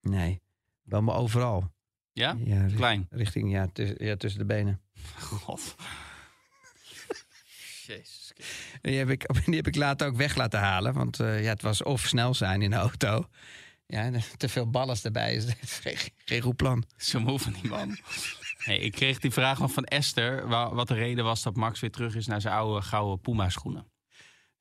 Nee. 0.00 0.42
Wel 0.82 1.02
maar 1.02 1.16
overal. 1.16 1.72
Ja? 2.12 2.36
Ja, 2.44 2.66
Klein. 2.76 3.06
richting, 3.10 3.50
ja, 3.52 3.66
tuss- 3.72 3.92
ja, 3.96 4.16
tussen 4.16 4.40
de 4.40 4.46
benen. 4.46 4.80
God. 5.20 5.74
Jezus. 7.86 8.32
Die 8.80 8.96
heb, 8.98 9.08
ik, 9.10 9.26
die 9.46 9.54
heb 9.56 9.66
ik 9.66 9.76
later 9.76 10.06
ook 10.06 10.16
weg 10.16 10.36
laten 10.36 10.60
halen. 10.60 10.92
Want 10.92 11.20
eh, 11.20 11.42
ja, 11.42 11.48
het 11.50 11.62
was 11.62 11.82
of 11.82 12.00
snel 12.00 12.34
zijn 12.34 12.62
in 12.62 12.70
de 12.70 12.76
auto. 12.76 13.28
Ja, 13.86 14.10
te 14.36 14.48
veel 14.48 14.70
ballast 14.70 15.04
erbij 15.04 15.34
is, 15.34 15.46
geen 16.24 16.42
goed 16.42 16.56
plan. 16.56 16.84
Zo 16.96 17.20
moe 17.20 17.38
van 17.38 17.52
die 17.52 17.68
man. 17.68 17.98
Hey, 18.64 18.78
ik 18.78 18.92
kreeg 18.92 19.18
die 19.18 19.30
vraag 19.30 19.58
nog 19.58 19.72
van 19.72 19.84
Esther. 19.84 20.48
wa- 20.48 20.74
Wat 20.74 20.88
de 20.88 20.94
reden 20.94 21.24
was 21.24 21.42
dat 21.42 21.56
Max 21.56 21.80
weer 21.80 21.90
terug 21.90 22.14
is 22.14 22.26
naar 22.26 22.40
zijn 22.40 22.54
oude 22.54 22.82
gouden 22.82 23.20
Puma 23.20 23.48
schoenen. 23.48 23.86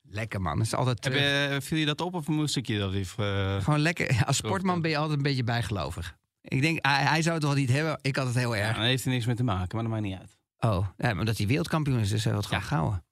Lekker 0.01 0.41
man. 0.41 0.57
Het 0.57 0.65
is 0.67 0.73
altijd 0.73 1.03
Heb 1.03 1.13
je, 1.13 1.57
viel 1.61 1.77
je 1.77 1.85
dat 1.85 2.01
op 2.01 2.13
of 2.13 2.27
moest 2.27 2.55
ik 2.55 2.67
je 2.67 2.79
dat 2.79 2.93
even... 2.93 3.55
eh, 3.57 3.63
Gewoon 3.63 3.79
lekker. 3.79 4.13
Ja, 4.13 4.21
Als 4.21 4.37
sportman 4.37 4.81
ben 4.81 4.89
je 4.91 4.97
altijd 4.97 5.17
een 5.17 5.23
beetje 5.23 5.43
bijgelovig. 5.43 6.17
Ik 6.41 6.61
denk, 6.61 6.85
hij, 6.85 7.03
hij 7.03 7.21
zou 7.21 7.35
het 7.35 7.43
wel 7.43 7.53
niet 7.53 7.69
hebben. 7.69 7.99
Ik 8.01 8.15
had 8.15 8.25
het 8.25 8.35
heel 8.35 8.55
ja, 8.55 8.61
erg. 8.67 8.75
dan 8.75 8.85
heeft 8.85 9.05
er 9.05 9.11
niks 9.11 9.25
mee 9.25 9.35
te 9.35 9.43
maken, 9.43 9.67
maar 9.75 9.83
dat 9.83 9.91
maakt 9.93 10.03
niet 10.03 10.19
uit. 10.19 10.37
Oh, 10.59 10.87
ja, 10.97 11.13
maar 11.13 11.25
hij 11.25 11.47
wereldkampioen 11.47 11.99
is, 11.99 12.09
dus 12.09 12.23
hij 12.23 12.31
wil 12.33 12.41
het 12.41 12.49
gewoon 12.49 12.63
Ja. 12.69 12.75
houden. 12.75 13.03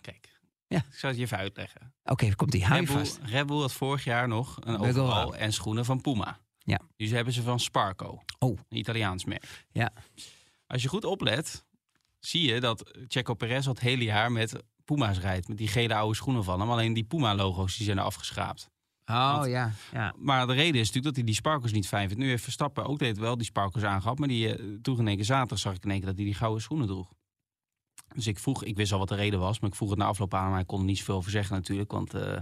Kijk. 0.00 0.28
Ja. 0.66 0.78
Ik 0.78 0.84
zou 0.98 1.06
het 1.12 1.16
je 1.16 1.22
even 1.22 1.38
uitleggen. 1.38 1.94
Oké, 2.04 2.34
komt 2.34 2.50
die. 2.52 2.68
Bull, 2.68 2.86
vast. 2.86 3.18
Red 3.22 3.46
Bull 3.46 3.60
had 3.60 3.72
vorig 3.72 4.04
jaar 4.04 4.28
nog 4.28 4.56
een 4.60 4.78
overal 4.78 5.34
en 5.36 5.52
schoenen 5.52 5.84
van 5.84 6.00
Puma. 6.00 6.38
Ja. 6.64 6.80
Dus 6.96 7.10
hebben 7.10 7.32
ze 7.32 7.42
van 7.42 7.60
Sparco. 7.60 8.22
Oh. 8.38 8.58
Een 8.68 8.78
Italiaans 8.78 9.24
merk. 9.24 9.66
Ja. 9.72 9.92
Als 10.66 10.82
je 10.82 10.88
goed 10.88 11.04
oplet, 11.04 11.64
zie 12.20 12.52
je 12.52 12.60
dat 12.60 12.90
Checo 13.08 13.34
Perez 13.34 13.66
al 13.66 13.72
het 13.72 13.82
hele 13.82 14.04
jaar 14.04 14.32
met 14.32 14.62
Puma's 14.84 15.18
rijdt. 15.18 15.48
Met 15.48 15.58
die 15.58 15.68
gele 15.68 15.94
oude 15.94 16.14
schoenen 16.16 16.44
van 16.44 16.60
hem. 16.60 16.70
Alleen 16.70 16.92
die 16.92 17.04
Puma-logo's 17.04 17.76
die 17.76 17.84
zijn 17.86 17.98
er 17.98 18.04
afgeschraapt. 18.04 18.70
Oh 19.06 19.32
Want- 19.36 19.50
ja. 19.50 19.72
ja. 19.92 20.14
Maar 20.18 20.46
de 20.46 20.52
reden 20.52 20.80
is 20.80 20.86
natuurlijk 20.86 21.04
dat 21.04 21.14
hij 21.16 21.24
die 21.24 21.34
sparkles 21.34 21.72
niet 21.72 21.88
fijn 21.88 22.08
vindt. 22.08 22.22
Nu 22.22 22.28
heeft 22.28 22.42
Verstappen 22.42 22.84
ook 22.84 22.98
deed 22.98 23.18
wel 23.18 23.36
die 23.36 23.46
sparkles 23.46 23.84
aangehad. 23.84 24.18
Maar 24.18 24.28
die 24.28 24.56
eh, 24.56 24.64
droeg 24.82 24.98
in 24.98 25.06
één 25.06 25.16
keer 25.16 25.24
zaterdag 25.24 25.58
zag 25.58 25.74
ik 25.74 25.84
in 25.84 25.90
één 25.90 25.98
keer 25.98 26.08
dat 26.08 26.16
hij 26.16 26.24
die 26.24 26.34
gouden 26.34 26.62
schoenen 26.62 26.86
droeg. 26.86 27.12
Dus 28.14 28.26
ik 28.26 28.38
vroeg, 28.38 28.64
ik 28.64 28.76
wist 28.76 28.92
al 28.92 28.98
wat 28.98 29.08
de 29.08 29.14
reden 29.14 29.40
was. 29.40 29.60
Maar 29.60 29.70
ik 29.70 29.76
vroeg 29.76 29.90
het 29.90 29.98
na 29.98 30.04
afloop 30.04 30.34
aan. 30.34 30.44
Maar 30.46 30.54
hij 30.54 30.64
kon 30.64 30.78
er 30.78 30.84
niet 30.84 30.98
zoveel 30.98 31.14
over 31.14 31.30
zeggen 31.30 31.56
natuurlijk. 31.56 31.90
Want 31.92 32.14
eh, 32.14 32.40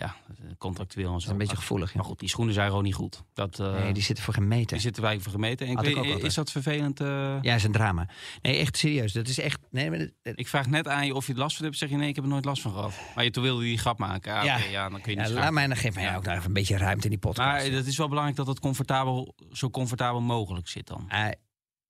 ja, 0.00 0.16
contractueel 0.58 1.06
en 1.06 1.12
Dat 1.12 1.20
zo. 1.22 1.26
is 1.26 1.32
een 1.32 1.38
beetje 1.38 1.56
gevoelig. 1.56 1.88
Ja. 1.92 1.96
Maar 1.96 2.04
goed, 2.04 2.18
die 2.18 2.28
schoenen 2.28 2.54
zijn 2.54 2.68
gewoon 2.68 2.84
niet 2.84 2.94
goed. 2.94 3.22
Dat, 3.34 3.58
eh, 3.60 3.72
Nee, 3.72 3.92
die 3.92 4.02
zitten 4.02 4.24
voor 4.24 4.34
geen 4.34 4.48
meter. 4.48 4.66
die 4.72 4.80
zitten 4.80 5.02
wij 5.02 5.20
voor 5.20 5.32
gemeten. 5.32 5.66
En 5.66 5.72
ik 5.72 5.78
weet- 6.04 6.22
is 6.22 6.34
dat 6.34 6.50
vervelend? 6.50 7.00
eh? 7.00 7.38
Ja, 7.42 7.54
is 7.54 7.64
een 7.64 7.72
drama. 7.72 8.08
Nee, 8.42 8.56
echt 8.56 8.76
serieus. 8.76 9.12
Dat 9.12 9.28
is 9.28 9.38
echt. 9.38 9.60
Nee, 9.70 9.90
dat- 9.90 10.10
dat- 10.22 10.38
Ik 10.38 10.48
vraag 10.48 10.66
net 10.66 10.88
aan 10.88 11.06
je 11.06 11.14
of 11.14 11.26
je 11.26 11.32
het 11.32 11.40
last 11.40 11.56
van 11.56 11.64
hebt. 11.64 11.76
Zeg 11.78 11.88
je 11.90 11.96
nee, 11.96 12.08
ik 12.08 12.14
heb 12.14 12.24
er 12.24 12.30
nooit 12.30 12.44
last 12.44 12.62
van 12.62 12.72
gehad. 12.72 12.92
Maar 13.14 13.24
je, 13.24 13.30
toen 13.30 13.42
wilde 13.42 13.62
die 13.62 13.78
grap 13.78 13.98
maken. 13.98 14.34
Ah, 14.34 14.44
Ja. 14.44 14.56
ja, 14.58 14.88
dan 14.88 15.00
kun 15.00 15.12
je 15.12 15.18
ja, 15.18 15.22
niet 15.24 15.32
laat 15.32 15.38
schamen. 15.42 15.54
mij 15.54 15.66
dan 15.66 15.76
geef 15.76 15.94
mij 15.94 16.04
Ja. 16.04 16.16
ook 16.16 16.24
nog 16.24 16.34
even 16.34 16.46
een 16.46 16.52
beetje 16.52 16.76
ruimte 16.76 17.04
in 17.04 17.10
die 17.10 17.18
podcast. 17.18 17.48
Maar 17.48 17.60
het 17.76 17.86
is 17.86 17.96
wel 17.96 18.08
belangrijk 18.08 18.36
dat 18.38 18.46
het 18.46 18.60
comfortabel, 18.60 19.34
zo 19.52 19.70
comfortabel 19.70 20.20
mogelijk 20.20 20.68
zit 20.68 20.86
dan. 20.86 21.10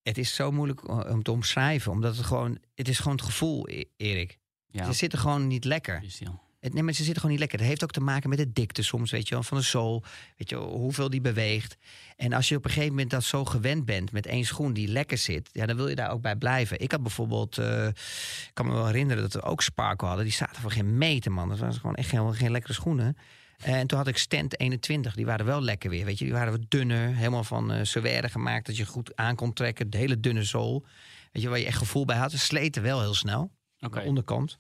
Het 0.03 0.19
is 0.19 0.35
zo 0.35 0.51
moeilijk 0.53 0.89
om 1.11 1.23
te 1.23 1.31
omschrijven. 1.31 1.93
Omdat 1.93 2.17
het 2.17 2.27
gewoon, 2.27 2.59
het 2.75 2.89
is 2.89 2.99
gewoon 2.99 3.17
het 3.17 3.25
gevoel, 3.27 3.69
E- 3.71 3.85
Erik. 3.97 4.39
Ja, 4.67 4.85
Ze 4.85 4.93
zitten 4.93 5.19
gewoon 5.19 5.47
niet 5.47 5.65
lekker. 5.65 5.99
Christian. 5.99 6.41
Het, 6.61 6.75
nee, 6.75 6.83
maar 6.83 6.93
ze 6.93 7.03
zitten 7.03 7.15
gewoon 7.15 7.31
niet 7.31 7.41
lekker. 7.41 7.59
Dat 7.59 7.67
heeft 7.67 7.83
ook 7.83 7.91
te 7.91 8.01
maken 8.01 8.29
met 8.29 8.39
de 8.39 8.53
dikte 8.53 8.83
soms, 8.83 9.11
weet 9.11 9.29
je 9.29 9.35
wel, 9.35 9.43
van 9.43 9.57
de 9.57 9.63
zool. 9.63 10.05
Weet 10.37 10.49
je 10.49 10.57
wel, 10.57 10.69
hoeveel 10.69 11.11
die 11.11 11.21
beweegt. 11.21 11.77
En 12.17 12.33
als 12.33 12.49
je 12.49 12.57
op 12.57 12.65
een 12.65 12.71
gegeven 12.71 12.93
moment 12.93 13.11
dat 13.11 13.25
zo 13.25 13.45
gewend 13.45 13.85
bent 13.85 14.13
met 14.13 14.27
één 14.27 14.45
schoen 14.45 14.73
die 14.73 14.89
lekker 14.89 15.19
zit, 15.19 15.51
ja, 15.53 15.67
dan 15.67 15.77
wil 15.77 15.89
je 15.89 15.95
daar 15.95 16.11
ook 16.11 16.23
bij 16.23 16.37
blijven. 16.37 16.81
Ik 16.81 16.91
had 16.91 17.03
bijvoorbeeld, 17.03 17.59
eh, 17.59 17.87
ik 17.87 18.51
kan 18.53 18.67
me 18.67 18.73
wel 18.73 18.87
herinneren 18.87 19.23
dat 19.23 19.33
we 19.33 19.43
ook 19.43 19.63
Sparkle 19.63 20.07
hadden. 20.07 20.25
Die 20.25 20.35
zaten 20.35 20.63
voor 20.63 20.71
geen 20.71 20.99
meter, 20.99 21.33
man. 21.33 21.49
Dat 21.49 21.59
waren 21.59 21.75
gewoon 21.75 21.95
echt 21.95 22.09
geen, 22.09 22.35
geen 22.35 22.51
lekkere 22.51 22.73
schoenen. 22.73 23.17
En 23.57 23.87
toen 23.87 23.99
had 23.99 24.07
ik 24.07 24.17
Stent 24.17 24.61
21, 24.61 25.15
die 25.15 25.27
waren 25.27 25.47
wel 25.47 25.63
lekker 25.63 25.91
weer. 25.91 26.05
Weet 26.05 26.19
je, 26.19 26.25
die 26.25 26.35
waren 26.35 26.53
wat 26.53 26.71
dunner, 26.71 27.15
helemaal 27.15 27.45
van 27.45 27.73
uh, 27.73 27.79
servère 27.83 28.29
gemaakt, 28.29 28.67
dat 28.67 28.77
je 28.77 28.87
goed 28.87 29.17
aan 29.17 29.37
kon 29.37 29.53
trekken. 29.53 29.91
De 29.91 29.99
hele 29.99 30.21
dunne 30.21 30.45
zool. 30.45 30.87
Weet 31.33 31.43
je, 31.43 31.49
waar 31.49 31.59
je 31.59 31.67
echt 31.67 31.79
gevoel 31.79 32.05
bij 32.05 32.17
had. 32.17 32.31
Ze 32.31 32.39
sleten 32.39 32.83
wel 32.83 33.01
heel 33.01 33.15
snel. 33.15 33.53
Oké. 33.81 34.01
De 34.01 34.07
onderkant. 34.07 34.59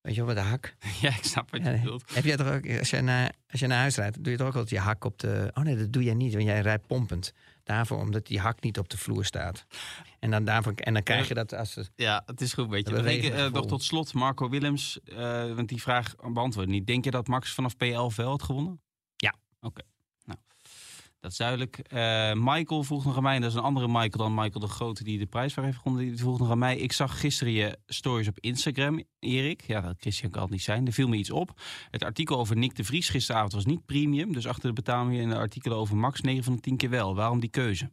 Weet 0.00 0.14
je 0.14 0.24
wel, 0.24 0.34
met 0.34 0.44
de 0.44 0.50
hak. 0.50 0.74
Ja, 1.00 1.08
ik 1.08 1.24
snap 1.24 1.50
wat 1.50 1.62
je 1.62 1.70
Ja, 1.70 1.78
bedoelt. 1.78 2.14
Heb 2.14 2.24
jij 2.24 2.36
toch 2.36 2.52
ook, 2.52 2.78
als 2.78 2.90
je, 2.90 3.00
naar, 3.00 3.32
als 3.50 3.60
je 3.60 3.66
naar 3.66 3.78
huis 3.78 3.96
rijdt, 3.96 4.24
doe 4.24 4.32
je 4.32 4.38
toch 4.38 4.46
ook 4.46 4.54
altijd 4.54 4.70
je 4.70 4.78
hak 4.78 5.04
op 5.04 5.18
de. 5.18 5.50
Oh 5.54 5.64
nee, 5.64 5.76
dat 5.76 5.92
doe 5.92 6.02
jij 6.02 6.14
niet, 6.14 6.32
want 6.32 6.44
jij 6.44 6.60
rijdt 6.60 6.86
pompend. 6.86 7.32
Daarvoor, 7.64 7.98
omdat 7.98 8.26
die 8.26 8.40
hak 8.40 8.62
niet 8.62 8.78
op 8.78 8.88
de 8.88 8.98
vloer 8.98 9.24
staat. 9.24 9.66
En 10.18 10.30
dan, 10.30 10.44
daarvoor, 10.44 10.72
en 10.72 10.92
dan 10.92 11.02
krijg 11.02 11.28
je 11.28 11.34
dat 11.34 11.54
als 11.54 11.74
het. 11.74 11.90
Ja, 11.94 12.22
het 12.26 12.40
is 12.40 12.52
goed, 12.52 12.68
weet 12.68 12.88
je. 12.88 12.94
Denk, 12.94 13.04
bewegende 13.06 13.42
eh, 13.42 13.52
nog 13.52 13.66
tot 13.66 13.82
slot, 13.82 14.14
Marco 14.14 14.48
Willems, 14.48 15.00
eh, 15.04 15.16
want 15.54 15.68
die 15.68 15.82
vraag 15.82 16.14
beantwoord 16.32 16.68
niet. 16.68 16.86
Denk 16.86 17.04
je 17.04 17.10
dat 17.10 17.28
Max 17.28 17.54
vanaf 17.54 17.74
P11 17.74 18.16
wel 18.16 18.30
had 18.30 18.42
gewonnen? 18.42 18.80
Ja. 19.16 19.34
Oké, 19.60 19.82
dat 21.20 21.30
is 21.30 21.36
duidelijk. 21.36 21.78
Eh, 21.78 22.32
Michael 22.34 22.82
vroeg 22.82 23.04
nog 23.04 23.16
aan 23.16 23.22
mij, 23.22 23.34
en 23.34 23.40
dat 23.40 23.50
is 23.50 23.56
een 23.56 23.62
andere 23.62 23.88
Michael 23.88 24.10
dan 24.10 24.34
Michael 24.34 24.60
de 24.60 24.66
Grote 24.66 25.04
die 25.04 25.18
de 25.18 25.26
prijsvraag 25.26 25.64
heeft 25.64 25.76
gewonnen. 25.76 26.06
Die 26.06 26.16
vroeg 26.16 26.38
nog 26.38 26.50
aan 26.50 26.58
mij, 26.58 26.76
ik 26.76 26.92
zag 26.92 27.20
gisteren 27.20 27.52
je 27.52 27.78
stories 27.86 28.28
op 28.28 28.38
Instagram, 28.40 29.02
Erik. 29.18 29.62
Ja, 29.66 29.80
dat 29.80 29.96
Christian 29.98 30.30
kan 30.30 30.42
het 30.42 30.50
niet 30.50 30.62
zijn. 30.62 30.86
Er 30.86 30.92
viel 30.92 31.08
me 31.08 31.16
iets 31.16 31.30
op. 31.30 31.60
Het 31.90 32.04
artikel 32.04 32.38
over 32.38 32.56
Nick 32.56 32.76
de 32.76 32.84
Vries 32.84 33.08
gisteravond 33.08 33.52
was 33.52 33.64
niet 33.64 33.86
premium. 33.86 34.32
Dus 34.32 34.46
achter 34.46 34.68
de 34.68 34.74
betaalmuur 34.74 35.22
en 35.22 35.28
de 35.28 35.36
artikelen 35.36 35.78
over 35.78 35.96
Max 35.96 36.20
9 36.20 36.44
van 36.44 36.54
de 36.54 36.60
10 36.60 36.76
keer 36.76 36.90
wel. 36.90 37.14
Waarom 37.14 37.40
die 37.40 37.50
keuze? 37.50 37.90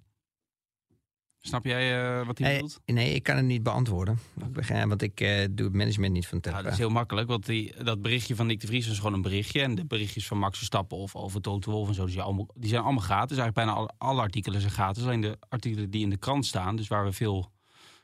Snap 1.39 1.65
jij 1.65 2.19
eh, 2.19 2.25
wat 2.25 2.37
hij 2.37 2.53
bedoelt? 2.53 2.79
nee, 2.85 3.13
ik 3.13 3.23
kan 3.23 3.35
het 3.35 3.45
niet 3.45 3.63
beantwoorden. 3.63 4.19
Ik 4.39 4.53
begrijp, 4.53 4.87
want 4.87 5.01
ik 5.01 5.21
eh, 5.21 5.45
doe 5.51 5.65
het 5.65 5.75
management 5.75 6.13
niet 6.13 6.27
van 6.27 6.39
Ja, 6.41 6.61
dat 6.61 6.71
is 6.71 6.77
heel 6.77 6.89
makkelijk, 6.89 7.27
want 7.27 7.45
die, 7.45 7.83
dat 7.83 8.01
berichtje 8.01 8.35
van 8.35 8.47
Nick 8.47 8.61
de 8.61 8.67
Vries 8.67 8.87
is 8.87 8.97
gewoon 8.97 9.13
een 9.13 9.21
berichtje. 9.21 9.61
En 9.61 9.75
de 9.75 9.85
berichtjes 9.85 10.27
van 10.27 10.37
Max 10.37 10.57
Verstappen 10.57 10.97
of 10.97 11.15
over 11.15 11.41
Toto 11.41 11.71
Wolff 11.71 11.89
en 11.89 11.95
zo, 11.95 12.03
die 12.03 12.13
zijn 12.13 12.25
allemaal, 12.25 12.47
die 12.55 12.69
zijn 12.69 12.81
allemaal 12.81 13.03
gratis. 13.03 13.37
Eigenlijk 13.37 13.53
bijna 13.53 13.71
alle, 13.71 13.91
alle 13.97 14.21
artikelen 14.21 14.61
zijn 14.61 14.73
gratis. 14.73 15.03
Alleen 15.03 15.21
de 15.21 15.37
artikelen 15.49 15.89
die 15.89 16.03
in 16.03 16.09
de 16.09 16.17
krant 16.17 16.45
staan, 16.45 16.75
dus 16.75 16.87
waar 16.87 17.05
we 17.05 17.11
veel 17.11 17.51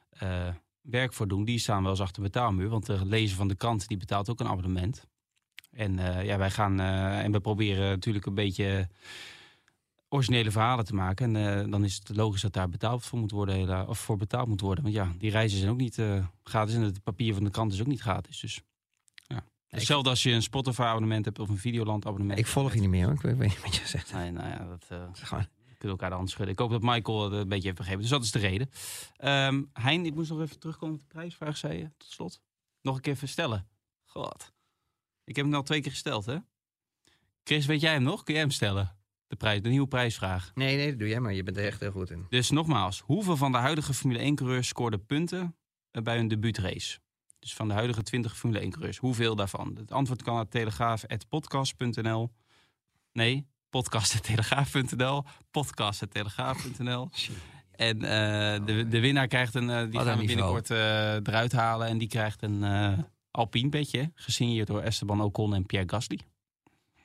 eh, 0.09 0.47
werk 0.81 1.13
voor 1.13 1.27
doen, 1.27 1.45
die 1.45 1.59
staan 1.59 1.81
wel 1.81 1.91
eens 1.91 2.01
achter 2.01 2.23
de 2.23 2.29
betaalmuur. 2.29 2.69
Want 2.69 2.85
de 2.85 3.05
lezer 3.05 3.37
van 3.37 3.47
de 3.47 3.55
krant, 3.55 3.87
die 3.87 3.97
betaalt 3.97 4.29
ook 4.29 4.39
een 4.39 4.47
abonnement. 4.47 5.07
En 5.71 5.97
ja, 6.23 6.37
wij 6.37 6.51
gaan, 6.51 6.79
en 6.79 7.31
we 7.31 7.39
proberen 7.39 7.89
natuurlijk 7.89 8.25
een 8.25 8.33
beetje 8.33 8.87
originele 10.13 10.51
verhalen 10.51 10.85
te 10.85 10.95
maken. 10.95 11.35
En 11.35 11.59
eh, 11.65 11.71
dan 11.71 11.83
is 11.83 11.95
het 11.95 12.15
logisch 12.15 12.41
dat 12.41 12.53
daar 12.53 12.69
betaald 12.69 13.05
voor 13.05 13.19
moet 13.19 13.31
worden, 13.31 13.87
of 13.87 13.99
voor 13.99 14.17
betaald 14.17 14.47
moet 14.47 14.61
worden. 14.61 14.83
Want 14.83 14.95
ja, 14.95 15.11
die 15.17 15.31
reizen 15.31 15.57
zijn 15.59 15.71
ook 15.71 15.77
niet 15.77 15.97
eh, 15.99 16.25
gratis 16.43 16.75
en 16.75 16.81
het 16.81 17.03
papier 17.03 17.33
van 17.33 17.43
de 17.43 17.49
krant 17.49 17.73
is 17.73 17.81
ook 17.81 17.87
niet 17.87 18.01
gratis. 18.01 18.39
Dus 18.39 18.61
ja. 19.27 19.43
Hetzelfde 19.67 20.09
als 20.09 20.23
je 20.23 20.31
een 20.31 20.41
Spotify-abonnement 20.41 21.25
hebt 21.25 21.39
of 21.39 21.49
een 21.49 21.57
Videoland-abonnement. 21.57 22.39
Ik 22.39 22.47
volg 22.47 22.73
je 22.73 22.79
niet 22.79 22.89
meer 22.89 23.05
hoor. 23.05 23.13
Ik 23.13 23.21
weet 23.21 23.39
niet 23.39 23.61
wat 23.61 23.75
je 23.75 23.87
zegt. 23.87 24.13
Nee, 24.13 24.31
nou 24.31 24.47
ja, 24.49 24.65
dat 24.65 24.85
eh 24.89 25.03
gewoon- 25.13 25.47
kunnen 25.77 25.97
elkaar 26.01 26.09
de 26.09 26.15
hand 26.15 26.29
schudden. 26.29 26.53
Ik 26.53 26.59
hoop 26.59 26.69
dat 26.71 26.81
Michael 26.81 27.23
het 27.23 27.33
een 27.33 27.47
beetje 27.47 27.63
heeft 27.65 27.77
begrepen. 27.77 28.01
Dus 28.01 28.09
dat 28.09 28.23
is 28.23 28.31
de 28.31 28.39
reden. 28.39 28.69
Ehm 29.17 29.63
hein, 29.73 30.05
ik 30.05 30.13
moest 30.15 30.29
nog 30.29 30.41
even 30.41 30.59
terugkomen 30.59 30.95
op 30.95 31.01
de 31.01 31.07
prijsvraag, 31.07 31.57
zei 31.57 31.77
je, 31.77 31.91
tot 31.97 32.11
slot. 32.11 32.41
Nog 32.81 32.95
een 32.95 33.01
keer 33.01 33.15
verstellen. 33.15 33.67
God. 34.05 34.53
Ik 35.23 35.35
heb 35.35 35.45
hem 35.45 35.53
al 35.53 35.63
twee 35.63 35.81
keer 35.81 35.91
gesteld, 35.91 36.25
hè? 36.25 36.37
Chris, 37.43 37.65
weet 37.65 37.81
jij 37.81 37.93
hem 37.93 38.03
nog? 38.03 38.23
Kun 38.23 38.33
jij 38.33 38.43
hem 38.43 38.51
stellen? 38.51 38.97
De, 39.33 39.39
prijs, 39.39 39.61
de 39.61 39.69
nieuwe 39.69 39.87
prijsvraag. 39.87 40.51
Nee, 40.53 40.75
nee, 40.75 40.89
dat 40.89 40.99
doe 40.99 41.07
jij 41.07 41.19
maar. 41.19 41.33
Je 41.33 41.43
bent 41.43 41.57
er 41.57 41.65
echt 41.65 41.79
heel 41.79 41.91
goed 41.91 42.09
in. 42.09 42.25
Dus 42.29 42.49
nogmaals, 42.49 42.99
hoeveel 42.99 43.37
van 43.37 43.51
de 43.51 43.57
huidige 43.57 43.93
Formule 43.93 44.31
1-coureurs 44.31 44.67
scoorden 44.67 45.05
punten 45.05 45.55
eh, 45.91 46.01
bij 46.01 46.15
hun 46.15 46.27
debuutrace? 46.27 46.99
Dus 47.39 47.53
van 47.53 47.67
de 47.67 47.73
huidige 47.73 48.03
20 48.03 48.37
Formule 48.37 48.65
1-coureurs, 48.65 48.97
hoeveel 48.97 49.35
daarvan? 49.35 49.75
Het 49.79 49.91
antwoord 49.91 50.23
kan 50.23 50.35
naar 50.35 50.47
telegraaf.podcast.nl. 50.47 52.31
Nee, 53.11 53.47
podcast.telegraaf.nl. 53.69 55.23
Podcast.telegraaf.nl. 55.51 57.09
En 57.71 58.03
eh, 58.03 58.65
de, 58.65 58.87
de 58.87 58.99
winnaar 58.99 59.27
krijgt 59.27 59.55
een, 59.55 59.69
eh, 59.69 59.91
die 59.91 59.99
gaan 59.99 60.19
we 60.19 60.25
binnenkort 60.25 60.69
eruit 60.69 61.51
halen. 61.51 61.87
En 61.87 61.97
die 61.97 62.07
krijgt 62.07 62.41
een 62.41 62.63
Alpine 63.31 63.69
petje, 63.69 64.11
gesigneerd 64.15 64.67
door 64.67 64.81
Esteban 64.81 65.21
Ocon 65.21 65.55
en 65.55 65.65
Pierre 65.65 65.89
Gasly. 65.89 66.19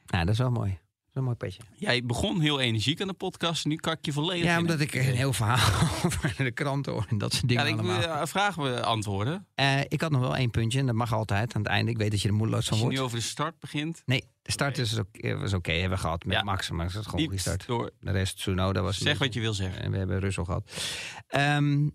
Nou, 0.06 0.24
dat 0.24 0.34
is 0.34 0.40
wel 0.40 0.50
mooi. 0.50 0.78
Een 1.18 1.24
mooi 1.24 1.36
petje. 1.36 1.62
Jij 1.74 2.04
begon 2.04 2.40
heel 2.40 2.60
energiek 2.60 3.00
aan 3.00 3.06
de 3.06 3.12
podcast, 3.14 3.64
nu 3.64 3.76
kak 3.76 4.04
je 4.04 4.12
volledig 4.12 4.44
Ja, 4.44 4.58
omdat 4.58 4.80
ik 4.80 4.94
een 4.94 5.02
heel 5.02 5.32
verhaal 5.32 5.82
over 6.04 6.34
de 6.36 6.50
krant 6.50 6.86
hoor 6.86 7.06
en 7.08 7.18
dat 7.18 7.32
soort 7.34 7.50
Ja, 7.50 7.64
dingen 7.64 7.66
ik 7.66 7.78
allemaal. 7.80 7.98
wil, 8.00 8.08
eh, 8.20 8.26
vragen 8.26 8.62
we 8.62 8.82
antwoorden. 8.84 9.46
Eh, 9.54 9.80
ik 9.80 10.00
had 10.00 10.10
nog 10.10 10.20
wel 10.20 10.36
één 10.36 10.50
puntje 10.50 10.78
en 10.78 10.86
dat 10.86 10.94
mag 10.94 11.12
altijd 11.12 11.54
aan 11.54 11.62
het 11.62 11.70
einde. 11.70 11.90
Ik 11.90 11.96
weet 11.98 12.10
dat 12.10 12.20
je 12.22 12.28
er 12.28 12.34
moedeloos 12.34 12.62
van 12.64 12.70
Als 12.72 12.78
je 12.80 12.84
wordt. 12.84 12.98
nu 12.98 13.04
over 13.04 13.18
de 13.18 13.24
start 13.24 13.58
begint, 13.60 14.02
Nee, 14.06 14.24
de 14.42 14.52
start 14.52 14.78
is 14.78 14.98
ook, 14.98 15.16
eh, 15.16 15.38
was 15.40 15.52
oké. 15.52 15.72
Hebben 15.72 15.90
we 15.90 16.02
gehad 16.04 16.24
met 16.24 16.36
Ja. 16.36 16.42
Max, 16.42 16.70
maar 16.70 16.84
het 16.84 16.92
gewoon 16.94 17.04
een 17.06 17.10
goede 17.10 17.30
niet 17.30 17.40
start. 17.40 17.66
door. 17.66 17.90
De 18.00 18.10
rest, 18.10 18.36
Tsunoda 18.36 18.80
was... 18.82 18.98
Zeg 18.98 19.18
wat 19.18 19.34
je 19.34 19.40
wil 19.40 19.54
zeggen. 19.54 19.82
En 19.82 19.90
we 19.90 19.96
hebben 19.98 20.18
Russell 20.20 20.44
gehad. 20.44 20.72
Ehm, 21.26 21.88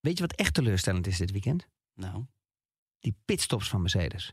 weet 0.00 0.16
je 0.18 0.26
wat 0.26 0.32
echt 0.34 0.54
teleurstellend 0.54 1.06
is 1.06 1.16
dit 1.18 1.30
weekend? 1.30 1.68
Nou, 1.94 2.24
Die 3.00 3.16
pitstops 3.24 3.68
van 3.68 3.80
Mercedes. 3.80 4.32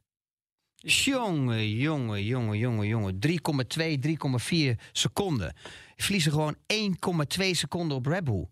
Jongen, 0.83 1.69
jongen, 1.69 2.23
jongen, 2.25 2.57
jongen, 2.57 2.87
jongen. 2.87 3.19
3,2, 3.19 3.99
3,4 3.99 4.75
seconden. 4.91 5.53
Verliezen 5.95 6.31
gewoon 6.31 6.55
1,2 6.67 7.49
seconden 7.51 7.97
op 7.97 8.05
Red 8.05 8.23
Bull. 8.23 8.47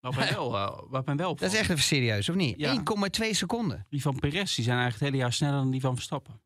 wat 0.00 0.14
mij 0.14 0.30
wel, 0.32 0.56
eh, 0.56 0.78
wat 0.88 1.06
mij 1.06 1.16
wel 1.16 1.34
Dat 1.36 1.52
is 1.52 1.58
echt 1.58 1.70
even 1.70 1.82
serieus, 1.82 2.28
of 2.28 2.34
niet? 2.34 2.58
Ja. 2.58 2.72
1,2 2.72 3.34
seconden. 3.34 3.86
Die 3.90 4.02
van 4.02 4.18
Perez 4.18 4.54
die 4.54 4.64
zijn 4.64 4.78
eigenlijk 4.78 4.92
het 4.94 5.00
hele 5.08 5.16
jaar 5.16 5.32
sneller 5.32 5.54
dan 5.56 5.70
die 5.70 5.80
van 5.80 5.94
Verstappen. 5.94 6.40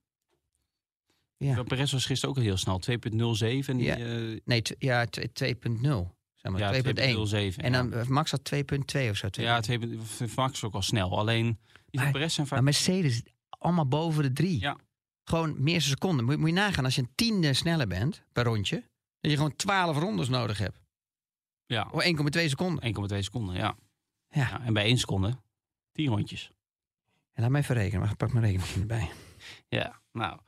Die 1.38 1.48
Ja. 1.48 1.54
van 1.54 1.64
Perez 1.64 1.92
was 1.92 2.04
gisteren 2.06 2.36
ook 2.36 2.42
heel 2.42 2.56
snel. 2.56 2.78
2.07 2.78 3.72
en 3.72 3.76
die, 3.76 3.86
Ja. 3.86 3.96
eh, 3.96 4.40
Nee, 4.44 4.62
ja, 4.78 5.04
t- 5.06 5.28
2,0. 5.32 6.14
Zeg 6.34 6.52
maar, 6.52 6.60
ja, 6.60 6.70
2,1. 6.70 6.94
2.07. 6.94 7.62
En 7.64 7.72
dan 7.72 7.92
eh, 7.92 8.06
Max 8.06 8.30
had 8.30 8.44
2,2 8.44 9.10
of 9.10 9.16
zo. 9.16 9.28
2,1. 9.28 9.42
Ja, 9.42 9.60
2. 9.60 9.98
Max 10.36 10.64
ook 10.64 10.74
al 10.74 10.82
snel. 10.82 11.18
Alleen 11.18 11.44
die 11.44 11.56
van 11.90 12.02
Maar- 12.02 12.12
Perez 12.12 12.34
zijn 12.34 12.46
vaak... 12.46 12.54
Maar 12.56 12.64
Mercedes, 12.64 13.22
allemaal 13.48 13.86
boven 13.88 14.22
de 14.22 14.32
drie. 14.32 14.60
Ja. 14.60 14.76
Gewoon 15.28 15.62
meer 15.62 15.80
seconden. 15.82 16.24
Moet, 16.24 16.34
je- 16.34 16.40
moet 16.40 16.48
je 16.48 16.54
nagaan, 16.54 16.84
als 16.84 16.94
je 16.94 17.00
een 17.02 17.10
tiende 17.14 17.54
sneller 17.54 17.86
bent 17.86 18.22
per 18.32 18.44
rondje, 18.44 18.76
dat 19.20 19.30
je 19.30 19.36
gewoon 19.36 19.56
12 19.56 19.98
rondes 19.98 20.28
nodig 20.28 20.58
hebt. 20.58 20.80
Ja, 21.66 21.88
Voor 21.90 22.02
1,2 22.02 22.48
seconden. 22.48 22.84
1,2 23.12 23.18
seconden, 23.22 23.54
ja. 23.54 23.76
Ja. 24.30 24.40
Ja, 24.40 24.60
En 24.64 24.72
bij 24.72 24.84
1 24.84 24.98
seconde 24.98 25.36
10 25.92 26.06
rondjes. 26.08 26.50
En 27.32 27.42
laat 27.42 27.50
mij 27.50 27.60
even 27.60 27.74
rekenen, 27.74 28.00
maar 28.00 28.10
ik 28.10 28.16
pak 28.16 28.32
mijn 28.32 28.44
rekening 28.44 28.70
erbij. 28.80 29.10
Ja, 29.68 30.00
nou... 30.12 30.38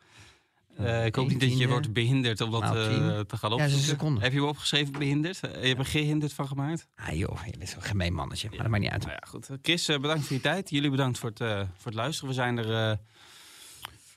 eh, 0.77 1.07
ik 1.07 1.15
hoop 1.15 1.29
niet 1.29 1.41
dat 1.41 1.59
je 1.59 1.69
wordt 1.69 1.93
behinderd 1.93 2.41
om 2.41 2.51
dat 2.51 2.61
maal 2.61 2.77
eh, 2.77 3.21
te 3.21 3.37
gaan 3.37 3.51
Ja, 3.51 3.57
een 3.57 3.63
opzoeken. 3.63 3.89
seconde. 3.89 4.21
Heb 4.21 4.33
je 4.33 4.39
hem 4.39 4.49
opgeschreven 4.49 4.93
behinderd? 4.93 5.41
Eh, 5.41 5.61
Je 5.63 5.67
hebt 5.69 5.79
er 5.79 5.87
gehinderd 5.87 6.33
van 6.33 6.47
gemaakt? 6.49 6.89
Ah 6.95 7.13
joh, 7.19 7.41
je 7.47 7.59
bent 7.59 7.71
zo'n 7.71 7.83
gemeen 7.83 8.13
mannetje. 8.15 8.49
Maar 8.49 8.59
dat 8.59 8.69
maakt 8.69 8.83
niet 8.83 8.93
uit. 8.93 9.03
Nou 9.05 9.13
ja, 9.21 9.27
goed. 9.29 9.49
Chris, 9.63 9.87
bedankt 9.87 10.25
voor 10.27 10.37
je 10.37 10.43
tijd. 10.43 10.71
Jullie 10.71 10.91
bedankt 10.91 11.19
voor 11.19 11.29
het, 11.35 11.39
voor 11.77 11.85
het 11.85 11.95
luisteren. 11.95 12.29
We 12.29 12.35
zijn 12.35 12.59
er 12.59 12.99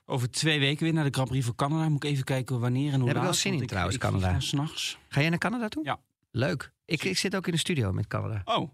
over 0.06 0.32
twee 0.32 0.60
weken 0.60 0.84
weer 0.84 0.94
naar 0.94 1.04
de 1.04 1.12
Grand 1.14 1.30
Prix 1.30 1.46
van 1.46 1.56
Canada. 1.56 1.90
Moet 1.90 2.04
ik 2.04 2.10
even 2.12 2.24
kijken 2.24 2.60
wanneer 2.60 2.94
en 2.94 3.00
hoe 3.00 3.06
Daar 3.06 3.08
heb 3.08 3.16
ik 3.16 3.30
laat. 3.30 3.44
wel 3.44 3.52
zin 3.52 3.62
in 3.62 3.68
trouwens, 3.68 3.96
ik 3.96 4.02
Canada. 4.02 4.38
nachts. 4.52 4.98
Ga 5.10 5.20
jij 5.22 5.30
naar 5.30 5.40
Canada 5.40 5.68
toe? 5.68 5.84
Ja. 5.86 6.00
Leuk. 6.32 6.72
Ik, 6.86 7.04
ik 7.04 7.18
zit 7.18 7.36
ook 7.36 7.46
in 7.48 7.52
de 7.54 7.60
studio 7.60 7.92
met 7.92 8.08
Canada. 8.08 8.42
Oh. 8.46 8.72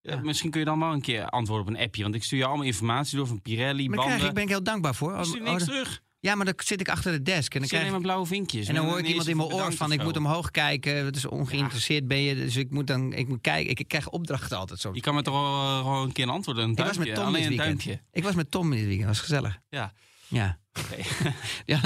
Ja. 0.00 0.16
Misschien 0.22 0.50
kun 0.50 0.60
je 0.60 0.66
dan 0.66 0.78
wel 0.78 0.92
een 0.92 1.00
keer 1.00 1.28
antwoorden 1.28 1.66
op 1.66 1.74
een 1.74 1.80
appje. 1.84 2.02
Want 2.02 2.14
ik 2.14 2.22
stuur 2.24 2.38
je 2.38 2.44
allemaal 2.44 2.64
informatie 2.66 3.16
door 3.16 3.26
van 3.26 3.42
Pirelli, 3.42 3.88
Maar 3.88 3.96
daar 3.96 3.96
banden. 3.96 4.06
krijg, 4.16 4.28
ik 4.28 4.34
ben 4.34 4.42
ik 4.42 4.48
heel 4.48 4.62
dankbaar 4.62 4.94
voor. 4.94 5.12
Ik 5.12 5.18
Oh, 5.18 5.24
stuur 5.24 5.42
oh, 5.42 5.48
niks 5.50 5.58
dan- 5.64 5.68
terug. 5.74 6.02
ja, 6.20 6.34
maar 6.34 6.44
dan 6.44 6.54
zit 6.56 6.80
ik 6.80 6.88
achter 6.88 7.12
de 7.12 7.22
desk. 7.22 7.54
En 7.54 7.58
dan, 7.60 7.68
krijg, 7.68 7.82
alleen 7.82 7.94
maar 7.94 8.02
blauwe 8.04 8.26
vinkjes. 8.26 8.68
en 8.68 8.74
dan 8.74 8.84
hoor 8.86 8.98
ik 8.98 9.06
iemand 9.06 9.28
in 9.28 9.36
mijn 9.36 9.48
oor 9.52 9.72
van... 9.72 9.92
ik 9.92 10.02
moet 10.02 10.16
omhoog 10.16 10.50
kijken. 10.50 11.04
Het 11.04 11.16
is 11.16 11.24
ongeïnteresseerd 11.26 12.08
ben 12.08 12.18
je. 12.18 12.34
Dus 12.34 12.56
ik 12.56 12.70
moet 12.70 12.86
dan 12.86 13.12
ik 13.12 13.28
moet 13.28 13.40
kijken. 13.40 13.70
Ik, 13.70 13.80
ik 13.80 13.88
krijg 13.88 14.08
opdrachten 14.08 14.58
altijd 14.58 14.80
zo. 14.80 14.90
Je 14.94 15.00
kan 15.00 15.14
me 15.14 15.22
toch 15.22 15.34
wel 15.34 15.62
eh, 15.62 15.78
gewoon 15.78 16.02
een 16.06 16.12
keer 16.12 16.24
een 16.24 16.30
antwoord 16.30 16.58
een 16.58 16.70
Ik 16.70 16.78
was 16.78 16.98
met 16.98 17.14
Tom 17.14 17.24
alleen 17.24 17.48
dit 17.50 17.58
een 17.60 17.76
weekend. 17.76 18.00
Ik 18.12 18.22
was 18.22 18.34
met 18.34 18.50
Tom 18.50 18.70
dit 18.70 18.84
weekend. 18.84 19.06
was 19.08 19.20
gezellig. 19.20 19.58
Ja. 19.68 19.92
Ja. 20.28 20.58
Oké. 20.78 20.96
Ja, 21.66 21.80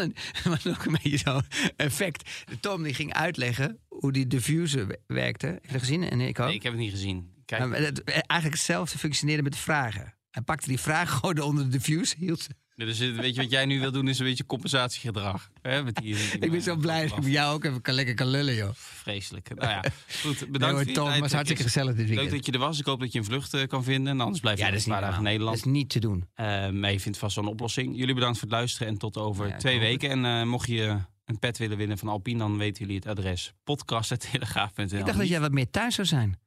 was 0.45 0.67
ook 0.67 0.85
een 0.85 0.99
beetje 1.03 1.17
zo'n 1.19 1.43
effect. 1.77 2.31
Tom 2.61 2.83
die 2.83 2.95
ging 2.95 3.13
uitleggen 3.15 3.79
hoe 3.89 4.13
die 4.13 4.27
diffuser 4.27 4.87
we- 4.87 5.01
werkte. 5.07 5.47
Heb 5.47 5.65
je 5.67 5.73
dat 5.73 5.81
gezien? 5.81 6.11
En 6.11 6.21
ik 6.21 6.39
ook. 6.41 6.47
Nee, 6.47 6.55
ik 6.55 6.63
heb 6.63 6.73
het 6.73 6.81
niet 6.81 6.91
gezien. 6.91 7.31
Kijk, 7.45 7.67
Maar 7.69 7.79
het- 7.81 8.05
eigenlijk 8.05 8.55
hetzelfde 8.55 8.99
functioneerde 8.99 9.43
met 9.43 9.53
de 9.53 9.59
vragen. 9.59 10.15
Hij 10.31 10.43
pakte 10.43 10.69
die 10.69 10.81
vragen 10.81 11.17
gewoon 11.19 11.39
onder 11.41 11.65
de 11.65 11.71
diffuser, 11.71 12.19
hield 12.19 12.41
ze. 12.41 12.51
Dus 12.87 12.99
het- 12.99 13.17
weet 13.17 13.35
je 13.35 13.41
wat 13.43 13.51
jij 13.51 13.65
nu 13.65 13.81
wil 13.81 13.93
doen, 13.93 14.09
is 14.09 14.19
een 14.19 14.25
beetje 14.27 14.47
compensatiegedrag. 14.47 15.51
Hè, 15.63 15.83
met 15.83 15.95
die, 15.97 16.17
Ik 16.41 16.51
ben 16.51 16.63
zo 16.63 16.77
blij 16.77 17.03
dat 17.09 17.17
ik 17.19 17.23
met 17.25 17.33
jou 17.33 17.55
ook 17.55 17.65
even 17.65 17.81
kan, 17.81 17.95
lekker 17.95 18.15
kan 18.15 18.27
lullen, 18.27 18.55
joh. 18.55 18.71
Vreselijk. 18.75 19.55
Nou 19.55 19.71
ja, 19.71 19.85
goed. 20.23 20.39
Bedankt 20.51 20.61
Nee, 20.77 20.85
hoor, 20.85 20.95
Tom, 20.95 21.07
tijd, 21.09 21.21
was 21.21 21.33
hartstikke 21.33 21.63
gezellig 21.63 21.95
dit 21.95 21.99
Leuk 21.99 22.09
weekend. 22.09 22.31
dat 22.37 22.47
je 22.47 22.53
er 22.53 22.59
was. 22.59 22.79
Ik 22.79 22.87
hoop 22.87 23.01
dat 23.01 23.13
je 23.13 23.19
een 23.19 23.25
vlucht 23.25 23.55
eh, 23.55 23.67
kan 23.67 23.85
vinden. 23.85 24.13
En 24.13 24.21
anders 24.21 24.41
blijf 24.41 24.59
je 24.59 24.65
Ja, 24.65 24.73
een 24.73 24.83
paar 24.87 25.01
dagen 25.01 25.17
in. 25.19 25.23
Nederland. 25.23 25.57
Dat 25.57 25.67
is 25.67 25.73
niet 25.73 25.89
te 25.91 25.99
doen. 25.99 26.29
Eh, 26.35 26.69
maar 26.69 26.93
je 26.93 27.01
vindt 27.01 27.19
vast 27.19 27.35
wel 27.37 27.45
een 27.45 27.51
oplossing. 27.51 27.97
Jullie 27.97 28.15
bedankt 28.15 28.39
voor 28.39 28.49
het 28.49 28.57
luisteren. 28.57 28.89
En 28.89 28.99
tot 28.99 29.17
over 29.17 29.49
Ja, 29.49 29.57
twee 29.57 29.79
weken. 29.79 30.11
En 30.11 30.25
eh, 30.25 30.47
mocht 30.47 30.69
je 30.69 30.97
een 31.25 31.39
pet 31.39 31.59
willen 31.59 31.77
winnen 31.77 31.99
van 31.99 32.09
Alpine, 32.09 32.39
dan 32.39 32.59
weten 32.59 32.81
jullie 32.81 32.97
het 32.97 33.07
adres. 33.07 33.53
podcast.telegraaf.nl 33.65 34.99
Ik 34.99 35.05
dacht 35.07 35.19
dat 35.19 35.29
jij 35.29 35.41
wat 35.41 35.53
meer 35.53 35.71
thuis 35.71 35.95
zou 35.95 36.07
zijn. 36.07 36.39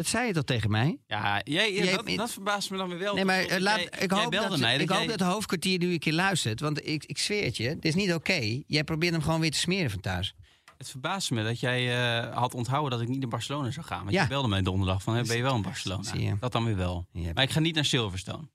Dat 0.00 0.08
zei 0.08 0.26
je 0.26 0.32
toch 0.32 0.44
tegen 0.44 0.70
mij? 0.70 0.98
Ja, 1.06 1.40
jij, 1.44 1.72
Jij- 1.72 1.96
dat, 1.96 2.06
dat 2.16 2.32
verbaast 2.32 2.70
me 2.70 2.76
dan 2.76 2.88
weer 2.88 2.98
wel. 2.98 3.14
Nee, 3.14 3.24
maar 3.24 3.40
eh, 3.40 3.60
laat, 3.60 3.76
jij- 3.80 3.84
ik 3.98 4.10
hoop, 4.10 4.32
dat, 4.32 4.58
mij 4.58 4.76
ik 4.78 4.88
dat 4.88 4.96
hoop 4.96 5.06
jij- 5.06 5.16
dat 5.16 5.28
hoofdkwartier 5.28 5.78
nu 5.78 5.92
een 5.92 5.98
keer 5.98 6.12
luistert. 6.12 6.60
Want 6.60 6.86
ik, 6.86 7.04
ik 7.04 7.18
zweer 7.18 7.44
het 7.44 7.56
je, 7.56 7.68
dit 7.68 7.84
is 7.84 7.94
niet 7.94 8.14
oké. 8.14 8.62
Jij 8.66 8.84
probeert 8.84 9.12
hem 9.12 9.22
gewoon 9.22 9.40
weer 9.40 9.50
te 9.50 9.58
smeren 9.58 9.90
van 9.90 10.00
thuis. 10.00 10.34
Het 10.78 10.88
verbaast 10.90 11.30
me 11.30 11.42
dat 11.44 11.60
jij 11.60 11.96
eh, 12.22 12.36
had 12.36 12.54
onthouden 12.54 12.90
dat 12.90 13.00
ik 13.00 13.08
niet 13.08 13.18
naar 13.20 13.28
Barcelona 13.28 13.70
zou 13.70 13.86
gaan. 13.86 13.98
Want 14.00 14.10
Ja. 14.12 14.22
je 14.22 14.28
belde 14.28 14.48
mij 14.48 14.62
donderdag 14.62 15.02
van, 15.02 15.14
hey, 15.14 15.22
ben 15.22 15.36
je 15.36 15.42
wel 15.42 15.54
in 15.56 15.62
Barcelona? 15.62 16.02
Zie 16.02 16.20
je. 16.22 16.36
Dat 16.40 16.52
dan 16.52 16.64
weer 16.64 16.76
wel. 16.76 17.06
Maar 17.34 17.42
ik 17.44 17.50
ga 17.50 17.60
niet 17.60 17.74
naar 17.74 17.84
Silverstone 17.84 18.48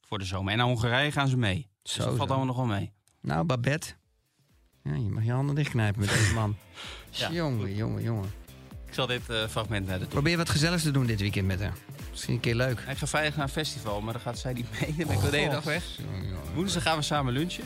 voor 0.00 0.18
de 0.18 0.24
zomer. 0.24 0.52
En 0.52 0.58
naar 0.58 0.66
Hongarije 0.66 1.12
gaan 1.12 1.28
ze 1.28 1.36
mee. 1.36 1.68
Dus 1.82 1.92
Zo, 1.92 2.04
dat 2.04 2.16
valt 2.16 2.28
allemaal 2.28 2.46
nog 2.46 2.56
wel 2.56 2.66
mee. 2.66 2.92
Nou, 3.20 3.44
Babette. 3.44 3.88
Ja, 4.84 4.94
je 4.94 5.00
mag 5.10 5.24
je 5.24 5.32
handen 5.32 5.54
dichtknijpen 5.54 6.00
met 6.00 6.08
deze 6.08 6.34
man. 6.34 6.56
Jongen, 7.32 7.74
jongen, 7.74 8.02
jongen. 8.02 8.30
Ik 8.94 9.00
zal 9.00 9.08
dit 9.08 9.28
eh, 9.28 9.48
fragment 9.48 9.86
naar 9.86 9.98
de 9.98 10.04
toe. 10.04 10.12
Probeer 10.12 10.36
wat 10.36 10.48
gezelligs 10.50 10.82
te 10.82 10.90
doen 10.90 11.06
dit 11.06 11.20
weekend 11.20 11.46
met 11.46 11.60
haar. 11.60 11.72
Misschien 12.10 12.34
een 12.34 12.40
keer 12.40 12.54
leuk. 12.54 12.80
Ik 12.88 12.96
ga 12.96 13.06
vrijdag 13.06 13.36
naar 13.36 13.44
een 13.44 13.50
festival, 13.52 14.00
maar 14.00 14.12
dan 14.12 14.22
gaat 14.22 14.38
zij 14.38 14.52
niet 14.52 14.66
mee. 14.70 14.94
Dan 14.98 15.06
ben 15.06 15.16
ik 15.16 15.30
de 15.30 15.36
hele 15.36 15.50
dag 15.50 15.64
weg. 15.64 15.84
Woensdag 16.54 16.82
gaan 16.82 16.96
we 16.96 17.02
samen 17.02 17.32
lunchen. 17.32 17.64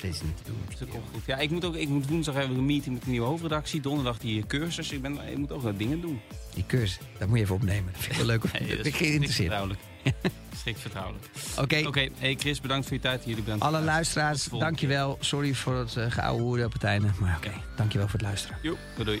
Dit 0.00 0.14
is 0.14 0.22
niet 0.22 0.36
te 0.36 0.42
doen. 0.44 0.58
Dat 0.78 0.88
komt 0.88 1.04
goed. 1.12 1.22
Ja, 1.26 1.36
ik 1.36 1.50
moet, 1.50 1.64
ook, 1.64 1.74
ik 1.74 1.88
moet 1.88 2.08
woensdag 2.08 2.34
hebben 2.34 2.52
we 2.52 2.58
een 2.58 2.66
meeting 2.66 2.94
met 2.94 3.04
de 3.04 3.10
nieuwe 3.10 3.26
hoofdredactie. 3.26 3.80
Donderdag 3.80 4.18
die 4.18 4.40
eh, 4.40 4.46
cursus. 4.46 4.92
Ik, 4.92 5.02
ben, 5.02 5.28
ik 5.30 5.36
moet 5.36 5.52
ook 5.52 5.62
wat 5.62 5.78
dingen 5.78 6.00
doen. 6.00 6.20
Die 6.54 6.64
cursus, 6.66 6.98
dat 7.18 7.28
moet 7.28 7.36
je 7.38 7.44
even 7.44 7.54
opnemen. 7.54 7.92
Dat 7.92 8.02
vind 8.02 8.12
ik 8.12 8.18
wel 8.18 8.26
leuk. 8.26 8.42
Nee, 8.52 8.60
dat 8.60 8.68
dat 8.68 8.76
ben 8.76 8.86
ik 8.86 8.96
geïnteresseerd. 8.96 9.52
vertrouwelijk. 9.52 9.80
Strikt 10.58 10.80
vertrouwelijk. 10.80 11.24
Oké, 11.58 11.86
Oké, 11.86 12.08
hey 12.18 12.36
Chris, 12.38 12.60
bedankt 12.60 12.86
voor 12.86 12.96
je 12.96 13.02
tijd. 13.02 13.24
Jullie 13.24 13.42
bedankt. 13.42 13.64
alle 13.64 13.76
het 13.76 13.84
luisteraars, 13.84 14.44
dankjewel. 14.44 15.16
Sorry 15.20 15.54
voor 15.54 15.74
het 15.74 15.94
uh, 15.96 16.10
geouwe 16.10 16.42
hoeren 16.42 16.66
op 16.66 16.72
het 16.72 16.84
einde. 16.84 17.08
Maar 17.20 17.36
oké, 17.36 17.52
dankjewel 17.76 18.08
voor 18.08 18.18
het 18.18 18.28
luisteren. 18.28 18.58
Joep, 18.62 18.78
doei. 19.04 19.20